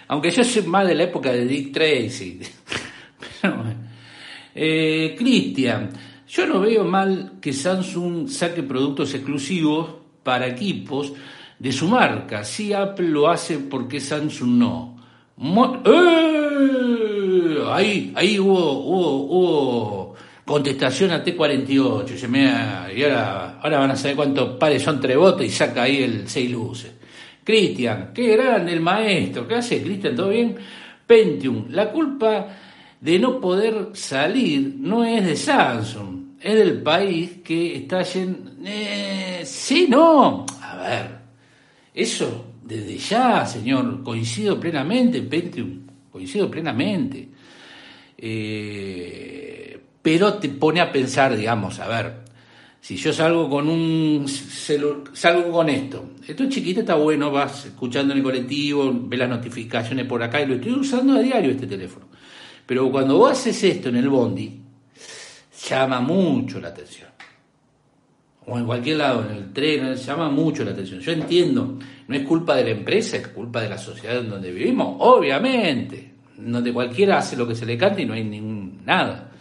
Aunque 0.10 0.32
yo 0.32 0.44
soy 0.44 0.64
más 0.64 0.86
de 0.86 0.96
la 0.96 1.04
época 1.04 1.32
de 1.32 1.46
Dick 1.46 1.72
Tracy. 1.72 2.42
Eh, 4.62 5.16
Cristian, 5.18 5.90
yo 6.28 6.46
no 6.46 6.60
veo 6.60 6.84
mal 6.84 7.34
que 7.40 7.54
Samsung 7.54 8.28
saque 8.28 8.62
productos 8.62 9.14
exclusivos 9.14 9.90
para 10.22 10.48
equipos 10.48 11.14
de 11.58 11.72
su 11.72 11.88
marca. 11.88 12.44
Si 12.44 12.74
Apple 12.74 13.08
lo 13.08 13.30
hace, 13.30 13.60
¿por 13.60 13.88
qué 13.88 14.02
Samsung 14.02 14.58
no? 14.58 14.98
¡Eh! 15.86 17.19
Ahí, 17.72 18.12
ahí 18.16 18.40
hubo, 18.40 18.80
hubo, 18.80 20.16
contestación 20.46 21.12
a 21.12 21.24
T48. 21.24 22.16
Se 22.16 22.28
me 22.28 22.44
y 22.96 23.04
ahora, 23.04 23.60
ahora 23.62 23.80
van 23.80 23.92
a 23.92 23.96
saber 23.96 24.16
cuántos 24.16 24.58
pares 24.58 24.82
son 24.82 25.00
tres 25.00 25.18
botes 25.18 25.48
y 25.48 25.52
saca 25.52 25.84
ahí 25.84 26.04
el 26.04 26.28
seis 26.28 26.52
luces. 26.52 26.92
Cristian, 27.44 28.12
qué 28.14 28.36
grande 28.36 28.74
el 28.74 28.82
maestro. 28.82 29.48
¿Qué 29.48 29.56
hace, 29.56 29.82
Cristian? 29.82 30.16
¿Todo 30.16 30.30
bien? 30.30 30.56
Pentium. 31.08 31.66
La 31.70 31.92
culpa 31.92 32.48
de 33.02 33.20
no 33.20 33.40
poder 33.40 33.90
salir 33.94 34.76
no 34.78 35.04
es 35.04 35.26
de 35.26 35.36
Samsung, 35.36 36.38
es 36.40 36.54
del 36.54 36.82
país 36.82 37.40
que 37.44 37.78
está 37.78 38.04
lleno... 38.04 38.38
Eh, 38.64 39.42
sí, 39.46 39.88
no. 39.90 40.46
A 40.62 40.78
ver, 40.78 41.20
eso 41.94 42.46
desde 42.70 42.98
ya, 42.98 43.46
señor, 43.46 44.04
coincido 44.04 44.60
plenamente, 44.60 45.24
Pentium, 45.24 45.88
coincido 46.12 46.52
plenamente. 46.52 47.30
Eh, 48.22 49.80
pero 50.02 50.34
te 50.36 50.50
pone 50.50 50.82
a 50.82 50.92
pensar, 50.92 51.38
digamos, 51.38 51.80
a 51.80 51.88
ver, 51.88 52.14
si 52.82 52.98
yo 52.98 53.14
salgo 53.14 53.50
con 53.50 53.70
un 53.70 54.26
salgo 55.14 55.52
con 55.52 55.70
esto, 55.70 56.12
esto 56.28 56.44
es 56.44 56.50
chiquito, 56.50 56.82
está 56.82 56.96
bueno, 56.96 57.32
vas 57.32 57.66
escuchando 57.66 58.14
en 58.14 58.20
el 58.20 58.24
colectivo, 58.24 58.92
ves 58.94 59.20
las 59.20 59.30
notificaciones 59.30 60.06
por 60.06 60.22
acá 60.22 60.42
y 60.42 60.48
lo 60.48 60.56
estoy 60.56 60.74
usando 60.74 61.14
a 61.14 61.20
diario 61.20 61.52
este 61.52 61.68
teléfono. 61.68 62.08
Pero 62.66 62.92
cuando 62.92 63.18
vos 63.18 63.32
haces 63.32 63.64
esto 63.64 63.90
en 63.90 63.98
el 63.98 64.10
bondi, 64.10 64.60
llama 65.68 66.02
mucho 66.02 66.60
la 66.60 66.70
atención. 66.70 67.10
O 68.46 68.58
en 68.58 68.66
cualquier 68.66 68.98
lado, 68.98 69.26
en 69.30 69.36
el 69.36 69.54
tren, 69.54 69.96
llama 69.96 70.30
mucho 70.30 70.64
la 70.64 70.72
atención. 70.72 71.00
Yo 71.00 71.12
entiendo, 71.12 71.78
no 72.08 72.16
es 72.16 72.24
culpa 72.24 72.56
de 72.56 72.64
la 72.64 72.70
empresa, 72.72 73.18
es 73.18 73.28
culpa 73.28 73.62
de 73.62 73.70
la 73.70 73.78
sociedad 73.78 74.18
en 74.18 74.30
donde 74.30 74.52
vivimos, 74.52 74.96
obviamente. 75.00 76.14
Donde 76.40 76.72
cualquiera 76.72 77.20
hace 77.20 77.36
lo 77.36 77.48
que 77.48 77.56
se 77.56 77.66
le 77.66 77.78
cante 77.78 78.02
y 78.02 78.06
no 78.06 78.14
hay 78.14 78.24
ningún, 78.24 78.82
nada. 78.86 79.32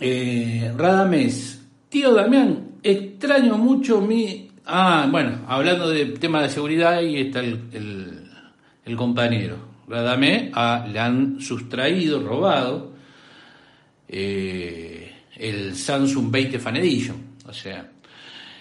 Eh, 0.00 0.72
Radamés, 0.76 1.60
tío 1.88 2.14
Damián, 2.14 2.78
extraño 2.82 3.58
mucho 3.58 4.00
mi... 4.00 4.50
Ah, 4.66 5.08
bueno, 5.10 5.40
hablando 5.48 5.88
de 5.90 6.06
tema 6.06 6.42
de 6.42 6.50
seguridad, 6.50 6.94
ahí 6.94 7.20
está 7.20 7.40
el, 7.40 8.28
el, 8.84 8.96
compañero. 8.96 9.56
Radamés 9.88 10.50
le 10.92 11.00
han 11.00 11.40
sustraído, 11.40 12.20
robado 12.22 12.92
eh, 14.06 15.12
el 15.36 15.74
Samsung 15.74 16.30
20 16.30 16.58
Fan 16.58 16.76
Edition. 16.76 17.16
O 17.46 17.52
sea, 17.52 17.90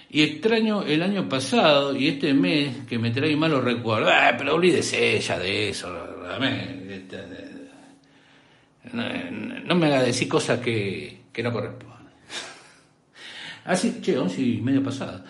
y 0.09 0.21
extraño 0.21 0.83
el 0.83 1.03
año 1.03 1.27
pasado 1.27 1.95
y 1.95 2.07
este 2.07 2.33
mes 2.33 2.85
que 2.87 2.97
me 2.97 3.11
trae 3.11 3.35
malos 3.35 3.63
recuerdos. 3.63 4.11
Ah, 4.13 4.33
pero 4.37 4.55
olvídese 4.55 5.19
ya 5.19 5.37
de 5.37 5.69
eso, 5.69 5.89
Este, 6.89 7.17
no, 8.93 9.75
me 9.75 9.87
haga 9.87 10.03
decir 10.03 10.27
cosas 10.27 10.59
que, 10.59 11.21
que 11.31 11.43
no 11.43 11.51
corresponde. 11.51 12.11
Así, 13.65 13.99
che, 14.01 14.17
once 14.17 14.41
y 14.41 14.61
media 14.61 14.83
pasada. 14.83 15.23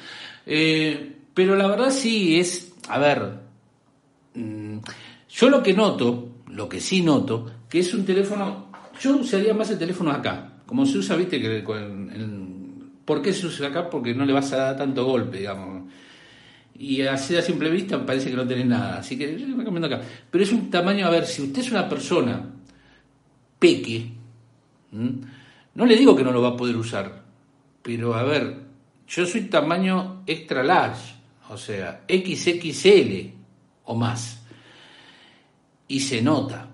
Eh, 0.46 1.16
pero 1.34 1.56
la 1.56 1.68
verdad 1.68 1.92
sí 1.92 2.40
es, 2.40 2.74
a 2.90 3.00
ver, 3.00 3.34
mm, 4.34 4.78
yo 5.30 5.50
lo 5.50 5.62
que 5.62 5.74
noto, 5.74 6.42
lo 6.48 6.68
que 6.68 6.80
sí 6.80 7.02
noto, 7.02 7.52
que 7.70 7.80
es 7.80 7.94
un 7.94 8.06
teléfono, 8.06 8.72
yo 9.00 9.18
usaría 9.18 9.54
más 9.54 9.70
el 9.70 9.78
teléfono 9.78 10.12
acá, 10.12 10.62
como 10.66 10.86
se 10.86 10.98
usa, 10.98 11.16
viste, 11.16 11.40
que 11.40 11.64
¿por 13.06 13.22
qué 13.22 13.34
se 13.34 13.48
usa 13.48 13.68
acá? 13.68 13.90
Porque 13.90 14.14
no 14.14 14.26
le 14.26 14.34
vas 14.34 14.52
a 14.54 14.58
dar 14.58 14.78
tanto 14.78 15.06
golpe, 15.06 15.38
digamos. 15.38 15.77
Y 16.80 17.02
así 17.02 17.36
a 17.36 17.42
simple 17.42 17.72
vista 17.72 18.06
parece 18.06 18.30
que 18.30 18.36
no 18.36 18.48
tenés 18.48 18.68
nada, 18.68 19.00
así 19.00 19.18
que 19.18 19.38
yo 19.40 19.48
recomiendo 19.58 19.88
acá. 19.88 20.02
Pero 20.30 20.44
es 20.44 20.52
un 20.52 20.70
tamaño, 20.70 21.08
a 21.08 21.10
ver, 21.10 21.26
si 21.26 21.42
usted 21.42 21.62
es 21.62 21.72
una 21.72 21.90
persona 21.90 22.54
peque, 23.58 24.12
no 24.92 25.86
le 25.86 25.96
digo 25.96 26.16
que 26.16 26.24
no 26.24 26.32
lo 26.32 26.42
va 26.42 26.50
a 26.50 26.58
poder 26.58 26.76
usar, 26.76 27.24
pero 27.82 28.14
a 28.14 28.24
ver, 28.24 28.58
yo 29.08 29.26
soy 29.26 29.42
tamaño 29.42 30.24
extra 30.28 30.64
large, 30.64 31.16
o 31.50 31.58
sea, 31.58 32.04
XXL 32.08 33.32
o 33.86 33.96
más. 33.96 34.44
Y 35.88 36.00
se 36.02 36.22
nota. 36.22 36.70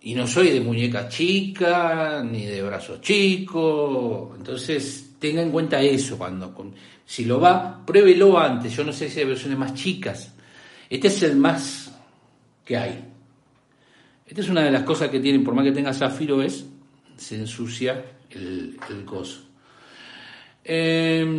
Y 0.00 0.14
no 0.14 0.26
soy 0.26 0.50
de 0.50 0.60
muñeca 0.60 1.08
chica, 1.08 2.22
ni 2.24 2.44
de 2.46 2.62
brazos 2.62 3.00
chicos. 3.00 4.36
Entonces, 4.36 5.13
tenga 5.28 5.40
en 5.40 5.50
cuenta 5.50 5.80
eso 5.80 6.18
cuando... 6.18 6.54
si 7.06 7.24
lo 7.24 7.40
va, 7.40 7.82
pruébelo 7.86 8.38
antes. 8.38 8.76
Yo 8.76 8.84
no 8.84 8.92
sé 8.92 9.08
si 9.08 9.20
hay 9.20 9.26
versiones 9.26 9.58
más 9.58 9.72
chicas. 9.72 10.34
Este 10.90 11.08
es 11.08 11.22
el 11.22 11.36
más 11.36 11.98
que 12.62 12.76
hay. 12.76 13.02
Esta 14.26 14.42
es 14.42 14.50
una 14.50 14.60
de 14.62 14.70
las 14.70 14.82
cosas 14.82 15.08
que 15.08 15.20
tienen, 15.20 15.42
por 15.42 15.54
más 15.54 15.64
que 15.64 15.72
tenga 15.72 15.94
zafiro, 15.94 16.42
es 16.42 16.66
se 17.16 17.36
ensucia 17.36 18.04
el, 18.28 18.76
coso. 19.06 19.40
Em, 20.62 21.30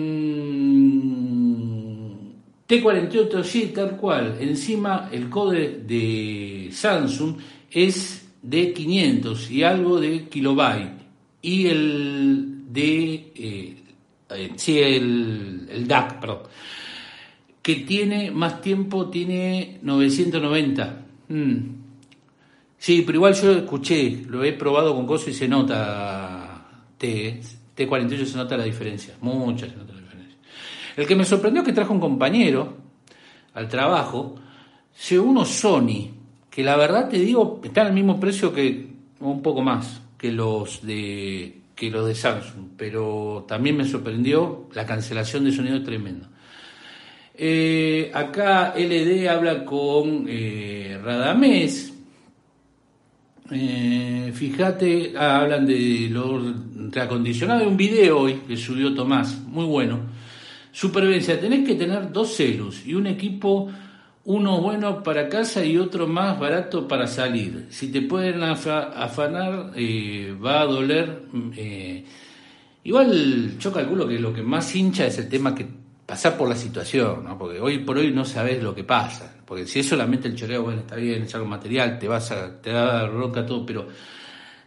T48, 2.68 3.44
sí, 3.44 3.68
tal 3.68 3.98
cual. 3.98 4.38
Encima 4.40 5.10
el 5.12 5.30
code 5.30 5.84
de 5.86 6.70
Samsung 6.72 7.38
es 7.70 8.30
de 8.42 8.74
500 8.74 9.52
y 9.52 9.62
algo 9.62 10.00
de 10.00 10.28
kilobyte. 10.28 11.06
Y 11.44 11.68
el 11.68 12.55
de. 12.76 13.32
Eh, 13.36 13.76
eh, 14.30 14.52
sí, 14.56 14.80
el, 14.80 15.68
el 15.72 15.88
DAC, 15.88 16.20
perdón. 16.20 16.40
Que 17.62 17.76
tiene 17.78 18.30
más 18.30 18.62
tiempo, 18.62 19.10
tiene 19.10 19.80
990. 19.82 21.02
Sí, 22.78 23.02
pero 23.04 23.18
igual 23.18 23.34
yo 23.34 23.52
escuché, 23.52 24.26
lo 24.28 24.44
he 24.44 24.54
probado 24.54 24.94
con 24.94 25.08
cosas 25.08 25.30
y 25.30 25.34
se 25.34 25.48
nota 25.48 26.86
T, 27.00 27.42
T48 27.76 28.26
se 28.26 28.38
nota 28.38 28.56
la 28.56 28.64
diferencia, 28.64 29.16
mucha 29.22 29.68
se 29.68 29.76
nota 29.76 29.94
la 29.94 30.02
diferencia. 30.02 30.38
El 30.96 31.08
que 31.08 31.16
me 31.16 31.26
sorprendió 31.26 31.64
es 31.64 31.68
que 31.68 31.74
trajo 31.74 31.94
un 31.94 32.00
compañero 32.00 32.78
al 33.56 33.68
trabajo, 33.70 34.36
se 34.94 35.18
uno 35.18 35.46
Sony, 35.46 36.12
que 36.50 36.64
la 36.64 36.76
verdad 36.78 37.10
te 37.10 37.18
digo, 37.18 37.60
está 37.64 37.82
al 37.82 37.94
mismo 37.94 38.20
precio 38.20 38.54
que, 38.54 38.88
un 39.20 39.42
poco 39.42 39.64
más, 39.64 40.02
que 40.18 40.32
los 40.32 40.86
de 40.86 41.62
que 41.76 41.92
los 41.92 42.08
de 42.08 42.16
Samsung, 42.16 42.70
pero 42.78 43.46
también 43.48 43.78
me 43.78 43.86
sorprendió 43.86 44.70
la 44.74 44.86
cancelación 44.86 45.44
de 45.44 45.52
sonido 45.52 45.84
tremendo. 45.84 46.28
Eh, 47.38 48.12
acá 48.14 48.74
LD 48.78 49.28
habla 49.28 49.66
con 49.66 50.26
eh, 50.28 50.98
Radamés, 51.04 51.94
eh, 53.52 54.32
fíjate, 54.34 55.14
hablan 55.18 55.66
de 55.66 56.08
lo 56.10 56.42
reacondicionado, 56.90 57.60
de 57.60 57.68
un 57.68 57.78
video 57.78 58.20
hoy 58.22 58.42
que 58.48 58.56
subió 58.56 58.94
Tomás, 58.94 59.38
muy 59.48 59.66
bueno. 59.66 60.00
Supervivencia, 60.72 61.40
tenés 61.40 61.66
que 61.68 61.76
tener 61.76 62.12
dos 62.12 62.36
celos 62.36 62.86
y 62.86 62.94
un 62.96 63.08
equipo, 63.08 63.70
uno 64.26 64.60
bueno 64.60 65.04
para 65.04 65.30
casa 65.30 65.64
y 65.64 65.78
otro 65.78 66.08
más 66.08 66.40
barato 66.40 66.88
para 66.88 67.08
salir. 67.08 67.68
Si 67.70 67.92
te 67.92 68.02
pueden 68.02 68.42
afanar, 68.44 69.72
eh, 69.76 70.36
va 70.44 70.62
a 70.62 70.66
doler. 70.66 71.24
Eh, 71.56 72.04
igual 72.84 73.58
yo 73.60 73.72
calculo 73.72 74.08
que 74.08 74.20
lo 74.20 74.34
que 74.34 74.42
más 74.42 74.76
hincha 74.76 75.06
es 75.06 75.20
el 75.20 75.30
tema 75.30 75.54
que 75.54 75.68
pasar 76.06 76.38
por 76.38 76.50
la 76.50 76.56
situación, 76.56 77.24
¿no? 77.24 77.38
porque 77.38 77.60
hoy 77.60 77.80
por 77.80 77.98
hoy 77.98 78.12
no 78.12 78.26
sabes 78.26 78.62
lo 78.64 78.74
que 78.74 78.84
pasa. 78.84 79.32
Porque 79.46 79.68
si 79.68 79.80
es 79.80 79.88
solamente 79.88 80.28
el 80.28 80.36
choreo, 80.36 80.64
bueno, 80.64 80.82
está 80.82 80.96
bien, 80.96 81.24
es 81.24 81.36
algo 81.36 81.48
material, 81.48 82.00
te 82.00 82.08
vas 82.08 82.32
a, 82.32 82.60
te 82.60 82.72
da 82.72 83.04
bronca 83.06 83.46
todo, 83.46 83.64
pero 83.64 83.88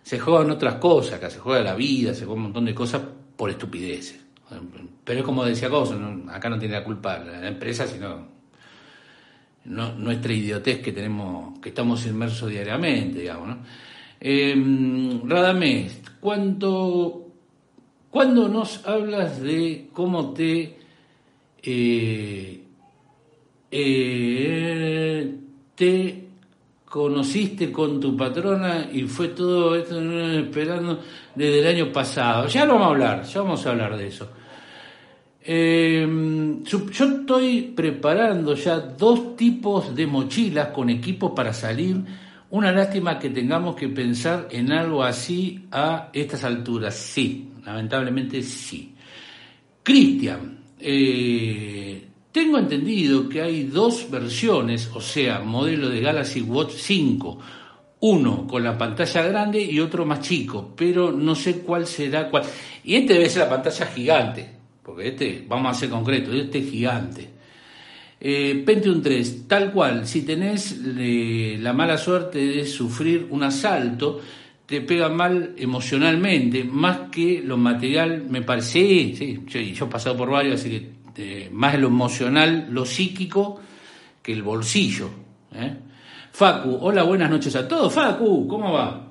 se 0.02 0.20
juegan 0.20 0.52
otras 0.52 0.76
cosas, 0.76 1.14
acá 1.14 1.30
se 1.30 1.40
juega 1.40 1.62
la 1.62 1.74
vida, 1.74 2.14
se 2.14 2.20
juega 2.20 2.34
un 2.34 2.42
montón 2.44 2.64
de 2.64 2.74
cosas 2.74 3.02
por 3.36 3.50
estupideces. 3.50 4.20
Pero 5.04 5.20
es 5.20 5.26
como 5.26 5.44
decía 5.44 5.68
Cosa, 5.68 5.96
acá 6.30 6.48
no 6.48 6.58
tiene 6.58 6.74
la 6.74 6.84
culpa 6.84 7.18
la 7.18 7.48
empresa, 7.48 7.86
sino 7.86 8.37
nuestra 9.68 10.32
idiotez 10.32 10.80
que 10.80 10.92
tenemos, 10.92 11.58
que 11.60 11.68
estamos 11.70 12.06
inmersos 12.06 12.50
diariamente, 12.50 13.20
digamos, 13.20 13.48
¿no? 13.48 13.58
Eh, 14.20 14.54
Radamés, 15.24 16.00
¿cuándo, 16.20 17.28
¿cuándo 18.10 18.48
nos 18.48 18.86
hablas 18.86 19.40
de 19.40 19.88
cómo 19.92 20.32
te 20.32 20.78
eh, 21.62 22.64
eh, 23.70 25.34
te 25.74 26.24
conociste 26.84 27.70
con 27.70 28.00
tu 28.00 28.16
patrona 28.16 28.88
y 28.92 29.02
fue 29.02 29.28
todo 29.28 29.76
esto 29.76 30.00
esperando 30.00 31.00
desde 31.34 31.60
el 31.60 31.66
año 31.66 31.92
pasado. 31.92 32.48
Ya 32.48 32.64
lo 32.64 32.74
vamos 32.74 32.86
a 32.86 32.90
hablar, 32.90 33.22
ya 33.24 33.42
vamos 33.42 33.66
a 33.66 33.70
hablar 33.70 33.96
de 33.96 34.06
eso. 34.06 34.30
Em, 35.50 36.62
yo 36.62 36.84
estoy 36.90 37.72
preparando 37.74 38.54
ya 38.54 38.80
dos 38.80 39.34
tipos 39.34 39.94
de 39.96 40.06
mochilas 40.06 40.68
con 40.68 40.90
equipos 40.90 41.32
para 41.34 41.54
salir. 41.54 41.96
Una 42.50 42.70
lástima 42.70 43.18
que 43.18 43.30
tengamos 43.30 43.74
que 43.74 43.88
pensar 43.88 44.48
en 44.50 44.70
algo 44.70 45.02
así 45.02 45.66
a 45.70 46.10
estas 46.12 46.44
alturas. 46.44 46.94
Sí, 46.96 47.48
lamentablemente 47.64 48.42
sí. 48.42 48.92
Cristian, 49.82 50.58
eh, 50.78 52.06
tengo 52.30 52.58
entendido 52.58 53.26
que 53.26 53.40
hay 53.40 53.62
dos 53.62 54.10
versiones, 54.10 54.90
o 54.92 55.00
sea, 55.00 55.40
modelo 55.40 55.88
de 55.88 56.02
Galaxy 56.02 56.42
Watch 56.42 56.72
5, 56.72 57.38
uno 58.00 58.46
con 58.46 58.62
la 58.62 58.76
pantalla 58.76 59.22
grande 59.22 59.62
y 59.62 59.80
otro 59.80 60.04
más 60.04 60.20
chico, 60.20 60.74
pero 60.76 61.10
no 61.10 61.34
sé 61.34 61.60
cuál 61.60 61.86
será 61.86 62.28
cuál. 62.28 62.42
Y 62.84 62.96
este 62.96 63.14
debe 63.14 63.30
ser 63.30 63.44
la 63.44 63.48
pantalla 63.48 63.86
gigante, 63.86 64.57
porque 64.88 65.08
este, 65.08 65.44
vamos 65.46 65.76
a 65.76 65.78
ser 65.78 65.90
concretos, 65.90 66.34
este 66.34 66.60
es 66.60 66.70
gigante. 66.70 67.28
Eh, 68.18 68.62
Pentium 68.64 69.02
3, 69.02 69.46
tal 69.46 69.70
cual, 69.70 70.06
si 70.06 70.22
tenés 70.22 70.80
eh, 70.82 71.58
la 71.60 71.74
mala 71.74 71.98
suerte 71.98 72.38
de 72.38 72.64
sufrir 72.64 73.26
un 73.28 73.42
asalto, 73.42 74.18
te 74.64 74.80
pega 74.80 75.10
mal 75.10 75.52
emocionalmente, 75.58 76.64
más 76.64 77.10
que 77.10 77.42
lo 77.44 77.58
material, 77.58 78.24
me 78.30 78.40
parece, 78.40 79.14
sí, 79.14 79.44
yo, 79.46 79.60
he 79.60 79.88
pasado 79.90 80.16
por 80.16 80.30
varios, 80.30 80.58
así 80.58 80.70
que 80.70 80.90
eh, 81.16 81.50
más 81.52 81.78
lo 81.78 81.88
emocional, 81.88 82.68
lo 82.70 82.86
psíquico, 82.86 83.60
que 84.22 84.32
el 84.32 84.42
bolsillo. 84.42 85.10
¿eh? 85.54 85.74
Facu, 86.32 86.78
hola, 86.80 87.02
buenas 87.02 87.28
noches 87.28 87.54
a 87.56 87.68
todos. 87.68 87.92
Facu, 87.92 88.48
¿cómo 88.48 88.72
va? 88.72 89.04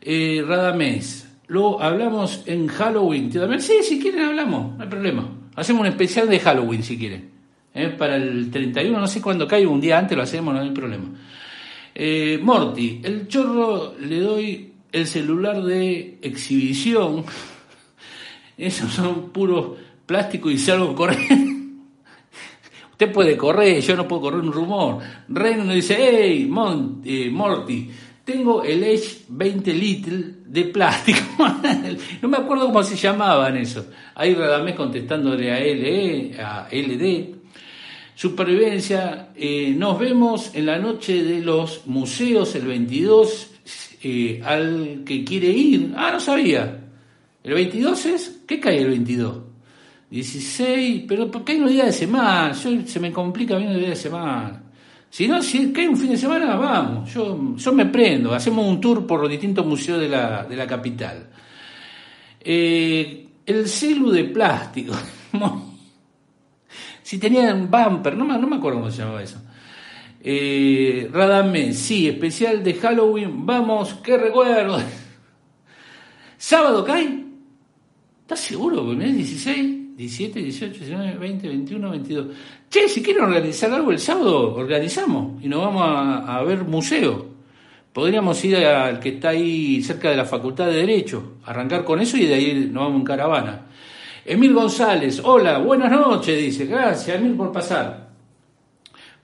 Radamés, 0.00 1.23
lo 1.46 1.80
hablamos 1.80 2.42
en 2.46 2.66
Halloween. 2.68 3.30
Sí, 3.60 3.74
si 3.82 4.00
quieren 4.00 4.22
hablamos, 4.22 4.76
no 4.76 4.82
hay 4.82 4.88
problema. 4.88 5.28
Hacemos 5.56 5.82
un 5.82 5.86
especial 5.86 6.28
de 6.28 6.40
Halloween 6.40 6.82
si 6.82 6.98
quieren. 6.98 7.30
¿eh? 7.74 7.88
Para 7.88 8.16
el 8.16 8.50
31, 8.50 8.98
no 8.98 9.06
sé 9.06 9.20
cuándo 9.20 9.46
cae, 9.46 9.66
un 9.66 9.80
día 9.80 9.98
antes 9.98 10.16
lo 10.16 10.22
hacemos, 10.22 10.54
no 10.54 10.60
hay 10.60 10.70
problema. 10.70 11.04
Eh, 11.94 12.40
Morty, 12.42 13.00
el 13.04 13.28
chorro 13.28 13.94
le 13.98 14.20
doy 14.20 14.72
el 14.90 15.06
celular 15.06 15.62
de 15.62 16.18
exhibición. 16.22 17.24
Esos 18.56 18.92
son 18.92 19.30
puros 19.30 19.78
plásticos 20.06 20.52
y 20.52 20.58
salgo 20.58 20.94
corriendo. 20.94 21.52
Usted 22.92 23.12
puede 23.12 23.36
correr, 23.36 23.80
yo 23.80 23.96
no 23.96 24.06
puedo 24.06 24.22
correr 24.22 24.40
un 24.40 24.52
rumor. 24.52 24.98
Reino 25.28 25.72
dice, 25.72 25.96
hey, 25.98 26.48
eh, 27.04 27.30
Morty, 27.30 27.90
tengo 28.24 28.64
el 28.64 28.82
Edge 28.82 29.24
20 29.28 29.74
Little 29.74 30.24
de 30.46 30.64
plástico. 30.64 31.20
no 32.22 32.28
me 32.28 32.38
acuerdo 32.38 32.66
cómo 32.66 32.82
se 32.82 32.96
llamaban 32.96 33.56
eso. 33.56 33.86
Ahí 34.14 34.34
Radamés 34.34 34.74
contestándole 34.74 35.52
a 35.52 36.66
LD. 36.70 37.34
Supervivencia, 38.14 39.30
eh, 39.34 39.74
nos 39.76 39.98
vemos 39.98 40.54
en 40.54 40.66
la 40.66 40.78
noche 40.78 41.22
de 41.22 41.40
los 41.40 41.86
museos 41.86 42.54
el 42.54 42.66
22 42.66 43.50
eh, 44.04 44.40
al 44.44 45.02
que 45.04 45.24
quiere 45.24 45.48
ir. 45.48 45.92
Ah, 45.96 46.10
no 46.12 46.20
sabía. 46.20 46.80
¿El 47.42 47.54
22 47.54 48.06
es? 48.06 48.40
¿Qué 48.46 48.60
cae 48.60 48.80
el 48.80 48.88
22? 48.88 49.38
16, 50.10 51.04
pero 51.08 51.30
¿por 51.30 51.44
qué 51.44 51.52
hay 51.52 51.58
unos 51.58 51.72
días 51.72 51.86
de 51.86 51.92
semana? 51.92 52.54
se 52.54 53.00
me 53.00 53.12
complica 53.12 53.56
bien 53.56 53.72
los 53.72 53.80
días 53.80 53.90
de 53.90 53.96
semana. 53.96 54.63
Si 55.14 55.28
no, 55.28 55.40
si 55.40 55.72
cae 55.72 55.88
un 55.88 55.96
fin 55.96 56.10
de 56.10 56.16
semana, 56.16 56.56
vamos. 56.56 57.14
Yo, 57.14 57.54
yo 57.54 57.72
me 57.72 57.86
prendo. 57.86 58.34
Hacemos 58.34 58.66
un 58.66 58.80
tour 58.80 59.06
por 59.06 59.20
los 59.20 59.30
distintos 59.30 59.64
museos 59.64 60.00
de 60.00 60.08
la, 60.08 60.42
de 60.42 60.56
la 60.56 60.66
capital. 60.66 61.28
Eh, 62.40 63.28
el 63.46 63.68
celu 63.68 64.10
de 64.10 64.24
plástico. 64.24 64.92
si 67.04 67.18
tenían 67.18 67.70
bumper, 67.70 68.16
no 68.16 68.24
me, 68.24 68.36
no 68.36 68.48
me 68.48 68.56
acuerdo 68.56 68.80
cómo 68.80 68.90
se 68.90 69.02
llamaba 69.02 69.22
eso. 69.22 69.40
Eh, 70.20 71.08
Radamés, 71.12 71.78
sí, 71.78 72.08
especial 72.08 72.64
de 72.64 72.74
Halloween. 72.74 73.46
Vamos, 73.46 73.94
qué 74.02 74.18
recuerdo. 74.18 74.82
¿Sábado 76.36 76.84
cae? 76.84 77.24
¿Estás 78.22 78.40
seguro? 78.40 78.84
Porque 78.84 79.06
es 79.06 79.14
16. 79.14 79.83
17, 79.96 80.42
18, 80.42 80.78
19, 80.80 81.18
20, 81.18 81.48
21, 81.48 81.90
22. 81.90 82.26
Che, 82.68 82.88
si 82.88 83.02
quieren 83.02 83.24
organizar 83.24 83.72
algo 83.72 83.92
el 83.92 84.00
sábado, 84.00 84.54
organizamos 84.54 85.42
y 85.42 85.48
nos 85.48 85.60
vamos 85.60 85.82
a, 85.86 86.42
ver 86.42 86.64
museo. 86.64 87.34
Podríamos 87.92 88.44
ir 88.44 88.56
al 88.56 88.98
que 88.98 89.10
está 89.10 89.28
ahí 89.28 89.80
cerca 89.82 90.10
de 90.10 90.16
la 90.16 90.24
Facultad 90.24 90.66
de 90.66 90.78
Derecho, 90.78 91.34
arrancar 91.44 91.84
con 91.84 92.00
eso 92.00 92.16
y 92.16 92.26
de 92.26 92.34
ahí 92.34 92.68
nos 92.72 92.84
vamos 92.84 93.00
en 93.00 93.04
caravana. 93.04 93.66
Emil 94.24 94.52
González, 94.52 95.20
hola, 95.22 95.58
buenas 95.58 95.92
noches, 95.92 96.36
dice. 96.38 96.66
Gracias, 96.66 97.16
Emil, 97.16 97.34
por 97.34 97.52
pasar. 97.52 98.08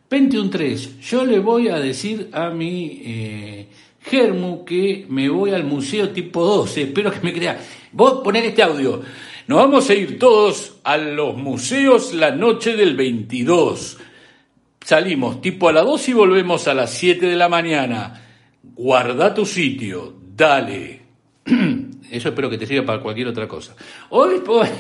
Pentium 0.09 0.51
3, 0.51 1.01
yo 1.01 1.25
le 1.25 1.41
voy 1.41 1.69
a 1.69 1.81
decir 1.81 2.31
a 2.33 2.51
mi 2.51 3.01
eh, 3.05 3.69
Germu 4.03 4.65
que 4.65 5.07
me 5.09 5.29
voy 5.29 5.51
al 5.51 5.65
museo 5.65 6.11
tipo 6.11 6.45
12, 6.45 6.83
espero 6.83 7.11
que 7.11 7.21
me 7.21 7.33
crea. 7.33 7.61
Vos 7.93 8.21
poner 8.23 8.45
este 8.45 8.63
audio. 8.63 9.03
Nos 9.47 9.59
vamos 9.59 9.89
a 9.91 9.95
ir 9.95 10.19
todos 10.19 10.77
a 10.85 10.97
los 10.97 11.37
museos 11.37 12.13
la 12.13 12.31
noche 12.31 12.77
del 12.77 12.97
22. 12.97 13.99
Salimos 14.85 15.41
tipo 15.41 15.69
a 15.69 15.73
las 15.73 15.85
2 15.85 16.09
y 16.09 16.13
volvemos 16.13 16.69
a 16.69 16.75
las 16.75 16.91
7 16.91 17.27
de 17.27 17.37
la 17.37 17.49
mañana. 17.49 18.23
Guarda 18.63 19.35
tu 19.35 19.47
sitio, 19.47 20.15
dale. 20.37 21.01
Eso 22.11 22.29
espero 22.29 22.51
que 22.51 22.59
te 22.59 22.67
sirva 22.67 22.87
para 22.87 23.03
cualquier 23.03 23.29
otra 23.29 23.49
cosa. 23.49 23.75
Hoy, 24.11 24.41
pues, 24.45 24.71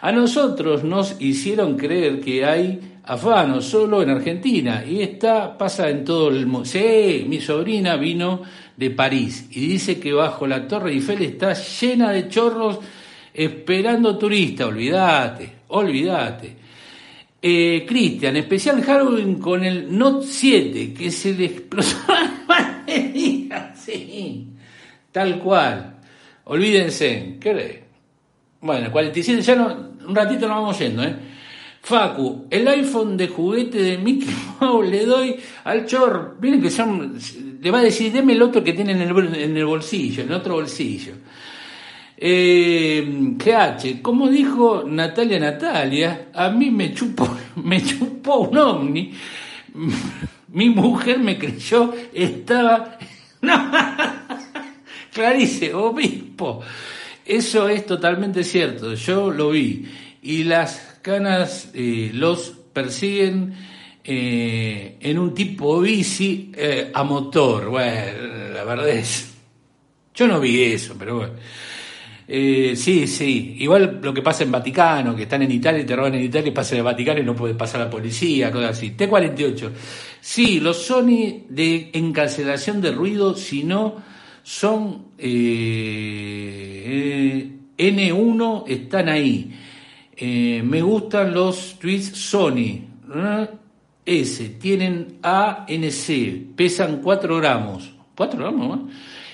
a 0.00 0.12
nosotros 0.12 0.84
nos 0.84 1.20
hicieron 1.20 1.76
creer 1.76 2.20
que 2.20 2.44
hay 2.44 2.80
afano 3.04 3.60
solo 3.60 4.02
en 4.02 4.10
Argentina 4.10 4.84
y 4.84 5.02
esta 5.02 5.56
pasa 5.56 5.88
en 5.88 6.04
todo 6.04 6.28
el 6.28 6.46
mundo. 6.46 6.64
Sí, 6.64 7.24
mi 7.28 7.40
sobrina 7.40 7.96
vino 7.96 8.42
de 8.76 8.90
París 8.90 9.48
y 9.50 9.66
dice 9.66 9.98
que 9.98 10.12
bajo 10.12 10.46
la 10.46 10.66
Torre 10.66 10.92
Eiffel 10.92 11.22
está 11.22 11.54
llena 11.54 12.10
de 12.10 12.28
chorros 12.28 12.78
Esperando 13.34 14.18
turista, 14.18 14.66
olvídate, 14.66 15.52
olvídate. 15.68 16.56
Eh, 17.40 17.84
Cristian, 17.88 18.36
especial 18.36 18.82
Halloween 18.82 19.40
con 19.40 19.64
el 19.64 19.96
Note 19.96 20.26
7, 20.26 20.94
que 20.94 21.10
se 21.10 21.34
le 21.34 21.46
explotó 21.46 21.96
la 22.08 22.44
batería. 22.46 23.74
Sí, 23.74 24.46
tal 25.10 25.38
cual. 25.38 25.96
Olvídense, 26.44 27.38
¿qué 27.40 27.84
Bueno, 28.60 28.92
47, 28.92 29.42
ya 29.42 29.56
no, 29.56 29.92
un 30.06 30.14
ratito 30.14 30.46
nos 30.46 30.56
vamos 30.56 30.78
yendo, 30.78 31.02
¿eh? 31.02 31.16
Facu, 31.84 32.46
el 32.48 32.68
iPhone 32.68 33.16
de 33.16 33.26
juguete 33.26 33.82
de 33.82 33.98
Mickey 33.98 34.32
Mouse 34.60 34.88
le 34.88 35.04
doy 35.04 35.36
al 35.64 35.84
chor. 35.84 36.36
Miren 36.40 36.62
que 36.62 36.70
son, 36.70 37.18
le 37.60 37.70
va 37.72 37.80
a 37.80 37.82
decir, 37.82 38.12
deme 38.12 38.34
el 38.34 38.42
otro 38.42 38.62
que 38.62 38.72
tiene 38.72 38.92
en 38.92 39.02
el, 39.02 39.34
en 39.34 39.56
el 39.56 39.64
bolsillo, 39.64 40.22
en 40.22 40.28
el 40.28 40.34
otro 40.34 40.54
bolsillo. 40.54 41.14
Eh, 42.24 43.04
GH, 43.36 44.00
como 44.00 44.28
dijo 44.28 44.84
Natalia 44.86 45.40
Natalia, 45.40 46.28
a 46.32 46.50
mí 46.50 46.70
me 46.70 46.94
chupó, 46.94 47.28
me 47.56 47.82
chupó 47.82 48.42
un 48.42 48.58
ovni. 48.58 49.12
Mi 50.48 50.70
mujer 50.70 51.18
me 51.18 51.36
creyó, 51.36 51.92
estaba. 52.12 52.98
No, 53.42 53.72
Clarice, 55.12 55.74
obispo. 55.74 56.60
Eso 57.26 57.68
es 57.68 57.84
totalmente 57.86 58.44
cierto, 58.44 58.94
yo 58.94 59.32
lo 59.32 59.50
vi. 59.50 59.84
Y 60.22 60.44
las 60.44 61.00
canas 61.02 61.70
eh, 61.74 62.12
los 62.14 62.50
persiguen 62.72 63.52
eh, 64.04 64.96
en 65.00 65.18
un 65.18 65.34
tipo 65.34 65.80
bici 65.80 66.52
eh, 66.54 66.92
a 66.94 67.02
motor. 67.02 67.68
Bueno, 67.68 68.52
la 68.54 68.62
verdad 68.62 68.90
es. 68.90 69.34
Yo 70.14 70.28
no 70.28 70.38
vi 70.38 70.62
eso, 70.62 70.94
pero 70.96 71.16
bueno. 71.16 71.34
Eh, 72.26 72.74
sí, 72.76 73.06
sí. 73.06 73.56
Igual 73.58 74.00
lo 74.02 74.14
que 74.14 74.22
pasa 74.22 74.44
en 74.44 74.52
Vaticano, 74.52 75.14
que 75.14 75.24
están 75.24 75.42
en 75.42 75.50
Italia 75.50 75.82
y 75.82 75.86
te 75.86 75.96
roban 75.96 76.14
en 76.14 76.22
Italia 76.22 76.48
y 76.48 76.52
pasan 76.52 76.78
en 76.78 76.84
Vaticano 76.84 77.20
y 77.20 77.24
no 77.24 77.34
puede 77.34 77.54
pasar 77.54 77.80
la 77.80 77.90
policía, 77.90 78.50
cosas 78.50 78.70
así. 78.70 78.92
T48. 78.96 79.70
Sí, 80.20 80.60
los 80.60 80.78
Sony 80.78 81.44
de 81.48 81.90
encarcelación 81.92 82.80
de 82.80 82.92
ruido, 82.92 83.34
si 83.34 83.64
no 83.64 83.96
son 84.42 85.06
eh, 85.18 85.82
N1, 87.76 88.64
están 88.68 89.08
ahí. 89.08 89.58
Eh, 90.16 90.62
me 90.64 90.82
gustan 90.82 91.32
los 91.34 91.78
tweets 91.78 92.16
Sony. 92.16 92.82
S, 94.04 94.48
tienen 94.60 95.18
ANC, 95.22 96.54
pesan 96.56 97.00
4 97.02 97.36
gramos. 97.38 97.92
¿4 98.16 98.36
gramos? 98.36 98.80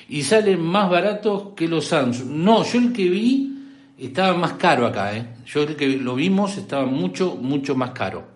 Y 0.08 0.22
salen 0.22 0.60
más 0.60 0.88
baratos 0.90 1.50
que 1.54 1.68
los 1.68 1.86
Samsung. 1.86 2.30
No, 2.30 2.64
yo 2.64 2.78
el 2.78 2.92
que 2.92 3.08
vi 3.08 3.54
estaba 3.98 4.36
más 4.36 4.54
caro 4.54 4.86
acá, 4.86 5.16
¿eh? 5.16 5.26
yo 5.46 5.62
el 5.64 5.76
que 5.76 5.88
lo 5.88 6.14
vimos 6.14 6.56
estaba 6.56 6.86
mucho, 6.86 7.36
mucho 7.36 7.74
más 7.74 7.90
caro. 7.90 8.26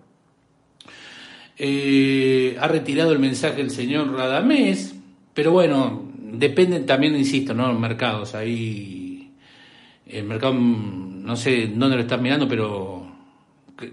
Eh, 1.57 2.57
ha 2.59 2.67
retirado 2.67 3.11
el 3.11 3.19
mensaje 3.19 3.61
el 3.61 3.71
señor 3.71 4.11
Radamés, 4.11 4.95
pero 5.33 5.51
bueno, 5.51 6.11
dependen 6.17 6.85
también, 6.85 7.15
insisto, 7.15 7.53
¿no? 7.53 7.67
Los 7.71 7.79
mercados, 7.79 8.35
ahí 8.35 9.31
el 10.07 10.25
mercado, 10.25 10.53
no 10.53 11.35
sé 11.35 11.67
dónde 11.67 11.95
lo 11.95 12.01
están 12.01 12.21
mirando, 12.21 12.47
pero 12.47 13.07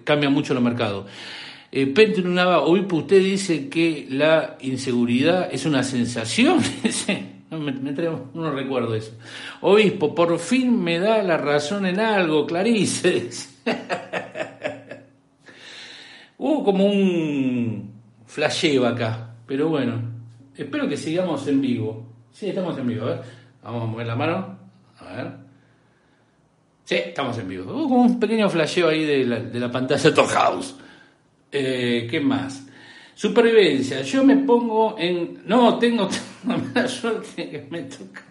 cambia 0.05 0.29
mucho 0.29 0.55
los 0.55 0.63
mercados. 0.63 1.07
Eh, 1.73 1.87
Pente 1.87 2.23
Nava, 2.23 2.67
usted 2.67 3.23
dice 3.23 3.69
que 3.69 4.07
la 4.11 4.59
inseguridad 4.61 5.49
es 5.53 5.65
una 5.67 5.83
sensación. 5.83 6.59
Me, 7.51 7.73
me 7.73 7.93
no 7.93 8.53
recuerdo 8.53 8.95
eso. 8.95 9.13
Obispo, 9.63 10.15
por 10.15 10.39
fin 10.39 10.81
me 10.83 11.01
da 11.01 11.23
la 11.23 11.37
razón 11.37 11.85
en 11.87 11.99
algo, 11.99 12.47
Clarice. 12.47 13.29
Hubo 16.39 16.65
como 16.65 16.87
un 16.87 17.93
flasheo 18.27 18.87
acá, 18.87 19.35
pero 19.47 19.69
bueno, 19.69 20.01
espero 20.57 20.89
que 20.89 20.97
sigamos 20.97 21.47
en 21.49 21.61
vivo. 21.61 22.07
Sí, 22.31 22.49
estamos 22.49 22.79
en 22.79 22.87
vivo, 22.87 23.07
a 23.07 23.09
ver. 23.11 23.23
Vamos 23.63 23.83
a 23.83 23.87
mover 23.87 24.07
la 24.07 24.17
mano. 24.17 24.59
A 25.01 25.13
ver. 25.17 25.33
Sí, 26.85 26.95
estamos 26.95 27.37
en 27.39 27.49
vivo. 27.49 27.73
Hubo 27.73 27.89
como 27.89 28.03
un 28.03 28.21
pequeño 28.21 28.49
flasheo 28.49 28.89
ahí 28.89 29.05
de 29.05 29.25
la, 29.25 29.41
de 29.41 29.61
la 29.61 29.71
pantalla 29.71 30.15
Top 30.15 30.29
House. 30.29 30.77
Eh, 31.53 32.07
¿Qué 32.09 32.21
más? 32.21 32.67
Supervivencia. 33.21 34.01
Yo 34.01 34.25
me 34.25 34.35
pongo 34.35 34.97
en. 34.99 35.43
No, 35.45 35.79
tengo, 35.79 36.09
tengo 36.73 36.89
suerte 36.89 37.51
que 37.51 37.67
me 37.69 37.83
toca. 37.83 38.23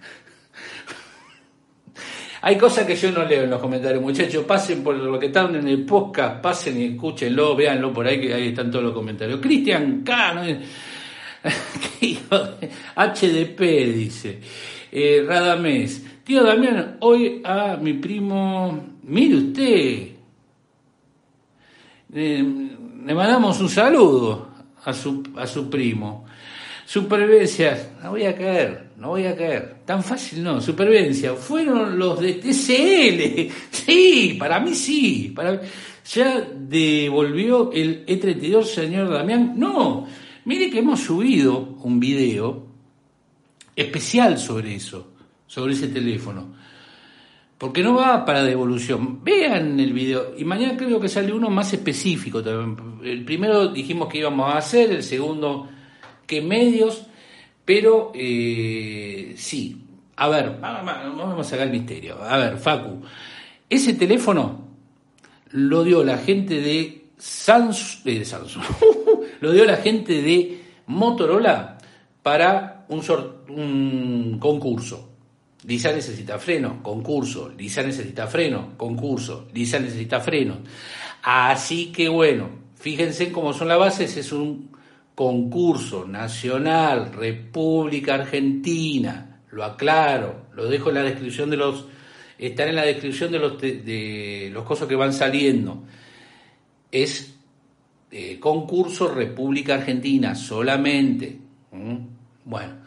Hay 2.42 2.58
cosas 2.58 2.88
que 2.88 2.96
yo 2.96 3.12
no 3.12 3.24
leo 3.24 3.44
en 3.44 3.52
los 3.52 3.62
comentarios, 3.62 4.02
muchachos. 4.02 4.46
Pasen 4.46 4.84
por 4.84 4.96
lo 4.96 5.20
que 5.20 5.28
están 5.28 5.56
en 5.56 5.68
el 5.68 5.86
podcast, 5.86 6.42
pasen 6.42 6.82
y 6.82 6.86
escúchenlo, 6.86 7.56
véanlo 7.56 7.94
por 7.94 8.08
ahí, 8.08 8.20
que 8.20 8.34
ahí 8.34 8.48
están 8.48 8.72
todos 8.72 8.86
los 8.86 8.94
comentarios. 8.96 9.40
Cristian 9.40 10.02
K. 10.02 10.34
¿no? 10.34 10.42
HDP 12.96 13.60
dice. 13.94 14.40
Eh, 14.92 15.24
Radamés. 15.24 16.04
Tío 16.24 16.44
Damián, 16.44 16.98
hoy 17.02 17.44
a 17.46 17.78
mi 17.80 17.94
primo. 17.94 18.98
Mire 19.04 19.36
usted. 19.36 20.08
Eh, 22.12 22.44
le 23.06 23.14
mandamos 23.14 23.62
un 23.62 23.70
saludo 23.70 24.49
a 24.84 24.94
su, 24.94 25.24
a 25.36 25.48
su 25.48 25.70
primo. 25.70 26.26
Supervivencia, 26.86 27.98
no 28.02 28.12
voy 28.12 28.24
a 28.24 28.36
caer, 28.36 28.90
no 28.98 29.10
voy 29.10 29.26
a 29.26 29.36
caer. 29.36 29.82
Tan 29.86 30.04
fácil 30.04 30.44
no, 30.44 30.60
supervivencia. 30.60 31.34
Fueron 31.36 32.00
los 32.00 32.20
de 32.20 32.34
TCL. 32.34 33.54
Sí, 33.72 34.36
para 34.40 34.60
mí 34.60 34.74
sí. 34.74 35.32
Para... 35.36 35.62
Ya 36.14 36.42
devolvió 36.42 37.72
el 37.72 38.06
E32, 38.06 38.64
señor 38.64 39.10
Damián. 39.10 39.54
No, 39.56 40.08
mire 40.46 40.70
que 40.72 40.80
hemos 40.80 41.02
subido 41.02 41.78
un 41.84 42.00
video 42.00 42.66
especial 43.76 44.40
sobre 44.40 44.76
eso, 44.76 45.14
sobre 45.46 45.74
ese 45.74 45.88
teléfono. 45.90 46.56
Porque 47.60 47.84
no 47.84 47.94
va 47.94 48.24
para 48.24 48.42
devolución. 48.42 49.22
Vean 49.22 49.78
el 49.82 49.92
video. 49.92 50.34
Y 50.38 50.46
mañana 50.46 50.78
creo 50.78 50.98
que 50.98 51.10
sale 51.10 51.34
uno 51.34 51.50
más 51.50 51.74
específico. 51.74 52.40
El 53.04 53.26
primero 53.26 53.68
dijimos 53.68 54.08
que 54.08 54.20
íbamos 54.20 54.52
a 54.52 54.58
hacer, 54.58 54.92
el 54.92 55.04
segundo 55.04 55.68
que 56.26 56.42
medios, 56.42 57.06
pero 57.66 58.14
eh, 58.16 59.34
sí. 59.36 59.76
A 60.16 60.30
ver, 60.30 60.58
vamos 60.62 61.40
a 61.40 61.44
sacar 61.44 61.68
el 61.68 61.74
misterio. 61.74 62.24
A 62.24 62.38
ver, 62.38 62.58
Facu, 62.58 63.02
ese 63.70 63.94
teléfono 63.94 64.70
lo 65.52 65.84
dio 65.84 66.02
la 66.06 66.18
gente 66.18 66.62
de 66.62 67.08
Samsung, 67.18 68.08
eh, 68.08 68.24
Samsung 68.24 68.64
lo 69.42 69.52
dio 69.52 69.66
la 69.66 69.78
gente 69.78 70.22
de 70.22 70.62
Motorola 70.88 71.78
para 72.24 72.86
un, 72.88 73.02
un 73.50 74.40
concurso. 74.40 75.09
Lisa 75.66 75.92
necesita 75.92 76.40
freno, 76.40 76.82
concurso. 76.82 77.50
Lisa 77.50 77.84
necesita 77.84 78.28
freno, 78.28 78.78
concurso. 78.78 79.48
Lisa 79.54 79.80
necesita 79.80 80.20
freno. 80.20 80.60
Así 81.22 81.92
que 81.92 82.08
bueno, 82.08 82.50
fíjense 82.76 83.32
cómo 83.32 83.54
son 83.54 83.68
las 83.68 83.80
bases. 83.80 84.16
Es 84.16 84.32
un 84.32 84.70
concurso 85.20 86.08
nacional, 86.08 87.12
República 87.12 88.16
Argentina, 88.16 89.42
lo 89.52 89.66
aclaro, 89.66 90.46
lo 90.56 90.68
dejo 90.68 90.90
en 90.90 90.96
la 90.96 91.04
descripción 91.04 91.50
de 91.50 91.58
los, 91.58 91.88
están 92.38 92.70
en 92.70 92.76
la 92.76 92.86
descripción 92.86 93.30
de 93.34 93.40
los, 93.40 93.60
de, 93.60 94.50
los 94.54 94.64
cosas 94.64 94.88
que 94.88 94.96
van 94.96 95.12
saliendo. 95.12 95.84
Es 96.90 97.36
eh, 98.12 98.40
concurso 98.40 99.14
República 99.14 99.76
Argentina 99.76 100.36
solamente. 100.36 101.38
Bueno, 102.46 102.79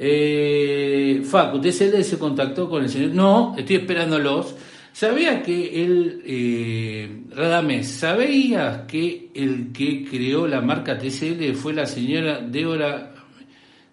eh, 0.00 1.22
Facu, 1.24 1.60
TCL 1.60 2.02
se 2.02 2.18
contactó 2.18 2.68
con 2.68 2.84
el 2.84 2.88
señor. 2.88 3.10
No, 3.10 3.54
estoy 3.58 3.76
esperándolos. 3.76 4.54
¿Sabía 4.92 5.42
que 5.42 5.84
el 5.84 6.22
eh, 6.24 7.22
Radamés, 7.34 7.88
sabía 7.88 8.86
que 8.86 9.30
el 9.34 9.72
que 9.72 10.04
creó 10.04 10.46
la 10.46 10.60
marca 10.60 10.98
TCL 10.98 11.52
fue 11.54 11.72
la 11.72 11.86
señora 11.86 12.40
Débora, 12.40 13.14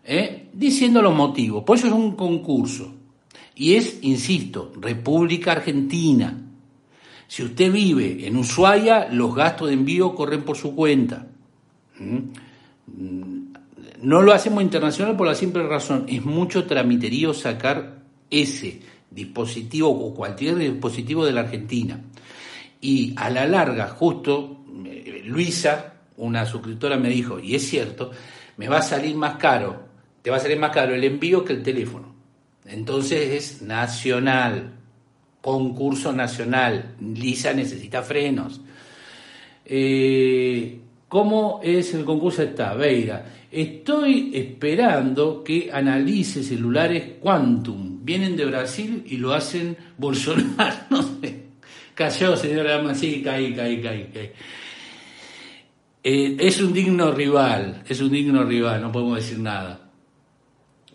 eh, 0.04 0.48
diciendo 0.52 1.00
los 1.02 1.14
motivos. 1.14 1.64
Por 1.64 1.76
eso 1.76 1.86
es 1.86 1.92
un 1.92 2.16
concurso. 2.16 2.92
Y 3.54 3.74
es, 3.74 3.98
insisto, 4.02 4.72
República 4.80 5.52
Argentina. 5.52 6.36
Si 7.28 7.42
usted 7.42 7.72
vive 7.72 8.26
en 8.26 8.36
Ushuaia, 8.36 9.08
los 9.10 9.34
gastos 9.34 9.68
de 9.68 9.74
envío 9.74 10.14
corren 10.14 10.42
por 10.42 10.56
su 10.56 10.74
cuenta. 10.74 11.26
¿Mm? 11.98 12.18
No 14.02 14.20
lo 14.20 14.32
hacemos 14.32 14.62
internacional 14.62 15.16
por 15.16 15.28
la 15.28 15.34
simple 15.34 15.62
razón, 15.62 16.06
es 16.08 16.24
mucho 16.24 16.66
tramiterío 16.66 17.32
sacar 17.32 18.02
ese 18.28 18.80
dispositivo 19.10 19.90
o 19.90 20.12
cualquier 20.12 20.56
dispositivo 20.56 21.24
de 21.24 21.32
la 21.32 21.42
Argentina. 21.42 22.00
Y 22.80 23.14
a 23.16 23.30
la 23.30 23.46
larga, 23.46 23.88
justo 23.88 24.64
eh, 24.84 25.22
Luisa, 25.24 25.94
una 26.16 26.44
suscriptora, 26.44 26.96
me 26.96 27.10
dijo, 27.10 27.38
y 27.38 27.54
es 27.54 27.68
cierto, 27.68 28.10
me 28.56 28.68
va 28.68 28.78
a 28.78 28.82
salir 28.82 29.14
más 29.14 29.36
caro, 29.36 29.91
te 30.22 30.30
va 30.30 30.36
a 30.36 30.40
salir 30.40 30.58
más 30.58 30.70
caro 30.70 30.94
el 30.94 31.04
envío 31.04 31.44
que 31.44 31.52
el 31.52 31.62
teléfono. 31.62 32.14
Entonces 32.64 33.30
es 33.30 33.62
nacional, 33.62 34.72
concurso 35.40 36.12
nacional. 36.12 36.94
Lisa 37.00 37.52
necesita 37.52 38.02
frenos. 38.02 38.60
Eh, 39.64 40.78
¿Cómo 41.08 41.60
es 41.62 41.92
el 41.92 42.04
concurso 42.04 42.42
esta? 42.42 42.72
Veira, 42.74 43.26
estoy 43.50 44.30
esperando 44.32 45.44
que 45.44 45.70
analice 45.72 46.42
celulares 46.42 47.18
Quantum. 47.20 48.04
Vienen 48.04 48.36
de 48.36 48.46
Brasil 48.46 49.04
y 49.06 49.18
lo 49.18 49.34
hacen 49.34 49.76
Bolsonaro. 49.98 50.76
No 50.90 51.02
sé. 51.02 51.42
Cayó, 51.94 52.36
señora 52.36 52.94
sí, 52.94 53.20
caí, 53.22 53.54
caí, 53.54 53.82
caí. 53.82 54.08
Eh, 56.04 56.36
es 56.40 56.60
un 56.60 56.72
digno 56.72 57.12
rival, 57.12 57.82
es 57.86 58.00
un 58.00 58.10
digno 58.10 58.44
rival, 58.44 58.80
no 58.80 58.90
podemos 58.90 59.16
decir 59.16 59.38
nada. 59.38 59.91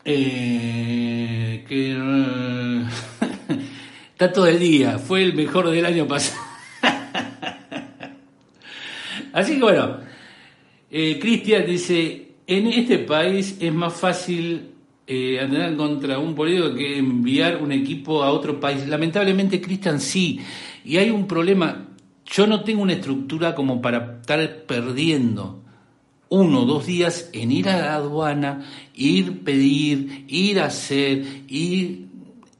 Eh, 0.10 1.66
que 1.68 1.92
está 4.14 4.32
todo 4.32 4.48
el 4.48 4.58
día, 4.58 5.00
fue 5.00 5.22
el 5.22 5.34
mejor 5.34 5.70
del 5.70 5.86
año 5.86 6.08
pasado. 6.08 6.42
Así 9.34 9.56
que 9.56 9.62
bueno, 9.62 9.98
eh, 10.90 11.20
Cristian 11.20 11.66
dice, 11.66 12.36
en 12.48 12.68
este 12.68 13.00
país 13.00 13.58
es 13.60 13.74
más 13.74 14.00
fácil 14.00 14.70
eh, 15.06 15.42
andar 15.42 15.76
contra 15.76 16.20
un 16.20 16.34
político 16.34 16.74
que 16.74 17.00
enviar 17.00 17.62
un 17.62 17.74
equipo 17.74 18.24
a 18.24 18.32
otro 18.32 18.62
país. 18.62 18.88
Lamentablemente, 18.88 19.60
Cristian, 19.60 20.00
sí. 20.00 20.40
Y 20.86 20.96
hay 20.96 21.10
un 21.10 21.28
problema. 21.28 21.90
Yo 22.26 22.48
no 22.48 22.64
tengo 22.64 22.82
una 22.82 22.94
estructura 22.94 23.54
como 23.54 23.82
para 23.82 24.20
estar 24.22 24.64
perdiendo 24.66 25.67
uno 26.30 26.62
o 26.62 26.66
dos 26.66 26.86
días 26.86 27.30
en 27.34 27.52
ir 27.52 27.70
a 27.70 27.78
la 27.78 27.96
aduana, 27.96 28.66
ir 28.94 29.44
pedir, 29.44 30.26
ir 30.28 30.60
a 30.60 30.66
hacer, 30.66 31.26
ir... 31.48 32.08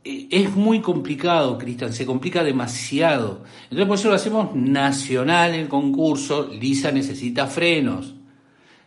Eh, 0.04 0.28
es 0.32 0.56
muy 0.56 0.80
complicado, 0.80 1.58
Cristian, 1.58 1.94
se 1.94 2.06
complica 2.06 2.44
demasiado. 2.44 3.44
Entonces 3.64 3.88
por 3.88 3.98
eso 3.98 4.10
lo 4.10 4.16
hacemos 4.16 4.56
nacional 4.56 5.54
el 5.54 5.68
concurso. 5.68 6.48
Lisa 6.48 6.92
necesita 6.92 7.48
frenos. 7.48 8.14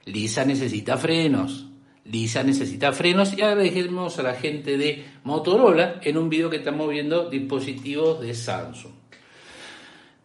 Lisa 0.06 0.44
necesita 0.44 0.96
frenos. 0.96 1.66
Lisa 2.04 2.42
necesita 2.42 2.92
frenos 2.92 3.36
y 3.36 3.42
agradecemos 3.42 4.18
a 4.18 4.22
la 4.22 4.34
gente 4.34 4.78
de 4.78 5.04
Motorola 5.24 6.00
en 6.02 6.16
un 6.16 6.30
video 6.30 6.48
que 6.48 6.56
estamos 6.56 6.88
viendo 6.88 7.28
dispositivos 7.28 8.20
de 8.20 8.34
Samsung. 8.34 8.92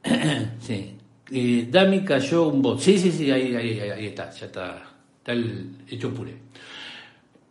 sí 0.60 0.95
eh, 1.32 1.68
Dami 1.70 2.04
cayó 2.04 2.48
un 2.48 2.62
bot. 2.62 2.80
Sí, 2.80 2.98
sí, 2.98 3.12
sí, 3.12 3.32
ahí, 3.32 3.56
ahí, 3.56 3.80
ahí 3.80 4.06
está, 4.08 4.32
ya 4.32 4.46
está, 4.46 4.84
está 5.18 5.32
el 5.32 5.78
hecho 5.90 6.14
puré. 6.14 6.36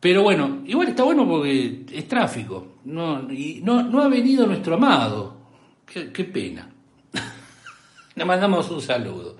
Pero 0.01 0.23
bueno, 0.23 0.63
igual 0.67 0.89
está 0.89 1.03
bueno 1.03 1.27
porque 1.27 1.87
es 1.91 2.07
tráfico. 2.07 2.75
No, 2.85 3.33
y 3.33 3.63
no, 3.65 3.83
no 3.83 4.03
ha 4.03 4.09
venido 4.09 4.47
nuestro 4.47 4.75
amado. 4.75 5.39
Qué, 5.87 6.25
pena. 6.25 6.69
Le 8.15 8.25
mandamos 8.25 8.71
un 8.71 8.83
saludo. 8.83 9.37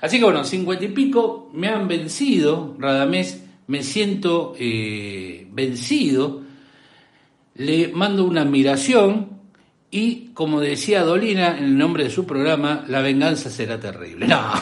Así 0.00 0.18
que 0.18 0.24
bueno, 0.24 0.44
cincuenta 0.44 0.84
y 0.84 0.88
pico 0.88 1.50
me 1.54 1.68
han 1.68 1.86
vencido, 1.86 2.74
Radamés, 2.78 3.44
me 3.68 3.82
siento 3.82 4.54
eh, 4.58 5.46
vencido, 5.52 6.42
le 7.54 7.88
mando 7.88 8.24
una 8.24 8.42
admiración 8.42 9.33
y 9.94 10.32
como 10.34 10.60
decía 10.60 11.04
Dolina 11.04 11.56
en 11.56 11.66
el 11.66 11.78
nombre 11.78 12.02
de 12.02 12.10
su 12.10 12.26
programa, 12.26 12.84
la 12.88 13.00
venganza 13.00 13.48
será 13.48 13.78
terrible. 13.78 14.26
No. 14.26 14.40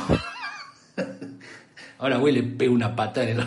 Ahora 1.99 2.19
voy 2.19 2.33
le 2.33 2.43
pego 2.43 2.75
una 2.75 2.95
patada 2.95 3.31
en 3.31 3.41
el... 3.41 3.47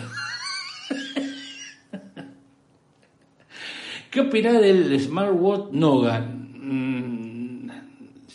¿Qué 4.10 4.20
opinás 4.20 4.60
del 4.60 4.98
smartwatch 4.98 5.70
Noga? 5.70 6.18
Mm, 6.18 7.70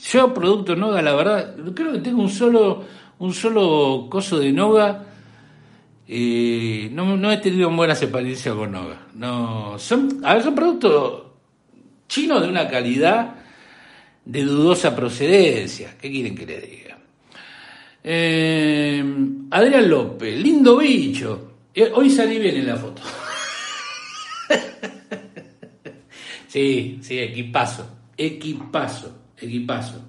yo, 0.02 0.34
producto 0.34 0.78
Noga, 0.78 1.02
la 1.02 1.14
verdad, 1.14 1.54
creo 1.76 1.91
que 1.91 1.99
tengo 1.99 2.22
un 2.22 2.30
solo, 2.30 2.86
un 3.20 3.34
solo 3.34 4.08
coso 4.10 4.39
de 4.39 4.54
Noga. 4.54 5.08
y 6.08 6.88
no, 6.93 7.18
no 7.18 7.30
he 7.30 7.38
tenido 7.39 7.70
buenas 7.70 8.02
experiencias 8.02 8.56
con 8.56 8.72
Noga. 8.72 9.08
No, 9.14 9.78
son, 9.78 10.22
a 10.24 10.36
ver, 10.36 10.43
son 10.43 10.56
productos 10.56 11.24
chinos 12.08 12.41
de 12.41 12.47
una 12.47 12.70
calidad 12.70 13.41
de 14.26 14.43
dudosa 14.43 14.95
procedencia. 14.95 15.95
¿Qué 15.99 16.09
quieren 16.09 16.36
que 16.36 16.45
le 16.45 16.61
diga? 16.61 16.97
Eh, 18.03 19.03
Adrián 19.49 19.89
López, 19.89 20.38
lindo 20.38 20.78
bicho. 20.78 21.51
Eh, 21.74 21.91
hoy 21.93 22.09
salí 22.09 22.39
bien 22.39 22.57
en 22.57 22.67
la 22.67 22.78
foto. 22.78 23.01
Sí, 26.51 26.99
sí, 27.01 27.17
equipazo, 27.17 27.88
equipazo, 28.17 29.09
equipazo. 29.38 30.01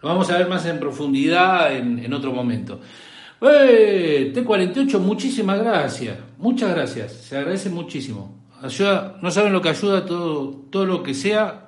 Lo 0.00 0.10
vamos 0.10 0.30
a 0.30 0.38
ver 0.38 0.48
más 0.48 0.64
en 0.66 0.78
profundidad 0.78 1.74
en, 1.74 2.14
otro 2.14 2.32
momento. 2.32 2.78
¡Eh! 3.40 4.32
T48, 4.32 5.00
muchísimas 5.00 5.58
gracias. 5.58 6.18
Muchas 6.38 6.70
gracias. 6.70 7.14
Se 7.14 7.36
agradece 7.36 7.68
muchísimo. 7.68 8.44
Ayuda, 8.62 9.18
no 9.20 9.32
saben 9.32 9.52
lo 9.52 9.60
que 9.60 9.70
ayuda, 9.70 10.06
todo, 10.06 10.50
todo 10.70 10.86
lo 10.86 11.02
que 11.02 11.14
sea 11.14 11.63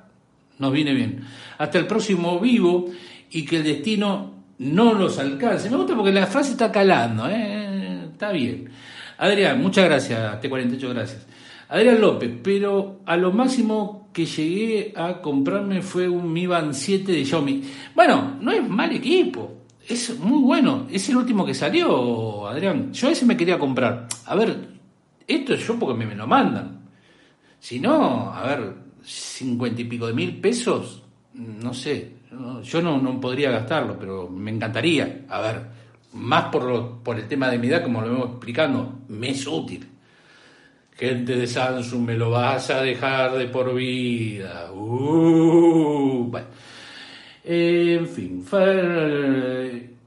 nos 0.59 0.73
viene 0.73 0.95
bien. 0.95 1.25
Hasta 1.59 1.79
el 1.79 1.87
próximo 1.87 2.39
vivo 2.41 2.87
y 3.31 3.45
que 3.45 3.59
el 3.59 3.65
destino 3.65 4.35
no 4.59 4.95
los 4.95 5.19
alcance. 5.19 5.71
Me 5.71 5.77
gusta 5.77 5.95
porque 5.95 6.13
la 6.13 6.27
frase 6.27 6.53
está 6.53 6.71
calando, 6.73 7.29
¿eh? 7.29 8.09
está 8.13 8.33
bien. 8.33 8.71
Adrián, 9.19 9.61
muchas 9.61 9.85
gracias, 9.85 10.41
T48, 10.41 10.89
gracias. 10.89 11.27
Adrián 11.69 12.01
López, 12.01 12.31
pero 12.43 13.01
a 13.07 13.17
lo 13.17 13.33
máximo 13.33 14.09
que 14.13 14.25
llegué 14.25 14.93
a 14.97 15.21
comprarme 15.21 15.83
fue 15.83 16.09
un 16.09 16.33
Mi 16.33 16.47
Band 16.47 16.73
7 16.73 17.11
de 17.11 17.25
Xiaomi. 17.25 17.63
Bueno, 17.95 18.37
no 18.41 18.53
es 18.53 18.67
mal 18.67 18.95
equipo, 18.95 19.57
es 19.89 20.19
muy 20.19 20.43
bueno, 20.43 20.87
es 20.91 21.09
el 21.09 21.17
último 21.17 21.45
que 21.45 21.55
salió, 21.55 22.49
Adrián. 22.49 22.93
Yo 22.93 23.09
ese 23.09 23.25
me 23.27 23.37
quería 23.37 23.59
comprar. 23.59 24.07
A 24.27 24.35
ver, 24.35 24.57
esto 25.27 25.55
es 25.55 25.67
yo 25.67 25.79
porque 25.79 26.05
me, 26.05 26.15
lo 26.15 26.27
mandan. 26.27 26.81
Si 27.59 27.81
no, 27.81 28.33
a 28.33 28.47
ver, 28.47 28.75
cincuenta 29.07 29.81
y 29.81 29.85
pico 29.85 30.07
de 30.07 30.13
mil 30.13 30.41
pesos, 30.41 31.03
no 31.35 31.73
sé, 31.73 32.17
yo 32.63 32.83
no, 32.83 33.01
no 33.01 33.21
podría 33.21 33.51
gastarlo, 33.51 33.99
pero 33.99 34.29
me 34.29 34.51
encantaría. 34.51 35.25
A 35.29 35.41
ver, 35.41 35.63
más 36.13 36.45
por, 36.45 37.03
por 37.03 37.19
el 37.19 37.29
tema 37.29 37.51
de 37.51 37.59
mi 37.59 37.69
edad, 37.69 37.83
como 37.83 38.01
lo 38.01 38.09
vemos 38.09 38.31
explicando, 38.31 39.01
me 39.09 39.31
es 39.31 39.47
útil. 39.47 39.87
Gente 40.93 41.37
de 41.37 41.47
Samsung, 41.47 42.07
me 42.07 42.15
lo 42.17 42.31
vas 42.31 42.71
a 42.71 42.81
dejar 42.81 43.37
de 43.37 43.47
por 43.49 43.75
vida. 43.75 44.73
Uh, 44.73 46.27
bueno. 46.31 46.47
en 47.45 48.07
fin, 48.07 48.45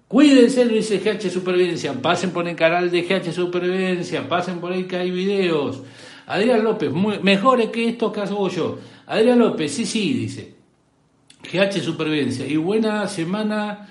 cuídense, 0.07 0.65
lo 0.65 0.73
dice 0.73 0.97
GH 0.97 1.29
Supervivencia. 1.29 1.93
Pasen 1.93 2.31
por 2.31 2.47
el 2.47 2.55
canal 2.55 2.89
de 2.89 3.03
GH 3.03 3.31
Supervivencia. 3.31 4.27
Pasen 4.27 4.59
por 4.59 4.71
ahí 4.71 4.85
que 4.85 4.97
hay 4.97 5.11
videos. 5.11 5.83
Adrián 6.29 6.63
López, 6.63 6.91
mejores 7.23 7.69
que 7.69 7.89
estos 7.89 8.13
que 8.13 8.21
hago 8.21 8.47
yo. 8.49 8.77
Adrián 9.07 9.39
López, 9.39 9.73
sí, 9.73 9.83
sí, 9.83 10.13
dice. 10.13 10.53
GH 11.41 11.81
Supervivencia. 11.81 12.45
Y 12.45 12.55
buena 12.55 13.07
semana 13.07 13.89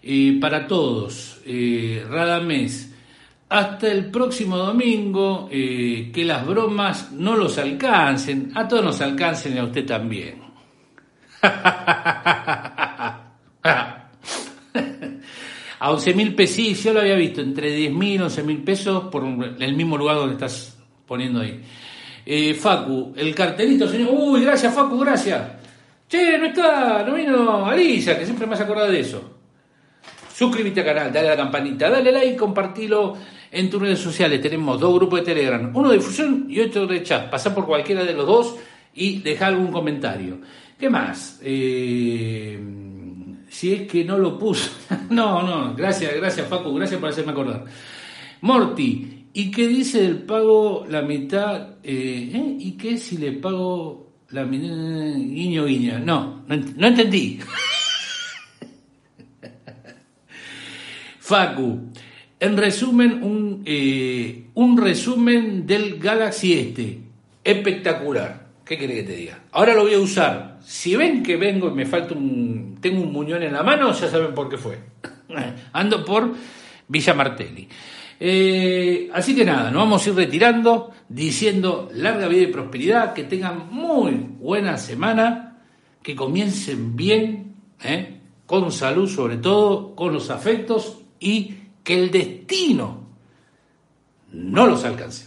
eh, 0.00 0.38
para 0.40 0.64
todos. 0.68 1.40
Eh, 1.44 2.06
Radamés. 2.08 2.94
Hasta 3.48 3.90
el 3.90 4.12
próximo 4.12 4.56
domingo, 4.56 5.48
eh, 5.50 6.12
que 6.14 6.24
las 6.24 6.46
bromas 6.46 7.10
no 7.12 7.36
los 7.36 7.58
alcancen, 7.58 8.52
a 8.54 8.66
todos 8.66 8.84
nos 8.84 9.00
alcancen 9.00 9.56
y 9.56 9.58
a 9.58 9.64
usted 9.64 9.84
también. 9.84 10.40
a 11.42 13.26
11 15.80 16.14
mil 16.14 16.34
pesos, 16.34 16.82
yo 16.82 16.94
lo 16.94 17.00
había 17.00 17.16
visto, 17.16 17.42
entre 17.42 17.74
10 17.74 17.92
mil 17.92 18.20
y 18.20 18.22
11 18.22 18.42
mil 18.44 18.62
pesos 18.62 19.04
por 19.10 19.24
el 19.24 19.76
mismo 19.76 19.98
lugar 19.98 20.16
donde 20.16 20.34
estás 20.34 20.81
poniendo 21.12 21.40
ahí. 21.40 21.60
Eh, 22.24 22.54
Facu, 22.54 23.12
el 23.14 23.34
cartelito, 23.34 23.86
señor. 23.86 24.08
Uy, 24.12 24.42
gracias, 24.42 24.74
Facu, 24.74 24.98
gracias. 24.98 25.42
Che, 26.08 26.38
no 26.38 26.46
está, 26.46 27.04
no 27.06 27.12
vino 27.14 27.66
Alicia, 27.66 28.18
que 28.18 28.24
siempre 28.24 28.46
me 28.46 28.54
has 28.54 28.62
acordado 28.62 28.90
de 28.90 29.00
eso. 29.00 29.22
Suscríbete 30.34 30.80
al 30.80 30.86
canal, 30.86 31.12
dale 31.12 31.28
a 31.28 31.30
la 31.32 31.36
campanita, 31.36 31.90
dale 31.90 32.10
like, 32.10 32.36
compartilo 32.36 33.14
en 33.50 33.68
tus 33.68 33.82
redes 33.82 33.98
sociales. 33.98 34.40
Tenemos 34.40 34.80
dos 34.80 34.94
grupos 34.94 35.20
de 35.20 35.26
Telegram, 35.26 35.70
uno 35.74 35.90
de 35.90 35.98
difusión 35.98 36.46
y 36.48 36.60
otro 36.60 36.86
de 36.86 37.02
chat. 37.02 37.28
Pasá 37.28 37.54
por 37.54 37.66
cualquiera 37.66 38.04
de 38.04 38.14
los 38.14 38.26
dos 38.26 38.56
y 38.94 39.18
deja 39.20 39.48
algún 39.48 39.70
comentario. 39.70 40.38
¿Qué 40.78 40.88
más? 40.88 41.40
Eh, 41.42 42.58
si 43.50 43.74
es 43.74 43.86
que 43.86 44.02
no 44.02 44.16
lo 44.16 44.38
puso. 44.38 44.70
no, 45.10 45.42
no, 45.42 45.74
gracias, 45.74 46.14
gracias 46.16 46.48
Facu, 46.48 46.72
gracias 46.72 46.98
por 46.98 47.10
hacerme 47.10 47.32
acordar. 47.32 47.66
Morty, 48.40 49.21
¿y 49.32 49.50
qué 49.50 49.66
dice 49.68 50.04
el 50.04 50.18
pago 50.22 50.86
la 50.88 51.02
mitad? 51.02 51.76
Eh, 51.82 52.30
¿eh? 52.34 52.56
¿Y 52.58 52.72
qué 52.72 52.96
si 52.98 53.18
le 53.18 53.32
pago 53.32 54.12
la 54.30 54.44
mitad? 54.44 54.68
Guiño, 55.16 55.66
guiño. 55.66 55.98
No, 55.98 56.44
no 56.46 56.86
entendí. 56.86 57.40
Facu, 61.20 61.92
en 62.40 62.56
resumen, 62.56 63.22
un, 63.22 63.62
eh, 63.64 64.48
un 64.54 64.76
resumen 64.76 65.64
del 65.64 66.00
Galaxy 66.00 66.54
este. 66.54 66.98
Espectacular. 67.44 68.48
¿Qué 68.64 68.76
quiere 68.76 68.94
que 68.96 69.02
te 69.04 69.14
diga? 69.14 69.38
Ahora 69.52 69.74
lo 69.74 69.82
voy 69.82 69.94
a 69.94 70.00
usar. 70.00 70.58
Si 70.64 70.96
ven 70.96 71.22
que 71.22 71.36
vengo 71.36 71.68
y 71.68 71.74
me 71.74 71.86
falta 71.86 72.14
un. 72.14 72.78
tengo 72.80 73.00
un 73.00 73.12
muñón 73.12 73.44
en 73.44 73.52
la 73.52 73.62
mano, 73.62 73.92
ya 73.92 74.08
saben 74.08 74.34
por 74.34 74.48
qué 74.48 74.58
fue. 74.58 74.78
Ando 75.72 76.04
por 76.04 76.34
Villa 76.88 77.14
Martelli. 77.14 77.68
Eh, 78.24 79.10
así 79.12 79.34
que 79.34 79.44
nada, 79.44 79.72
nos 79.72 79.82
vamos 79.82 80.06
a 80.06 80.10
ir 80.10 80.14
retirando, 80.14 80.92
diciendo 81.08 81.90
larga 81.92 82.28
vida 82.28 82.42
y 82.42 82.52
prosperidad, 82.52 83.14
que 83.14 83.24
tengan 83.24 83.68
muy 83.68 84.12
buena 84.38 84.78
semana, 84.78 85.58
que 86.04 86.14
comiencen 86.14 86.94
bien, 86.94 87.56
eh, 87.82 88.20
con 88.46 88.70
salud 88.70 89.08
sobre 89.08 89.38
todo, 89.38 89.96
con 89.96 90.12
los 90.12 90.30
afectos 90.30 90.98
y 91.18 91.56
que 91.82 92.00
el 92.00 92.12
destino 92.12 93.08
no 94.30 94.68
los 94.68 94.84
alcance. 94.84 95.26